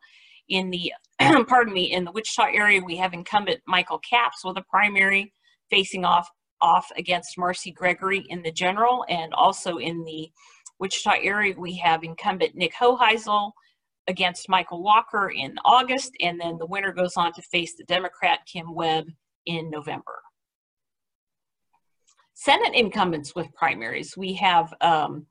In 0.48 0.70
the, 0.70 0.92
pardon 1.48 1.74
me, 1.74 1.92
in 1.92 2.04
the 2.04 2.12
Wichita 2.12 2.44
area, 2.54 2.80
we 2.80 2.96
have 2.98 3.12
incumbent 3.12 3.60
Michael 3.66 3.98
Capps 3.98 4.44
with 4.44 4.56
a 4.56 4.62
primary 4.70 5.34
facing 5.68 6.04
off, 6.04 6.30
off 6.60 6.86
against 6.96 7.36
Marcy 7.36 7.72
Gregory 7.72 8.24
in 8.28 8.40
the 8.42 8.52
general. 8.52 9.04
And 9.08 9.34
also 9.34 9.78
in 9.78 10.04
the 10.04 10.30
Wichita 10.78 11.24
area, 11.24 11.56
we 11.58 11.76
have 11.78 12.04
incumbent 12.04 12.54
Nick 12.54 12.74
Hoheisel 12.80 13.50
against 14.06 14.48
Michael 14.48 14.80
Walker 14.80 15.32
in 15.34 15.56
August. 15.64 16.12
And 16.20 16.40
then 16.40 16.56
the 16.56 16.66
winner 16.66 16.92
goes 16.92 17.16
on 17.16 17.32
to 17.32 17.42
face 17.42 17.74
the 17.76 17.84
Democrat 17.84 18.46
Kim 18.46 18.72
Webb 18.72 19.06
in 19.44 19.70
November. 19.70 20.23
Senate 22.44 22.74
incumbents 22.74 23.34
with 23.34 23.46
primaries. 23.54 24.18
We 24.18 24.34
have 24.34 24.74
um, 24.82 25.24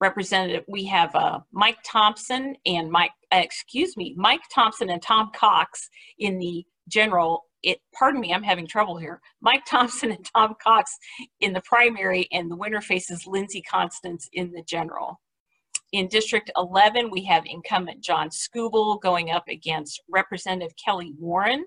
Representative, 0.00 0.62
we 0.68 0.84
have 0.84 1.12
uh, 1.16 1.40
Mike 1.50 1.78
Thompson 1.84 2.54
and 2.64 2.88
Mike, 2.88 3.10
uh, 3.32 3.40
excuse 3.42 3.96
me, 3.96 4.14
Mike 4.16 4.42
Thompson 4.54 4.90
and 4.90 5.02
Tom 5.02 5.30
Cox 5.34 5.88
in 6.20 6.38
the 6.38 6.64
general. 6.86 7.42
It, 7.64 7.78
pardon 7.92 8.20
me, 8.20 8.32
I'm 8.32 8.44
having 8.44 8.68
trouble 8.68 8.96
here. 8.96 9.20
Mike 9.40 9.64
Thompson 9.66 10.12
and 10.12 10.24
Tom 10.32 10.54
Cox 10.62 10.96
in 11.40 11.52
the 11.52 11.62
primary, 11.62 12.28
and 12.30 12.48
the 12.48 12.56
winner 12.56 12.80
faces 12.80 13.26
Lindsey 13.26 13.62
Constance 13.62 14.28
in 14.32 14.52
the 14.52 14.62
general. 14.62 15.20
In 15.90 16.06
District 16.06 16.52
11, 16.56 17.10
we 17.10 17.24
have 17.24 17.42
incumbent 17.46 18.00
John 18.00 18.28
Skubal 18.28 19.00
going 19.00 19.30
up 19.32 19.48
against 19.48 20.02
Representative 20.08 20.74
Kellie 20.84 21.14
Warren 21.18 21.64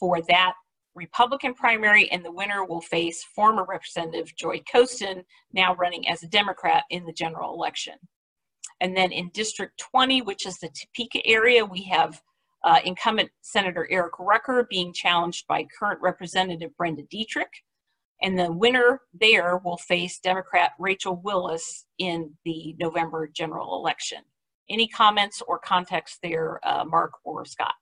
for 0.00 0.22
that 0.22 0.54
Republican 0.98 1.54
primary, 1.54 2.10
and 2.10 2.24
the 2.24 2.32
winner 2.32 2.64
will 2.64 2.80
face 2.80 3.24
former 3.24 3.64
Representative 3.64 4.34
Joy 4.36 4.60
Koesten, 4.70 5.24
now 5.52 5.74
running 5.76 6.08
as 6.08 6.22
a 6.22 6.28
Democrat 6.28 6.84
in 6.90 7.06
the 7.06 7.12
general 7.12 7.54
election. 7.54 7.94
And 8.80 8.96
then 8.96 9.12
in 9.12 9.30
District 9.30 9.72
20, 9.78 10.22
which 10.22 10.44
is 10.44 10.58
the 10.58 10.68
Topeka 10.68 11.24
area, 11.26 11.64
we 11.64 11.84
have 11.84 12.20
uh, 12.64 12.80
incumbent 12.84 13.30
Senator 13.42 13.86
Eric 13.90 14.18
Rucker 14.18 14.66
being 14.68 14.92
challenged 14.92 15.46
by 15.46 15.66
current 15.78 16.00
Representative 16.02 16.76
Brenda 16.76 17.02
Dietrich. 17.10 17.52
And 18.20 18.36
the 18.36 18.50
winner 18.50 19.00
there 19.18 19.58
will 19.58 19.76
face 19.76 20.18
Democrat 20.18 20.72
Rachel 20.78 21.20
Willis 21.22 21.86
in 21.98 22.32
the 22.44 22.74
November 22.80 23.28
general 23.28 23.76
election. 23.76 24.18
Any 24.68 24.88
comments 24.88 25.40
or 25.46 25.60
context 25.60 26.18
there, 26.22 26.60
uh, 26.66 26.84
Mark 26.84 27.12
or 27.24 27.44
Scott? 27.44 27.74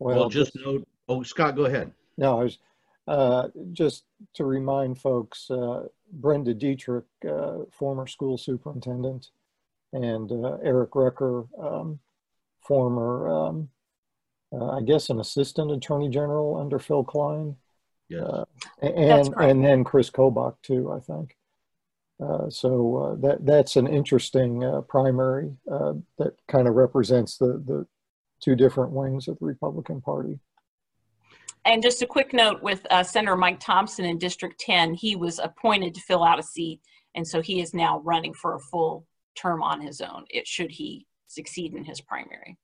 Well, 0.00 0.28
just 0.30 0.52
note, 0.56 0.88
oh, 1.10 1.22
Scott, 1.22 1.56
go 1.56 1.66
ahead. 1.66 1.92
No, 2.16 2.40
I 2.40 2.44
was, 2.44 2.58
uh, 3.06 3.48
just 3.72 4.04
to 4.34 4.44
remind 4.44 4.98
folks, 4.98 5.50
uh, 5.50 5.88
Brenda 6.12 6.54
Dietrich, 6.54 7.04
uh, 7.28 7.58
former 7.70 8.06
school 8.06 8.38
superintendent, 8.38 9.30
and 9.92 10.30
uh, 10.30 10.58
Eric 10.62 10.94
Rucker, 10.94 11.44
um, 11.60 11.98
former, 12.60 13.28
um, 13.28 13.68
uh, 14.52 14.70
I 14.70 14.82
guess, 14.82 15.10
an 15.10 15.20
assistant 15.20 15.72
attorney 15.72 16.08
general 16.08 16.56
under 16.56 16.78
Phill 16.78 17.04
Kline. 17.04 17.56
Yes. 18.08 18.22
Uh, 18.22 18.44
and 18.82 19.32
correct. 19.32 19.50
and 19.50 19.64
then 19.64 19.84
Chris 19.84 20.10
Kobach 20.10 20.56
too, 20.62 20.92
I 20.92 21.00
think. 21.00 21.36
Uh, 22.20 22.50
so 22.50 22.96
uh, 22.96 23.14
that 23.16 23.46
that's 23.46 23.76
an 23.76 23.86
interesting 23.86 24.62
uh, 24.62 24.82
primary 24.82 25.56
uh, 25.70 25.94
that 26.18 26.34
kind 26.48 26.68
of 26.68 26.74
represents 26.74 27.38
the 27.38 27.62
the 27.66 27.86
two 28.40 28.54
different 28.54 28.92
wings 28.92 29.26
of 29.28 29.38
the 29.38 29.46
Republican 29.46 30.00
Party. 30.00 30.38
And 31.64 31.82
just 31.82 32.02
a 32.02 32.06
quick 32.06 32.32
note 32.32 32.62
with 32.62 32.86
uh, 32.90 33.02
Senator 33.02 33.36
Mike 33.36 33.60
Thompson 33.60 34.04
in 34.04 34.18
District 34.18 34.58
10, 34.58 34.94
he 34.94 35.14
was 35.14 35.38
appointed 35.38 35.94
to 35.94 36.00
fill 36.00 36.24
out 36.24 36.38
a 36.38 36.42
seat, 36.42 36.80
and 37.14 37.26
so 37.26 37.42
he 37.42 37.60
is 37.60 37.74
now 37.74 38.00
running 38.00 38.32
for 38.32 38.54
a 38.54 38.60
full 38.60 39.06
term 39.34 39.62
on 39.62 39.80
his 39.80 40.00
own. 40.00 40.24
It 40.30 40.46
should 40.46 40.70
he 40.70 41.06
succeed 41.26 41.74
in 41.74 41.84
his 41.84 42.00
primary. 42.00 42.56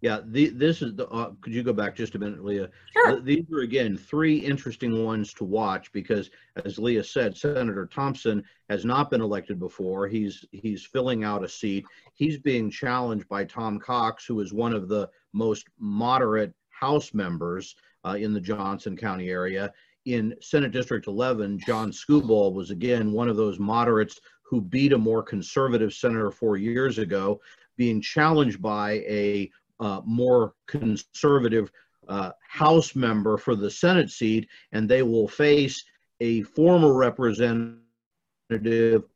Yeah, 0.00 0.18
the, 0.24 0.48
this 0.48 0.82
is 0.82 0.96
the, 0.96 1.06
uh, 1.08 1.30
could 1.40 1.54
you 1.54 1.62
go 1.62 1.72
back 1.72 1.94
just 1.94 2.16
a 2.16 2.18
minute, 2.18 2.44
Leah? 2.44 2.70
Sure. 2.92 3.12
Th- 3.12 3.24
These 3.24 3.56
are 3.56 3.60
again, 3.60 3.96
three 3.96 4.36
interesting 4.36 5.04
ones 5.04 5.32
to 5.34 5.44
watch 5.44 5.92
because 5.92 6.28
as 6.64 6.76
Leah 6.76 7.04
said, 7.04 7.36
Senator 7.36 7.86
Thompson 7.86 8.42
has 8.68 8.84
not 8.84 9.10
been 9.10 9.20
elected 9.20 9.60
before. 9.60 10.08
He's, 10.08 10.44
he's 10.50 10.84
filling 10.84 11.22
out 11.22 11.44
a 11.44 11.48
seat. 11.48 11.84
He's 12.14 12.36
being 12.36 12.68
challenged 12.68 13.28
by 13.28 13.44
Tom 13.44 13.78
Cox, 13.78 14.26
who 14.26 14.40
is 14.40 14.52
one 14.52 14.72
of 14.72 14.88
the 14.88 15.08
most 15.32 15.68
moderate 15.78 16.52
House 16.70 17.14
members 17.14 17.76
uh, 18.04 18.16
in 18.18 18.32
the 18.32 18.40
Johnson 18.40 18.96
County 18.96 19.30
area. 19.30 19.72
In 20.04 20.34
Senate 20.40 20.72
District 20.72 21.06
11, 21.06 21.60
John 21.60 21.92
Skubal 21.92 22.52
was 22.52 22.70
again 22.70 23.12
one 23.12 23.28
of 23.28 23.36
those 23.36 23.58
moderates 23.58 24.20
who 24.42 24.60
beat 24.60 24.92
a 24.92 24.98
more 24.98 25.22
conservative 25.22 25.92
senator 25.92 26.30
four 26.30 26.56
years 26.56 26.98
ago, 26.98 27.40
being 27.76 28.00
challenged 28.00 28.60
by 28.60 28.94
a 29.08 29.50
uh, 29.80 30.00
more 30.04 30.54
conservative 30.66 31.70
uh, 32.08 32.32
House 32.48 32.94
member 32.94 33.38
for 33.38 33.54
the 33.54 33.70
Senate 33.70 34.10
seat, 34.10 34.48
and 34.72 34.88
they 34.88 35.02
will 35.02 35.28
face 35.28 35.84
a 36.20 36.42
former 36.42 36.94
representative 36.94 37.82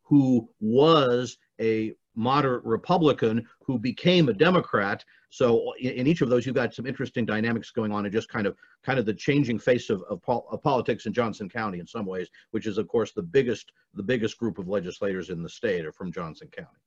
who 0.03 0.49
was 0.61 1.37
a 1.61 1.95
moderate 2.17 2.65
Republican 2.65 3.47
who 3.61 3.79
became 3.79 4.29
a 4.29 4.33
Democrat. 4.33 5.05
So 5.31 5.73
in, 5.79 5.93
in, 5.93 6.07
each 6.07 6.23
of 6.23 6.31
those, 6.31 6.47
you've 6.47 6.55
got 6.55 6.75
some 6.75 6.87
interesting 6.87 7.27
dynamics 7.27 7.71
going 7.71 7.93
on, 7.93 8.05
and 8.05 8.13
just 8.13 8.29
kind 8.29 8.47
of 8.47 8.57
kind 8.85 8.99
of 8.99 9.07
the 9.07 9.15
changing 9.15 9.59
face 9.59 9.91
of, 9.91 10.03
of, 10.11 10.23
pol- 10.23 10.47
of, 10.51 10.63
politics 10.63 11.07
in 11.07 11.13
Johnson 11.13 11.49
County 11.49 11.79
in 11.79 11.87
some 11.87 12.07
ways, 12.07 12.29
which 12.53 12.67
is 12.67 12.79
of 12.79 12.89
course 12.89 13.13
the 13.13 13.23
biggest 13.23 13.71
the 13.95 14.03
biggest 14.03 14.39
group 14.39 14.59
of 14.59 14.69
legislators 14.69 15.31
in 15.31 15.43
the 15.43 15.49
state 15.49 15.85
are 15.85 15.93
from 15.93 16.11
Johnson 16.11 16.49
County. 16.49 16.79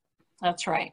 That's 0.42 0.68
right. 0.68 0.92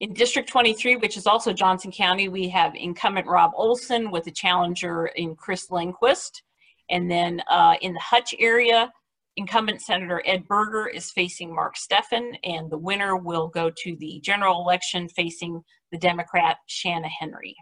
In 0.00 0.12
District 0.12 0.48
23, 0.48 0.96
which 0.96 1.16
is 1.16 1.26
also 1.26 1.52
Johnson 1.52 1.92
County, 1.92 2.28
we 2.28 2.48
have 2.48 2.74
incumbent 2.74 3.26
Rob 3.26 3.52
Olson 3.54 4.10
with 4.10 4.26
a 4.26 4.30
challenger 4.30 5.06
in 5.06 5.36
Chris 5.36 5.70
Lindquist. 5.70 6.42
And 6.90 7.10
then 7.10 7.40
uh, 7.48 7.76
in 7.80 7.94
the 7.94 8.00
Hutch 8.00 8.34
area, 8.38 8.92
incumbent 9.36 9.82
Senator 9.82 10.22
Ed 10.24 10.46
Berger 10.46 10.86
is 10.86 11.10
facing 11.10 11.54
Mark 11.54 11.74
Steffen, 11.76 12.36
and 12.44 12.70
the 12.70 12.78
winner 12.78 13.16
will 13.16 13.48
go 13.48 13.70
to 13.70 13.96
the 13.96 14.20
general 14.22 14.60
election 14.62 15.08
facing 15.08 15.62
the 15.90 15.98
Democrat 15.98 16.58
Shanna 16.66 17.08
Henry. 17.08 17.56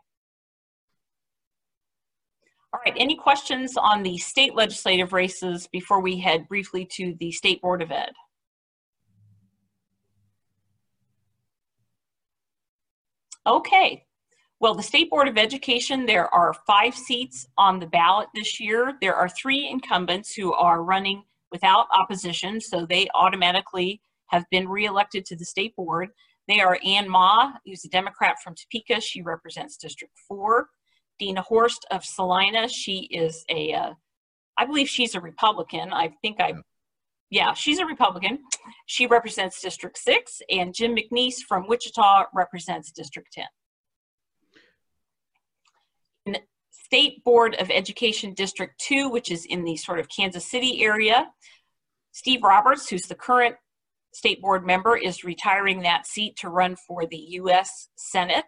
All 2.75 2.81
right, 2.87 2.97
any 2.97 3.17
questions 3.17 3.77
on 3.77 4.03
the 4.03 4.17
state 4.17 4.55
legislative 4.55 5.13
races 5.13 5.69
before 5.71 6.01
we 6.01 6.19
head 6.19 6.49
briefly 6.49 6.87
to 6.93 7.15
the 7.21 7.31
State 7.31 7.61
Board 7.61 7.83
of 7.83 7.91
Ed? 7.91 8.13
Okay, 13.47 14.07
well, 14.63 14.75
the 14.75 14.83
State 14.83 15.11
Board 15.11 15.27
of 15.27 15.37
Education, 15.37 16.07
there 16.07 16.33
are 16.33 16.55
five 16.67 16.95
seats 16.95 17.49
on 17.59 17.81
the 17.81 17.87
ballot 17.87 18.29
this 18.33 18.61
year. 18.61 18.95
There 19.01 19.17
are 19.17 19.29
three 19.29 19.69
incumbents 19.69 20.33
who 20.33 20.53
are 20.53 20.85
running 20.85 21.25
without 21.53 21.87
opposition, 21.97 22.61
so 22.61 22.87
they 22.87 23.07
automatically 23.15 24.01
have 24.29 24.45
been 24.51 24.69
reelected 24.69 25.25
to 25.27 25.37
the 25.37 25.45
state 25.45 25.77
board. 25.77 26.09
They 26.49 26.61
are 26.61 26.79
Ann 26.85 27.09
Mah, 27.09 27.53
who's 27.65 27.85
a 27.85 27.89
Democrat 27.89 28.37
from 28.43 28.55
Topeka. 28.55 29.01
She 29.01 29.23
represents 29.23 29.77
District 29.77 30.13
4. 30.27 30.67
Deena 31.19 31.43
Horst 31.43 31.87
of 31.91 32.05
Salina. 32.05 32.69
She 32.69 33.09
is 33.11 33.45
a, 33.49 33.73
uh, 33.73 33.93
I 34.57 34.65
believe 34.65 34.89
she's 34.89 35.15
a 35.15 35.21
Republican. 35.21 35.93
I 35.93 36.13
think 36.23 36.41
I, 36.41 36.55
yeah, 37.31 37.55
she's 37.55 37.79
a 37.79 37.87
Republican. 37.87 38.39
She 38.87 39.07
represents 39.07 39.61
District 39.61 39.97
6. 39.97 40.43
And 40.51 40.75
Jim 40.75 40.97
McNiece 40.97 41.41
from 41.47 41.69
Wichita 41.69 42.25
represents 42.35 42.91
District 42.91 43.29
10. 43.33 43.45
In 46.27 46.37
State 46.93 47.25
Board 47.25 47.57
of 47.59 47.71
Education 47.71 48.35
District 48.35 48.79
2, 48.81 49.09
which 49.09 49.31
is 49.31 49.47
in 49.47 49.65
the 49.65 49.79
sort 49.79 49.99
of 49.99 50.11
Kansas 50.11 50.45
City 50.45 50.85
area. 50.85 51.29
Steve 52.11 52.43
Roberts, 52.43 52.87
who's 52.87 53.05
the 53.05 53.15
current 53.15 53.57
state 54.13 54.43
board 54.43 54.67
member, 54.67 54.95
is 54.95 55.25
retiring 55.25 55.81
that 55.81 56.07
seat 56.07 56.37
to 56.37 56.51
run 56.51 56.77
for 56.87 57.07
the 57.07 57.17
U.S. 57.17 57.89
Senate. 57.97 58.45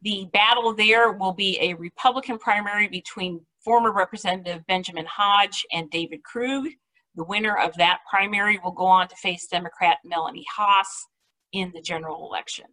The 0.00 0.26
battle 0.32 0.74
there 0.74 1.12
will 1.12 1.34
be 1.34 1.58
a 1.60 1.74
Republican 1.74 2.38
primary 2.38 2.88
between 2.88 3.44
former 3.62 3.92
Representative 3.92 4.66
Benjamin 4.66 5.04
Hodge 5.04 5.66
and 5.70 5.90
David 5.90 6.22
Krug. 6.22 6.68
The 7.14 7.24
winner 7.24 7.58
of 7.58 7.74
that 7.74 7.98
primary 8.10 8.58
will 8.64 8.72
go 8.72 8.86
on 8.86 9.06
to 9.06 9.16
face 9.16 9.46
Democrat 9.48 9.98
Melanie 10.02 10.46
Haas 10.56 11.06
in 11.52 11.72
the 11.74 11.82
general 11.82 12.26
election. 12.26 12.64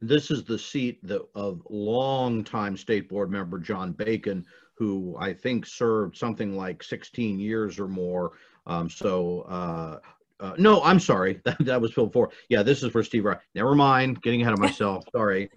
This 0.00 0.30
is 0.30 0.44
the 0.44 0.58
seat 0.58 0.98
that, 1.06 1.22
of 1.34 1.62
longtime 1.68 2.76
state 2.76 3.08
board 3.08 3.30
member 3.30 3.58
John 3.58 3.92
Bacon, 3.92 4.46
who 4.74 5.16
I 5.18 5.34
think 5.34 5.66
served 5.66 6.16
something 6.16 6.56
like 6.56 6.82
16 6.82 7.38
years 7.38 7.78
or 7.78 7.86
more. 7.86 8.32
Um, 8.66 8.88
so, 8.88 9.42
uh, 9.42 9.98
uh, 10.40 10.54
no, 10.56 10.82
I'm 10.82 11.00
sorry. 11.00 11.40
That, 11.44 11.58
that 11.66 11.80
was 11.80 11.92
Phil 11.92 12.06
before. 12.06 12.30
Yeah, 12.48 12.62
this 12.62 12.82
is 12.82 12.90
for 12.90 13.02
Steve. 13.02 13.26
Never 13.54 13.74
mind. 13.74 14.22
Getting 14.22 14.40
ahead 14.40 14.54
of 14.54 14.58
myself. 14.58 15.04
Sorry. 15.12 15.50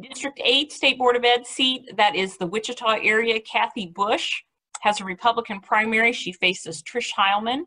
District 0.00 0.40
8 0.42 0.72
State 0.72 0.98
Board 0.98 1.14
of 1.14 1.24
Ed 1.24 1.46
seat, 1.46 1.90
that 1.96 2.16
is 2.16 2.38
the 2.38 2.46
Wichita 2.46 3.00
area. 3.02 3.38
Kathy 3.40 3.86
Busch 3.86 4.42
has 4.80 5.00
a 5.00 5.04
Republican 5.04 5.60
primary. 5.60 6.12
She 6.12 6.32
faces 6.32 6.82
Trish 6.82 7.12
Heilman. 7.12 7.64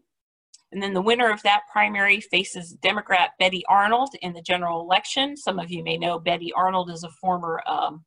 And 0.73 0.81
then 0.81 0.93
the 0.93 1.01
winner 1.01 1.29
of 1.29 1.43
that 1.43 1.61
primary 1.71 2.19
faces 2.19 2.73
Democrat 2.73 3.31
Betty 3.37 3.63
Arnold 3.69 4.09
in 4.23 4.33
the 4.33 4.41
general 4.41 4.81
election. 4.81 5.37
Some 5.37 5.59
of 5.59 5.69
you 5.69 5.83
may 5.83 5.97
know 5.97 6.17
Betty 6.17 6.51
Arnold 6.53 6.89
is 6.89 7.03
a 7.03 7.09
former 7.09 7.61
um, 7.67 8.03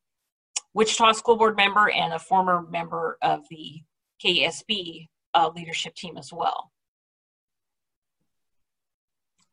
Wichita 0.74 1.12
School 1.12 1.36
Board 1.36 1.56
member 1.56 1.88
and 1.88 2.12
a 2.12 2.18
former 2.18 2.66
member 2.68 3.18
of 3.22 3.44
the 3.50 3.82
KSB 4.24 5.06
uh, 5.34 5.50
leadership 5.54 5.94
team 5.94 6.16
as 6.16 6.32
well. 6.32 6.72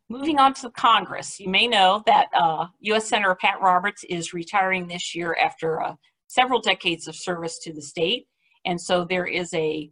Moving 0.10 0.40
on 0.40 0.56
to 0.56 0.72
Congress, 0.72 1.40
you 1.40 1.50
may 1.50 1.68
know 1.68 2.02
that 2.08 2.28
uh, 2.38 2.66
U.S. 2.82 3.08
Senator 3.08 3.36
Pat 3.36 3.62
Roberts 3.62 4.04
is 4.10 4.34
retiring 4.34 4.88
this 4.88 5.14
year 5.14 5.38
after 5.40 5.82
uh, 5.82 5.96
several 6.28 6.60
decades 6.60 7.08
of 7.08 7.16
service 7.16 7.60
to 7.60 7.74
the 7.74 7.82
state. 7.82 8.28
And 8.66 8.82
so 8.82 9.06
there 9.06 9.26
is 9.26 9.54
a 9.54 9.92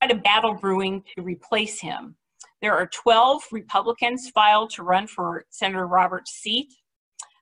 quite 0.00 0.12
a 0.12 0.20
battle 0.20 0.54
brewing 0.54 1.02
to 1.16 1.22
replace 1.22 1.80
him. 1.80 2.16
There 2.64 2.74
are 2.74 2.86
12 2.86 3.42
Republicans 3.52 4.30
filed 4.30 4.70
to 4.70 4.84
run 4.84 5.06
for 5.06 5.44
Senator 5.50 5.86
Roberts' 5.86 6.30
seat. 6.30 6.72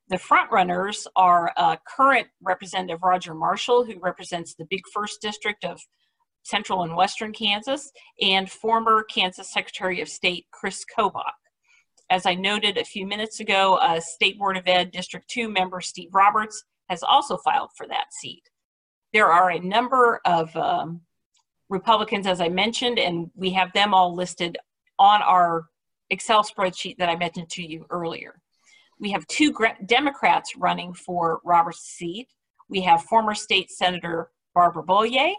The 0.09 0.17
frontrunners 0.17 1.07
are 1.15 1.53
uh, 1.57 1.77
current 1.87 2.27
Representative 2.43 3.05
Roger 3.05 3.33
Marshall, 3.33 3.85
who 3.85 4.01
represents 4.01 4.57
the 4.57 4.65
Big 4.65 4.81
First 4.93 5.23
District 5.23 5.65
of 5.65 5.81
Central 6.43 6.83
and 6.83 6.97
Western 6.97 7.33
Kansas, 7.33 7.93
and 8.21 8.51
former 8.51 9.05
Kansas 9.05 9.53
Secretary 9.53 10.01
of 10.01 10.09
State 10.09 10.47
Chris 10.51 10.85
Kobach. 10.85 11.23
As 12.11 12.27
I 12.27 12.35
noted 12.35 12.77
a 12.77 12.85
few 12.85 13.07
minutes 13.07 13.39
ago, 13.39 13.77
uh, 13.77 14.01
State 14.01 14.41
Board 14.41 14.57
of 14.57 14.67
Ed 14.67 14.91
District 14.91 15.31
2 15.31 15.49
member 15.49 15.81
Steve 15.81 16.13
Roberts 16.13 16.65
has 16.89 17.05
also 17.05 17.37
filed 17.37 17.71
for 17.77 17.87
that 17.87 18.07
seat. 18.11 18.43
There 19.13 19.31
are 19.31 19.53
a 19.53 19.61
number 19.61 20.21
of 20.25 20.57
um, 20.57 21.03
Republicans, 21.69 22.27
as 22.27 22.41
I 22.41 22.49
mentioned, 22.49 22.99
and 22.99 23.31
we 23.37 23.51
have 23.51 23.73
them 23.73 23.95
all 23.95 24.17
listed 24.17 24.59
on 24.99 25.23
our 25.23 25.67
Excel 26.11 26.45
spreadsheet 26.45 26.99
that 26.99 27.09
I 27.09 27.17
mentioned 27.17 27.49
to 27.51 27.63
you 27.63 27.87
earlier. 27.91 28.41
We 29.01 29.11
have 29.13 29.27
two 29.27 29.55
Democrats 29.87 30.57
running 30.57 30.95
for 30.95 31.41
Robert's 31.45 31.81
seat. 31.81 32.29
We 32.69 32.83
have 32.83 33.03
former 33.03 33.35
state 33.35 33.71
Senator 33.71 34.31
Barbara 34.55 34.85
Bollier 34.85 35.33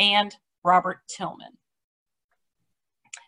and 0.00 0.34
Robert 0.64 1.00
Tillman. 1.08 1.58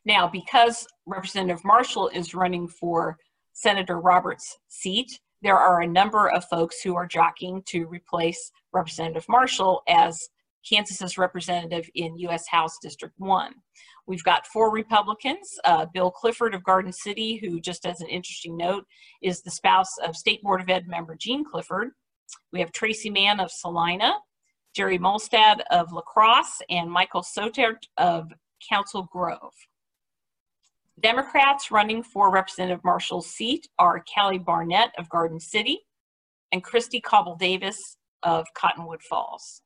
Now, 0.05 0.29
because 0.29 0.87
Representative 1.05 1.65
Marshall 1.65 2.09
is 2.09 2.35
running 2.35 2.69
for 2.69 3.19
Senator 3.53 4.01
Roberts' 4.01 4.57
seat, 4.69 5.19
there 5.43 5.59
are 5.59 5.81
a 5.81 5.87
number 5.87 6.31
of 6.31 6.45
folks 6.45 6.81
who 6.81 6.95
are 6.95 7.07
jockeying 7.07 7.63
to 7.67 7.87
replace 7.87 8.53
Representative 8.73 9.27
Marshall 9.29 9.83
as 9.89 10.29
Kansas's 10.69 11.19
representative 11.19 11.89
in 11.95 12.19
U.S. 12.19 12.49
House 12.49 12.79
District 12.83 13.15
1. 13.19 13.55
We've 14.07 14.23
got 14.23 14.47
four 14.47 14.71
Republicans, 14.73 15.59
uh, 15.65 15.87
Bill 15.93 16.11
Clifford 16.11 16.55
of 16.55 16.63
Garden 16.63 16.93
City, 16.93 17.37
who, 17.37 17.61
just 17.61 17.85
as 17.85 18.01
an 18.01 18.09
interesting 18.09 18.57
note, 18.57 18.87
is 19.21 19.43
the 19.43 19.51
spouse 19.51 19.99
of 19.99 20.17
State 20.17 20.43
Board 20.43 20.61
of 20.61 20.71
Ed 20.71 20.87
member 20.87 21.17
Jean 21.17 21.45
Clifford. 21.45 21.91
We 22.53 22.61
have 22.61 22.73
Tracey 22.73 23.11
Mann 23.11 23.41
of 23.41 23.51
Salina, 23.51 24.15
Jerry 24.75 24.99
Molstad 24.99 25.61
of 25.71 25.93
La 25.93 26.03
Crosse, 26.03 26.63
and 26.71 26.91
Michael 26.91 27.23
Soetaert 27.23 27.79
of 27.97 28.31
Council 28.69 29.09
Grove. 29.11 29.55
Democrats 31.01 31.71
running 31.71 32.03
for 32.03 32.31
Representative 32.31 32.83
Marshall's 32.85 33.27
seat 33.27 33.69
are 33.79 34.03
Kali 34.15 34.39
Barnett 34.39 34.93
of 34.99 35.09
Garden 35.09 35.41
City 35.41 35.81
and 36.53 36.63
Christy 36.63 37.01
Cauble 37.01 37.37
Davis 37.37 37.97
of 38.23 38.47
Cottonwood 38.55 39.03
Falls. 39.03 39.63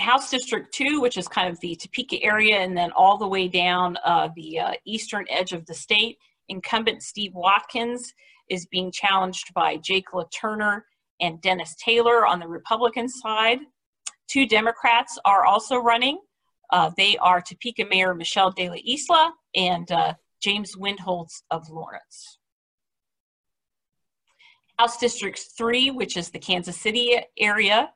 House 0.00 0.30
District 0.30 0.72
2, 0.72 1.00
which 1.00 1.16
is 1.16 1.26
kind 1.26 1.50
of 1.50 1.58
the 1.60 1.74
Topeka 1.74 2.22
area, 2.22 2.58
and 2.58 2.76
then 2.76 2.92
all 2.92 3.18
the 3.18 3.26
way 3.26 3.48
down 3.48 3.96
uh, 4.04 4.28
the 4.36 4.58
uh, 4.60 4.72
eastern 4.84 5.24
edge 5.28 5.52
of 5.52 5.66
the 5.66 5.74
state, 5.74 6.18
incumbent 6.48 7.02
Steve 7.02 7.34
Watkins 7.34 8.14
is 8.48 8.66
being 8.66 8.92
challenged 8.92 9.52
by 9.54 9.76
Jake 9.76 10.06
LaTurner 10.12 10.82
and 11.20 11.40
Dennis 11.40 11.74
Taylor 11.84 12.26
on 12.26 12.38
the 12.38 12.48
Republican 12.48 13.08
side. 13.08 13.58
Two 14.28 14.46
Democrats 14.46 15.18
are 15.24 15.44
also 15.44 15.76
running. 15.76 16.18
Uh, 16.70 16.90
they 16.96 17.16
are 17.18 17.40
Topeka 17.40 17.84
Mayor 17.90 18.14
Michelle 18.14 18.50
De 18.50 18.68
La 18.68 18.76
Isla 18.76 19.32
and 19.56 19.90
uh, 19.90 20.14
James 20.40 20.76
Windholz 20.76 21.42
of 21.50 21.68
Lawrence. 21.70 22.38
House 24.78 24.98
District 24.98 25.40
3, 25.56 25.90
which 25.90 26.16
is 26.16 26.30
the 26.30 26.38
Kansas 26.38 26.76
City 26.80 27.18
area, 27.36 27.90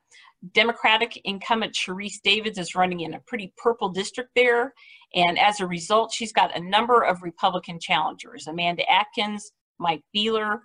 Democratic 0.51 1.21
incumbent 1.23 1.73
Sharice 1.73 2.21
Davids 2.21 2.57
is 2.57 2.75
running 2.75 2.99
in 3.01 3.13
a 3.13 3.21
pretty 3.21 3.53
purple 3.57 3.89
district 3.89 4.31
there. 4.35 4.73
And 5.15 5.39
as 5.39 5.61
a 5.61 5.67
result, 5.67 6.11
she's 6.13 6.33
got 6.33 6.55
a 6.55 6.59
number 6.59 7.01
of 7.03 7.21
Republican 7.21 7.79
challengers 7.79 8.47
Amanda 8.47 8.83
Adkins, 8.91 9.53
Mike 9.79 10.03
Beehler, 10.15 10.59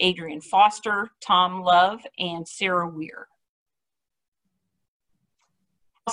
Adrian 0.00 0.40
Foster, 0.40 1.10
Tom 1.20 1.62
Love, 1.62 2.00
and 2.18 2.46
Sarah 2.46 2.88
Weir. 2.88 3.28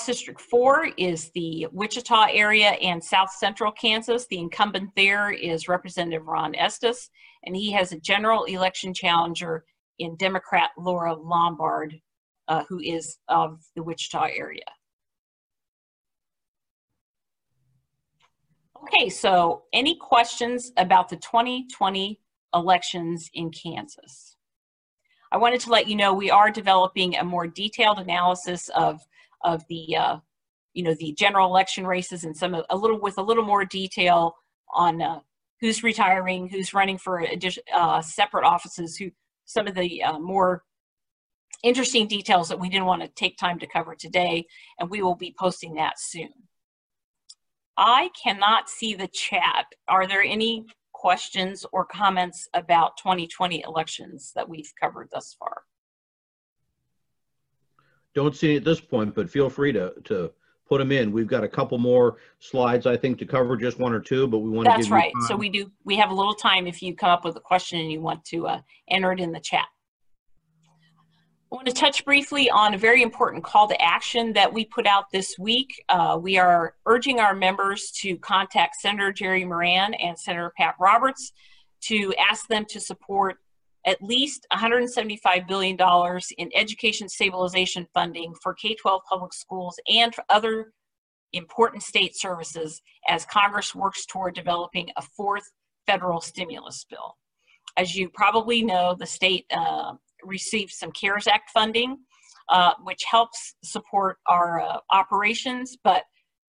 District 0.06 0.40
4 0.40 0.92
is 0.98 1.32
the 1.36 1.68
Wichita 1.74 2.28
area 2.32 2.70
and 2.70 3.04
South 3.04 3.30
Central 3.30 3.74
Kansas. 3.74 4.26
The 4.28 4.40
incumbent 4.40 4.90
there 4.96 5.32
is 5.32 5.68
Representative 5.68 6.28
Ron 6.28 6.56
Estes, 6.56 7.10
and 7.44 7.56
he 7.56 7.72
has 7.74 7.92
a 7.92 8.00
general 8.00 8.46
election 8.46 8.94
challenger 8.94 9.66
in 10.00 10.16
Democrat 10.16 10.70
Laura 10.78 11.14
Lombard, 11.14 12.00
uh, 12.52 12.66
who 12.68 12.80
is 12.82 13.18
of 13.30 13.64
the 13.78 13.82
Wichita 13.82 14.28
area. 14.36 14.66
Okay, 18.84 19.08
so 19.10 19.64
any 19.72 19.96
questions 19.96 20.74
about 20.76 21.08
the 21.08 21.16
2020 21.16 22.20
elections 22.54 23.30
in 23.34 23.52
Kansas? 23.52 24.36
I 25.32 25.38
wanted 25.38 25.62
to 25.62 25.70
let 25.70 25.88
you 25.88 25.96
know 25.96 26.14
we 26.14 26.30
are 26.30 26.52
developing 26.52 27.16
a 27.16 27.24
more 27.24 27.48
detailed 27.48 28.00
analysis 28.00 28.70
of 28.76 29.00
of 29.46 29.64
the 29.70 29.96
uh, 29.96 30.18
you 30.74 30.84
know 30.84 30.94
the 30.96 31.14
general 31.14 31.48
election 31.48 31.88
races 31.88 32.26
and 32.26 32.36
some 32.36 32.62
a 32.70 32.76
little 32.76 33.00
with 33.00 33.18
a 33.18 33.24
little 33.24 33.46
more 33.46 33.64
detail 33.64 34.36
on 34.74 35.02
uh, 35.02 35.20
who's 35.62 35.84
retiring, 35.84 36.50
who's 36.50 36.74
running 36.74 36.98
for 36.98 37.26
uh, 37.74 38.02
separate 38.02 38.46
offices, 38.46 38.98
who 38.98 39.10
some 39.46 39.68
of 39.68 39.76
the 39.76 40.04
uh, 40.04 40.20
more 40.20 40.64
interesting 41.64 42.08
details 42.08 42.50
that 42.50 42.60
we 42.60 42.70
didn't 42.70 42.86
want 42.86 43.02
to 43.02 43.08
take 43.10 43.38
time 43.38 43.60
to 43.60 43.68
cover 43.68 43.96
today, 43.96 44.46
and 44.80 44.90
we 44.90 45.02
will 45.02 45.16
be 45.16 45.36
posting 45.38 45.76
that 45.76 46.00
soon. 46.00 46.30
I 47.78 48.10
cannot 48.22 48.70
see 48.70 48.94
the 48.94 49.08
chat. 49.08 49.66
Are 49.88 50.08
there 50.08 50.24
any 50.24 50.66
questions 50.94 51.66
or 51.72 51.86
comments 51.86 52.48
about 52.54 52.98
2020 52.98 53.64
elections 53.66 54.32
that 54.36 54.48
we've 54.48 54.72
covered 54.80 55.10
thus 55.12 55.36
far? 55.38 55.64
Don't 58.14 58.36
see 58.36 58.54
it 58.54 58.58
at 58.58 58.64
this 58.66 58.82
point, 58.82 59.16
but 59.16 59.30
feel 59.30 59.50
free 59.50 59.72
to, 59.72 59.94
to 60.04 60.32
put 60.68 60.80
them 60.80 60.92
in. 60.92 61.12
We've 61.12 61.28
got 61.28 61.44
a 61.44 61.48
couple 61.48 61.78
more 61.78 62.18
slides, 62.40 62.86
I 62.86 62.98
think, 62.98 63.18
to 63.20 63.26
cover, 63.26 63.58
just 63.58 63.80
one 63.80 63.94
or 63.94 64.00
two, 64.00 64.28
but 64.28 64.40
we 64.40 64.50
want 64.50 64.68
to 64.68 64.74
That's 64.76 64.90
right. 64.90 65.12
So 65.28 65.36
we 65.36 65.50
do, 65.50 65.72
we 65.86 65.96
have 65.96 66.12
a 66.12 66.14
little 66.14 66.34
time 66.34 66.68
if 66.68 66.82
you 66.82 66.96
come 66.96 67.10
up 67.10 67.26
with 67.26 67.36
a 67.36 67.42
question 67.42 67.80
and 67.80 67.92
you 67.92 68.02
want 68.02 68.24
to 68.26 68.48
uh, 68.48 68.62
enter 68.90 69.12
it 69.12 69.20
in 69.20 69.32
the 69.32 69.40
chat. 69.40 69.66
I 71.52 71.56
want 71.58 71.68
to 71.68 71.74
touch 71.74 72.06
briefly 72.06 72.50
on 72.50 72.74
a 72.74 72.78
very 72.78 73.02
important 73.02 73.44
call 73.44 73.68
to 73.68 73.82
action 73.82 74.32
that 74.34 74.54
we 74.54 74.64
put 74.64 74.88
out 74.88 75.12
this 75.12 75.36
week. 75.38 75.84
Uh, 75.90 76.18
we 76.22 76.38
are 76.38 76.76
urging 76.86 77.20
our 77.20 77.36
members 77.36 77.92
to 77.98 78.16
contact 78.20 78.78
Senator 78.80 79.12
Jerry 79.12 79.44
Moran 79.44 79.94
and 79.96 80.18
Senator 80.18 80.54
Pat 80.58 80.76
Roberts 80.80 81.34
to 81.82 82.14
ask 82.18 82.48
them 82.48 82.64
to 82.70 82.80
support 82.80 83.40
at 83.86 84.02
least 84.02 84.48
$175 84.54 85.46
billion 85.46 85.78
in 86.38 86.50
education 86.56 87.10
stabilization 87.10 87.86
funding 87.94 88.34
for 88.42 88.54
K-12 88.54 89.02
public 89.10 89.34
schools 89.34 89.78
and 89.90 90.14
other 90.30 90.72
important 91.34 91.84
state 91.84 92.16
services 92.16 92.82
as 93.10 93.26
Congress 93.26 93.76
works 93.76 94.06
toward 94.06 94.36
developing 94.36 94.90
a 94.96 95.02
fourth 95.02 95.52
federal 95.86 96.22
stimulus 96.22 96.86
bill. 96.90 97.18
As 97.76 97.94
you 97.94 98.10
probably 98.10 98.64
know, 98.64 98.96
the 98.98 99.06
state 99.06 99.46
uh, 99.52 99.94
received 100.24 100.72
some 100.72 100.92
CARES 100.92 101.28
Act 101.28 101.50
funding, 101.52 101.98
uh, 102.50 102.74
which 102.84 103.04
helps 103.04 103.56
support 103.64 104.18
our 104.28 104.62
uh, 104.62 104.78
operations, 104.92 105.78
but 105.84 106.04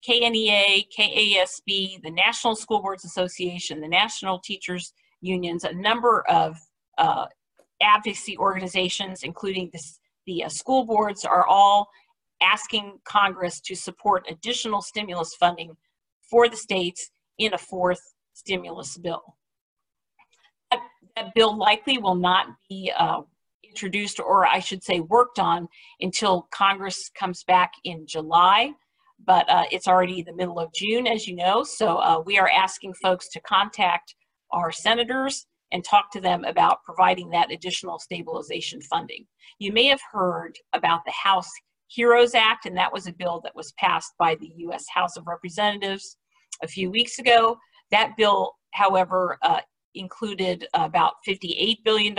KNEA, 0.09 0.87
KASB, 0.99 2.03
the 2.03 2.11
National 2.11 2.57
School 2.57 2.83
Boards 2.83 3.05
Association, 3.05 3.81
the 3.81 3.89
National 3.89 4.41
Teachers 4.41 4.93
Unions, 5.21 5.65
a 5.65 5.73
number 5.73 6.25
of 6.29 6.59
uh, 6.99 7.27
advocacy 7.81 8.37
organizations, 8.37 9.23
including 9.23 9.71
the 10.27 10.45
uh, 10.45 10.49
school 10.49 10.85
boards, 10.85 11.25
are 11.25 11.47
all 11.47 11.89
asking 12.43 12.99
Congress 13.05 13.61
to 13.61 13.77
support 13.77 14.27
additional 14.29 14.83
stimulus 14.83 15.35
funding 15.39 15.77
for 16.29 16.49
the 16.49 16.57
states 16.57 17.11
in 17.39 17.55
a 17.55 17.59
fourth 17.59 18.01
stimulus 18.35 18.97
bill. 18.99 19.23
That, 20.71 20.81
that 21.17 21.35
bill 21.35 21.57
likely 21.57 21.99
will 21.99 22.17
not 22.17 22.47
be 22.69 22.93
uh, 22.99 23.21
introduced, 23.73 24.21
or 24.21 24.47
I 24.47 24.59
should 24.59 24.85
say, 24.85 25.01
worked 25.01 25.39
on 25.39 25.69
until 26.01 26.49
Congress 26.53 27.11
comes 27.19 27.43
back 27.45 27.73
in 27.85 28.07
July. 28.07 28.73
But 29.25 29.49
uh, 29.49 29.65
it's 29.71 29.89
already 29.89 30.23
the 30.23 30.35
middle 30.35 30.59
of 30.59 30.73
June, 30.75 31.07
as 31.07 31.27
you 31.27 31.37
know. 31.37 31.63
So 31.63 31.97
uh, 31.99 32.23
we 32.25 32.39
are 32.39 32.51
asking 32.51 32.95
folks 32.95 33.29
to 33.31 33.41
contact 33.41 34.15
our 34.51 34.73
senators 34.73 35.47
and 35.73 35.85
talk 35.85 36.11
to 36.13 36.21
them 36.21 36.45
about 36.45 36.83
providing 36.85 37.31
that 37.31 37.51
additional 37.51 37.99
stabilization 37.99 38.81
funding. 38.83 39.25
You 39.59 39.73
may 39.73 39.87
have 39.87 40.01
heard 40.11 40.59
about 40.75 41.01
the 41.07 41.13
House 41.13 41.49
HEROES 41.89 42.35
Act, 42.35 42.67
and 42.67 42.77
that 42.77 42.93
was 42.93 43.07
a 43.07 43.13
bill 43.13 43.41
that 43.45 43.55
was 43.55 43.73
passed 43.79 44.13
by 44.19 44.35
the 44.35 44.51
U.S. 44.57 44.85
House 44.93 45.17
of 45.17 45.27
Representatives 45.27 46.17
a 46.63 46.69
few 46.69 46.91
weeks 46.91 47.19
ago. 47.19 47.57
That 47.91 48.17
bill, 48.17 48.53
however, 48.73 49.39
uh, 49.43 49.61
included 49.95 50.67
about 50.75 51.15
$58 51.27 51.77
billion 51.85 52.17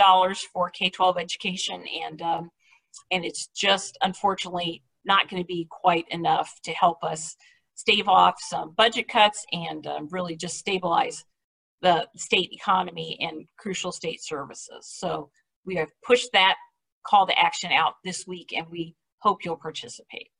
for 0.52 0.70
K-12 0.70 1.20
education, 1.20 1.84
and, 2.04 2.22
um, 2.22 2.50
and 3.10 3.24
it's 3.24 3.48
just 3.48 3.98
unfortunately 4.02 4.82
not 5.04 5.28
going 5.28 5.42
to 5.42 5.46
be 5.46 5.66
quite 5.70 6.06
enough 6.10 6.58
to 6.64 6.72
help 6.72 7.02
us 7.04 7.36
stave 7.74 8.08
off 8.08 8.36
some 8.38 8.72
budget 8.76 9.08
cuts 9.08 9.44
and 9.52 9.86
uh, 9.86 10.00
really 10.10 10.36
just 10.36 10.56
stabilize 10.56 11.24
the 11.82 12.06
state 12.16 12.50
economy 12.52 13.18
and 13.20 13.46
crucial 13.58 13.92
state 13.92 14.22
services. 14.22 14.86
So 14.86 15.30
we 15.66 15.74
have 15.76 15.90
pushed 16.02 16.30
that 16.32 16.56
call 17.06 17.26
to 17.26 17.38
action 17.38 17.72
out 17.72 17.94
this 18.04 18.26
week 18.26 18.54
and 18.56 18.66
we 18.70 18.94
hope 19.18 19.44
you'll 19.44 19.56
participate. 19.56 20.30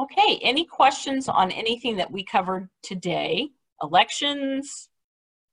Okay, 0.00 0.40
any 0.42 0.64
questions 0.64 1.28
on 1.28 1.52
anything 1.52 1.96
that 1.96 2.10
we 2.10 2.24
covered 2.24 2.68
today? 2.82 3.50
Elections, 3.80 4.88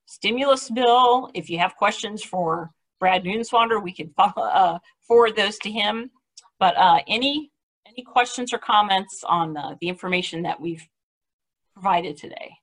stimulus 0.06 0.70
bill. 0.70 1.30
If 1.36 1.50
you 1.50 1.60
have 1.60 1.76
questions 1.76 2.24
for 2.24 2.72
Brad 3.00 3.24
Neuenswander, 3.24 3.82
we 3.82 3.94
can 3.94 4.10
follow, 4.10 4.48
uh, 4.48 4.80
forward 5.08 5.36
those 5.36 5.58
to 5.60 5.72
him. 5.72 6.10
But 6.60 6.76
uh, 6.78 7.00
any 7.08 7.52
any 7.86 8.04
questions 8.04 8.54
or 8.54 8.58
comments 8.58 9.24
on 9.28 9.58
uh, 9.58 9.76
the 9.82 9.90
information 9.90 10.44
that 10.44 10.60
we've 10.60 10.88
provided 11.74 12.18
today? 12.18 12.61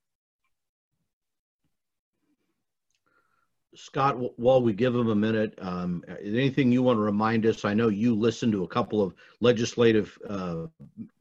Scott, 3.75 4.17
while 4.39 4.61
we 4.61 4.73
give 4.73 4.95
him 4.95 5.09
a 5.09 5.15
minute, 5.15 5.57
um, 5.61 6.03
anything 6.21 6.71
you 6.71 6.81
want 6.81 6.97
to 6.97 7.01
remind 7.01 7.45
us? 7.45 7.65
I 7.65 7.73
know 7.73 7.89
you 7.89 8.15
listened 8.15 8.51
to 8.53 8.63
a 8.63 8.67
couple 8.67 9.01
of 9.01 9.13
legislative 9.41 10.17
uh, 10.27 10.65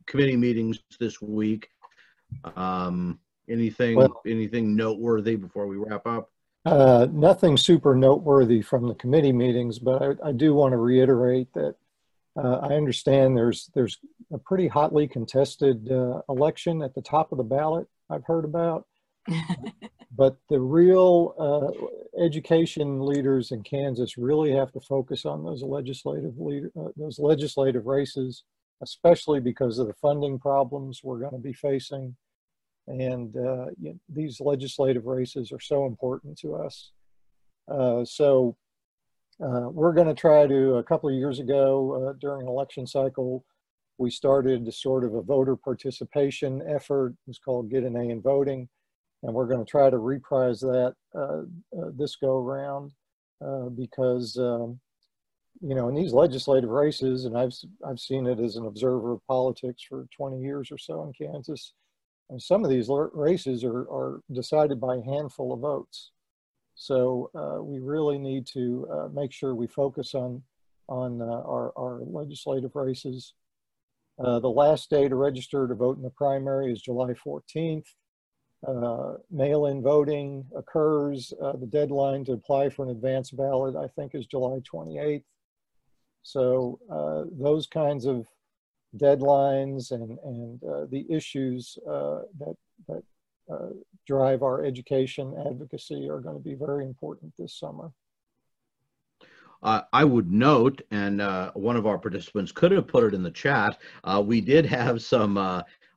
committee 0.06 0.36
meetings 0.36 0.80
this 0.98 1.20
week. 1.20 1.70
Um, 2.56 3.18
anything, 3.48 3.96
Well- 3.96 4.20
anything 4.26 4.74
noteworthy 4.74 5.36
before 5.36 5.66
we 5.66 5.76
wrap 5.76 6.06
up? 6.06 6.30
Uh, 6.64 7.06
nothing 7.12 7.56
super 7.56 7.94
noteworthy 7.94 8.60
from 8.60 8.88
the 8.88 8.94
committee 8.94 9.32
meetings, 9.32 9.78
but 9.78 10.02
I, 10.02 10.28
I 10.28 10.32
do 10.32 10.54
want 10.54 10.72
to 10.72 10.76
reiterate 10.76 11.52
that 11.54 11.76
uh, 12.36 12.58
I 12.58 12.74
understand 12.74 13.36
there's 13.36 13.70
there's 13.74 13.98
a 14.32 14.38
pretty 14.38 14.68
hotly 14.68 15.08
contested 15.08 15.90
uh, 15.90 16.20
election 16.28 16.82
at 16.82 16.94
the 16.94 17.00
top 17.00 17.32
of 17.32 17.38
the 17.38 17.44
ballot. 17.44 17.86
I've 18.10 18.24
heard 18.24 18.44
about, 18.44 18.86
but 20.14 20.36
the 20.48 20.60
real 20.60 21.34
uh, 21.38 22.22
education 22.24 23.04
leaders 23.04 23.50
in 23.52 23.62
Kansas 23.62 24.16
really 24.16 24.52
have 24.52 24.72
to 24.72 24.80
focus 24.80 25.26
on 25.26 25.44
those 25.44 25.62
legislative 25.62 26.38
leader, 26.38 26.70
uh, 26.80 26.88
those 26.96 27.18
legislative 27.18 27.86
races, 27.86 28.44
especially 28.82 29.40
because 29.40 29.78
of 29.78 29.86
the 29.86 29.94
funding 29.94 30.38
problems 30.38 31.00
we're 31.02 31.18
going 31.18 31.32
to 31.32 31.38
be 31.38 31.52
facing 31.52 32.16
and 32.88 33.36
uh, 33.36 33.66
you 33.78 33.90
know, 33.90 33.98
these 34.08 34.40
legislative 34.40 35.04
races 35.04 35.52
are 35.52 35.60
so 35.60 35.86
important 35.86 36.38
to 36.38 36.54
us. 36.54 36.92
Uh, 37.70 38.02
so 38.04 38.56
uh, 39.44 39.68
we're 39.68 39.92
going 39.92 40.08
to 40.08 40.14
try 40.14 40.46
to, 40.46 40.76
a 40.76 40.82
couple 40.82 41.08
of 41.08 41.14
years 41.14 41.38
ago 41.38 42.08
uh, 42.08 42.12
during 42.18 42.42
an 42.42 42.48
election 42.48 42.86
cycle, 42.86 43.44
we 43.98 44.10
started 44.10 44.72
sort 44.72 45.04
of 45.04 45.14
a 45.14 45.22
voter 45.22 45.54
participation 45.54 46.62
effort. 46.66 47.14
It's 47.26 47.38
called 47.38 47.70
Get 47.70 47.84
an 47.84 47.96
A 47.96 48.04
in 48.08 48.22
Voting. 48.22 48.68
And 49.22 49.34
we're 49.34 49.46
going 49.46 49.64
to 49.64 49.70
try 49.70 49.90
to 49.90 49.98
reprise 49.98 50.60
that 50.60 50.94
uh, 51.14 51.42
uh, 51.76 51.90
this 51.96 52.16
go 52.16 52.38
around 52.38 52.92
because, 53.76 54.36
um, 54.36 54.80
you 55.60 55.74
know, 55.74 55.88
in 55.88 55.94
these 55.94 56.12
legislative 56.12 56.70
races, 56.70 57.24
and 57.24 57.36
I've, 57.36 57.52
I've 57.86 58.00
seen 58.00 58.26
it 58.26 58.40
as 58.40 58.56
an 58.56 58.66
observer 58.66 59.12
of 59.12 59.26
politics 59.26 59.82
for 59.88 60.06
20 60.16 60.40
years 60.40 60.70
or 60.70 60.78
so 60.78 61.02
in 61.04 61.12
Kansas, 61.12 61.72
and 62.30 62.40
some 62.40 62.64
of 62.64 62.70
these 62.70 62.88
races 63.12 63.64
are, 63.64 63.82
are 63.90 64.20
decided 64.32 64.80
by 64.80 64.96
a 64.96 65.02
handful 65.02 65.52
of 65.52 65.60
votes. 65.60 66.10
So 66.74 67.30
uh, 67.34 67.62
we 67.62 67.80
really 67.80 68.18
need 68.18 68.46
to 68.52 68.86
uh, 68.92 69.08
make 69.12 69.32
sure 69.32 69.54
we 69.54 69.66
focus 69.66 70.14
on, 70.14 70.42
on 70.88 71.20
uh, 71.20 71.24
our, 71.24 71.72
our 71.76 72.00
legislative 72.04 72.76
races. 72.76 73.34
Uh, 74.22 74.38
the 74.38 74.48
last 74.48 74.90
day 74.90 75.08
to 75.08 75.14
register 75.14 75.66
to 75.66 75.74
vote 75.74 75.96
in 75.96 76.02
the 76.02 76.10
primary 76.10 76.72
is 76.72 76.80
July 76.80 77.14
14th. 77.14 77.86
Uh, 78.66 79.14
mail-in 79.30 79.80
voting 79.82 80.44
occurs. 80.56 81.32
Uh, 81.40 81.52
the 81.52 81.66
deadline 81.66 82.24
to 82.24 82.32
apply 82.32 82.68
for 82.68 82.84
an 82.84 82.90
advance 82.90 83.30
ballot, 83.30 83.76
I 83.76 83.86
think, 83.86 84.14
is 84.14 84.26
July 84.26 84.58
28th. 84.60 85.22
So 86.22 86.80
uh, 86.90 87.24
those 87.30 87.66
kinds 87.66 88.04
of 88.04 88.26
deadlines 88.96 89.92
and, 89.92 90.18
and 90.24 90.64
uh, 90.64 90.86
the 90.90 91.06
issues 91.08 91.78
uh, 91.88 92.22
that, 92.40 92.56
that 92.88 93.02
uh, 93.50 93.68
drive 94.06 94.42
our 94.42 94.64
education 94.64 95.34
advocacy 95.46 96.08
are 96.08 96.20
going 96.20 96.36
to 96.36 96.42
be 96.42 96.54
very 96.54 96.84
important 96.84 97.32
this 97.38 97.54
summer. 97.54 97.92
Uh, 99.62 99.82
I 99.92 100.04
would 100.04 100.30
note, 100.30 100.82
and 100.90 101.20
uh, 101.20 101.50
one 101.54 101.76
of 101.76 101.86
our 101.86 101.98
participants 101.98 102.52
could 102.52 102.70
have 102.72 102.86
put 102.86 103.04
it 103.04 103.14
in 103.14 103.22
the 103.22 103.30
chat, 103.30 103.78
uh, 104.04 104.22
we 104.24 104.40
did 104.40 104.64
have 104.66 105.02
some, 105.02 105.36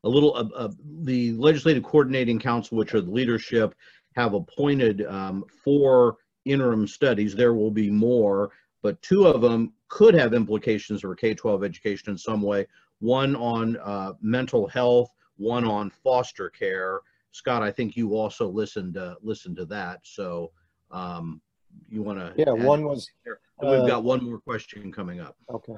a 0.04 0.10
little, 0.10 0.36
uh, 0.36 0.50
uh, 0.56 0.72
the 1.04 1.34
Legislative 1.34 1.84
Coordinating 1.84 2.40
Council, 2.40 2.78
which 2.78 2.94
are 2.94 3.02
the 3.02 3.12
leadership, 3.12 3.76
have 4.16 4.34
appointed 4.34 5.06
um, 5.06 5.46
four 5.64 6.18
interim 6.46 6.88
studies. 6.88 7.36
There 7.36 7.54
will 7.54 7.72
be 7.72 7.90
more, 7.90 8.52
but 8.82 9.02
two 9.02 9.28
of 9.28 9.42
them 9.42 9.74
could 9.90 10.14
have 10.14 10.34
implications 10.34 11.02
for 11.02 11.16
K-12 11.16 11.66
education 11.66 12.12
in 12.12 12.18
some 12.18 12.42
way. 12.42 12.66
One 13.00 13.36
on 13.36 13.78
mental 14.22 14.68
health, 14.68 15.12
one 15.38 15.66
on 15.66 15.90
foster 15.90 16.50
care. 16.50 17.02
Scott, 17.32 17.64
I 17.64 17.72
think 17.72 17.96
you 17.96 18.16
also 18.16 18.48
listened, 18.48 18.98
listened 19.22 19.56
to 19.58 19.66
that. 19.66 20.02
So 20.04 20.52
um, 20.92 21.42
you 21.90 22.02
want 22.02 22.20
to? 22.20 22.34
Yeah, 22.38 22.52
one 22.52 22.84
was. 22.84 23.10
And 23.26 23.70
we've 23.70 23.82
uh, 23.82 23.88
got 23.88 24.04
one 24.04 24.24
more 24.24 24.40
question 24.40 24.92
coming 24.92 25.20
up. 25.20 25.36
Okay. 25.50 25.76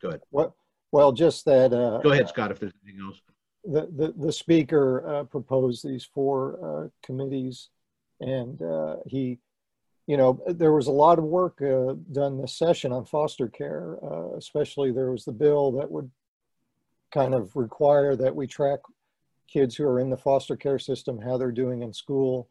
Good. 0.00 0.20
What, 0.30 0.52
well, 0.92 1.12
just 1.12 1.44
that. 1.46 1.72
uh, 1.72 1.98
Go 1.98 2.12
ahead, 2.12 2.28
Scott, 2.28 2.50
if 2.50 2.60
there's 2.60 2.72
anything 2.84 3.04
else. 3.04 3.20
The, 3.64 3.88
the, 3.96 4.14
the 4.16 4.32
speaker 4.32 5.06
uh, 5.06 5.24
proposed 5.24 5.86
these 5.86 6.04
four 6.04 6.58
uh, 6.62 6.88
committees 7.04 7.68
and 8.20 8.60
uh, 8.62 8.96
he, 9.06 9.38
you 10.06 10.16
know, 10.16 10.42
there 10.48 10.72
was 10.72 10.86
a 10.86 10.92
lot 10.92 11.18
of 11.18 11.24
work 11.24 11.60
uh, 11.62 11.94
done 12.12 12.40
this 12.40 12.56
session 12.56 12.92
on 12.92 13.04
foster 13.04 13.48
care, 13.48 13.96
uh, 14.02 14.36
especially 14.36 14.90
there 14.90 15.10
was 15.10 15.24
the 15.24 15.32
bill 15.32 15.72
that 15.72 15.90
would 15.90 16.10
kind 17.12 17.34
of 17.34 17.54
require 17.56 18.16
that 18.16 18.34
we 18.34 18.46
track 18.46 18.80
kids 19.48 19.76
who 19.76 19.84
are 19.84 20.00
in 20.00 20.10
the 20.10 20.16
foster 20.16 20.56
care 20.56 20.78
system, 20.78 21.20
how 21.20 21.36
they're 21.36 21.52
doing 21.52 21.82
in 21.82 21.92
school. 21.92 22.48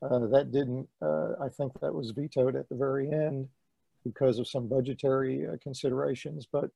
Uh, 0.00 0.26
that 0.28 0.52
didn't, 0.52 0.88
I 1.02 1.48
think 1.48 1.72
that 1.80 1.92
was 1.92 2.12
vetoed 2.12 2.56
at 2.56 2.68
the 2.68 2.76
very 2.76 3.10
end 3.10 3.48
because 4.04 4.38
of 4.38 4.46
some 4.46 4.68
budgetary 4.68 5.44
considerations, 5.60 6.46
but 6.50 6.70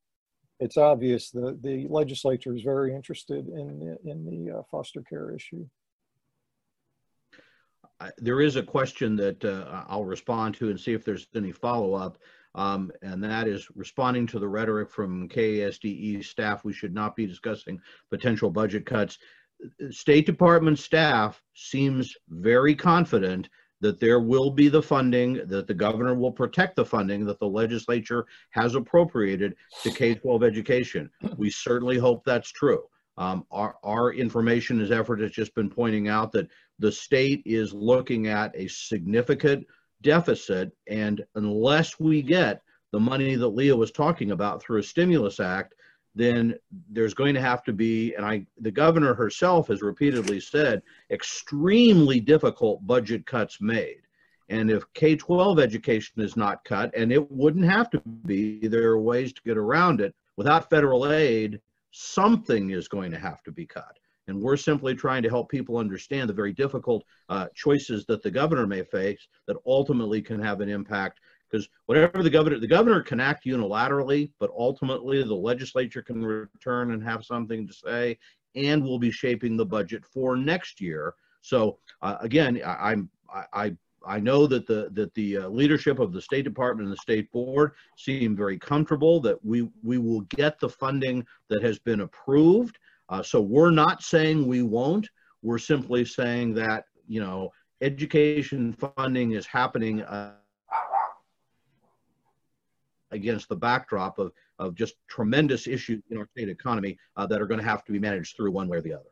it's 0.63 0.77
obvious 0.77 1.29
the 1.29 1.57
the 1.61 1.87
legislature 1.89 2.55
is 2.55 2.61
very 2.61 2.95
interested 2.95 3.47
in 3.47 3.79
the, 3.79 4.11
in 4.11 4.25
the 4.25 4.59
uh, 4.59 4.61
foster 4.71 5.01
care 5.01 5.35
issue. 5.35 5.65
There 8.17 8.41
is 8.41 8.55
a 8.55 8.63
question 8.63 9.15
that 9.17 9.43
uh, 9.45 9.85
I'll 9.87 10.05
respond 10.05 10.55
to 10.55 10.69
and 10.69 10.79
see 10.79 10.93
if 10.93 11.05
there's 11.05 11.27
any 11.35 11.51
follow-up. 11.51 12.17
Um, 12.55 12.91
And 13.01 13.23
that 13.23 13.47
is 13.47 13.67
responding 13.75 14.27
to 14.27 14.39
the 14.39 14.47
rhetoric 14.47 14.89
from 14.91 15.29
KSDE 15.29 16.23
staff, 16.23 16.65
we 16.65 16.73
should 16.73 16.93
not 16.93 17.15
be 17.15 17.25
discussing 17.25 17.79
potential 18.09 18.49
budget 18.49 18.85
cuts. 18.85 19.17
State 19.89 20.25
Department 20.25 20.77
staff 20.79 21.41
seems 21.53 22.15
very 22.29 22.75
confident 22.75 23.49
that 23.83 23.99
there 23.99 24.21
will 24.21 24.49
be 24.49 24.69
the 24.69 24.81
funding, 24.81 25.45
that 25.45 25.67
the 25.67 25.73
governor 25.73 26.15
will 26.15 26.31
protect 26.31 26.77
the 26.77 26.85
funding 26.85 27.25
that 27.25 27.37
the 27.39 27.45
legislature 27.45 28.25
has 28.51 28.75
appropriated 28.75 29.55
to 29.83 29.91
K-12 29.91 30.41
education. 30.41 31.09
We 31.35 31.49
certainly 31.49 31.97
hope 31.97 32.23
that's 32.23 32.49
true. 32.49 32.83
Um, 33.17 33.45
Our, 33.51 33.75
our 33.83 34.13
information 34.13 34.79
as 34.79 34.89
effort 34.89 35.19
has 35.19 35.31
just 35.31 35.53
been 35.53 35.69
pointing 35.69 36.07
out 36.07 36.31
that 36.31 36.47
the 36.79 36.93
state 36.93 37.41
is 37.45 37.73
looking 37.73 38.27
at 38.27 38.55
a 38.55 38.69
significant 38.69 39.67
deficit, 40.01 40.71
and 40.87 41.21
unless 41.35 41.99
we 41.99 42.21
get 42.21 42.61
the 42.93 43.01
money 43.01 43.35
that 43.35 43.47
Leah 43.49 43.75
was 43.75 43.91
talking 43.91 44.31
about 44.31 44.61
through 44.61 44.79
a 44.79 44.83
stimulus 44.83 45.41
act, 45.41 45.75
then 46.15 46.55
there's 46.89 47.13
going 47.13 47.33
to 47.33 47.41
have 47.41 47.63
to 47.63 47.73
be, 47.73 48.13
and 48.15 48.25
I, 48.25 48.45
the 48.59 48.71
governor 48.71 49.13
herself 49.13 49.67
has 49.67 49.81
repeatedly 49.81 50.39
said, 50.39 50.83
extremely 51.09 52.19
difficult 52.19 52.85
budget 52.85 53.25
cuts 53.25 53.59
made. 53.59 54.01
And 54.49 54.69
if 54.69 54.83
K-12 54.93 55.59
education 55.61 56.21
is 56.21 56.37
not 56.37 56.63
cut, 56.65 56.93
and 56.95 57.11
it 57.11 57.31
wouldn't 57.31 57.65
have 57.65 57.89
to 57.91 58.01
be, 58.25 58.67
there 58.67 58.89
are 58.91 59.01
ways 59.01 59.33
to 59.33 59.41
get 59.43 59.57
around 59.57 60.01
it. 60.01 60.13
Without 60.37 60.69
federal 60.69 61.11
aid, 61.11 61.59
something 61.91 62.71
is 62.71 62.87
going 62.87 63.11
to 63.11 63.19
have 63.19 63.41
to 63.43 63.51
be 63.51 63.65
cut. 63.65 63.97
And 64.27 64.41
we're 64.41 64.57
simply 64.57 64.95
trying 64.95 65.23
to 65.23 65.29
help 65.29 65.49
people 65.49 65.77
understand 65.77 66.29
the 66.29 66.33
very 66.33 66.53
difficult 66.53 67.03
uh, 67.29 67.47
choices 67.53 68.05
that 68.05 68.23
the 68.23 68.31
governor 68.31 68.65
may 68.65 68.83
face 68.83 69.27
that 69.47 69.57
ultimately 69.65 70.21
can 70.21 70.41
have 70.41 70.61
an 70.61 70.69
impact. 70.69 71.19
Because 71.53 71.69
whatever 71.85 72.23
the 72.23 72.31
governor, 72.31 72.57
the 72.57 72.67
governor 72.67 73.01
can 73.01 73.19
act 73.19 73.45
unilaterally, 73.45 74.31
but 74.39 74.49
ultimately 74.57 75.21
the 75.21 75.35
legislature 75.35 76.01
can 76.01 76.25
return 76.25 76.91
and 76.91 77.03
have 77.03 77.23
something 77.23 77.67
to 77.67 77.73
say, 77.73 78.17
and 78.55 78.83
we'll 78.83 78.97
be 78.97 79.11
shaping 79.11 79.55
the 79.55 79.65
budget 79.65 80.03
for 80.03 80.35
next 80.35 80.81
year. 80.81 81.13
So 81.41 81.77
uh, 82.01 82.17
again, 82.21 82.59
I, 82.65 82.95
I, 83.31 83.45
I 83.53 83.77
I 84.05 84.19
know 84.19 84.47
that 84.47 84.65
the 84.65 84.89
that 84.93 85.13
the 85.13 85.37
uh, 85.37 85.47
leadership 85.49 85.99
of 85.99 86.11
the 86.11 86.21
State 86.21 86.43
Department 86.43 86.87
and 86.87 86.93
the 86.93 87.01
State 87.01 87.31
Board 87.31 87.73
seem 87.97 88.35
very 88.35 88.57
comfortable 88.57 89.21
that 89.21 89.37
we 89.45 89.69
we 89.83 89.99
will 89.99 90.21
get 90.21 90.59
the 90.59 90.69
funding 90.69 91.23
that 91.49 91.61
has 91.61 91.77
been 91.77 92.01
approved. 92.01 92.79
Uh, 93.09 93.21
so 93.21 93.39
we're 93.39 93.69
not 93.69 94.01
saying 94.01 94.47
we 94.47 94.63
won't. 94.63 95.07
We're 95.43 95.59
simply 95.59 96.03
saying 96.03 96.55
that 96.55 96.85
you 97.07 97.21
know 97.21 97.51
education 97.81 98.73
funding 98.97 99.33
is 99.33 99.45
happening 99.45 100.01
uh, 100.01 100.33
against 103.13 103.49
the 103.49 103.55
backdrop 103.55 104.19
of 104.19 104.31
of 104.59 104.75
just 104.75 104.95
tremendous 105.07 105.67
issues 105.67 106.01
in 106.09 106.17
our 106.17 106.27
state 106.27 106.49
economy 106.49 106.97
uh, 107.17 107.25
that 107.25 107.41
are 107.41 107.47
going 107.47 107.59
to 107.59 107.65
have 107.65 107.83
to 107.85 107.91
be 107.91 107.99
managed 107.99 108.35
through 108.35 108.51
one 108.51 108.67
way 108.67 108.77
or 108.77 108.81
the 108.81 108.93
other. 108.93 109.03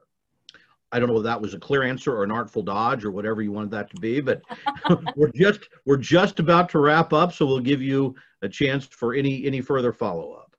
I 0.91 0.99
don't 0.99 1.08
know 1.10 1.18
if 1.18 1.24
that 1.24 1.41
was 1.41 1.54
a 1.54 1.60
clear 1.60 1.84
answer 1.84 2.16
or 2.16 2.24
an 2.24 2.32
artful 2.32 2.62
dodge 2.62 3.06
or 3.06 3.12
whatever 3.12 3.41
you 3.41 3.52
wanted 3.52 3.72
that 3.72 3.89
to 3.91 4.02
be, 4.02 4.20
but 4.20 4.41
we're 5.16 5.32
just 5.32 5.62
we're 5.86 5.97
just 5.97 6.39
about 6.39 6.70
to 6.70 6.80
wrap 6.80 7.14
up, 7.14 7.34
so 7.34 7.45
we'll 7.45 7.60
give 7.60 7.82
you 7.82 8.16
a 8.41 8.49
chance 8.49 8.86
for 8.86 9.14
any 9.14 9.45
any 9.45 9.62
further 9.62 9.93
follow 9.93 10.34
up. 10.34 10.56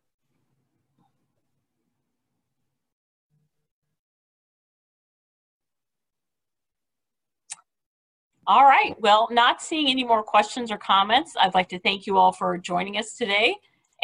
All 8.47 8.65
right. 8.65 8.97
Well, 8.99 9.29
not 9.31 9.63
seeing 9.63 9.89
any 9.89 10.05
more 10.05 10.23
questions 10.23 10.71
or 10.71 10.79
comments, 10.79 11.35
I'd 11.41 11.55
like 11.55 11.69
to 11.69 11.79
thank 11.79 12.07
you 12.07 12.19
all 12.19 12.33
for 12.33 12.59
joining 12.59 12.99
us 12.99 13.15
today. 13.15 13.55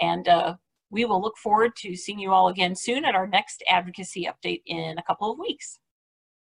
And 0.01 0.29
uh, 0.29 0.57
we 0.91 1.05
will 1.05 1.21
look 1.21 1.37
forward 1.37 1.75
to 1.79 1.97
seeing 1.97 2.21
you 2.21 2.33
all 2.33 2.49
again 2.49 2.77
soon 2.77 3.05
at 3.05 3.15
our 3.15 3.27
next 3.27 3.65
advocacy 3.69 4.29
update 4.31 4.63
in 4.67 4.97
a 4.97 5.03
couple 5.03 5.33
of 5.33 5.39
weeks. 5.39 5.79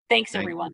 Thanks, 0.10 0.32
Thank- 0.32 0.44
everyone. 0.44 0.74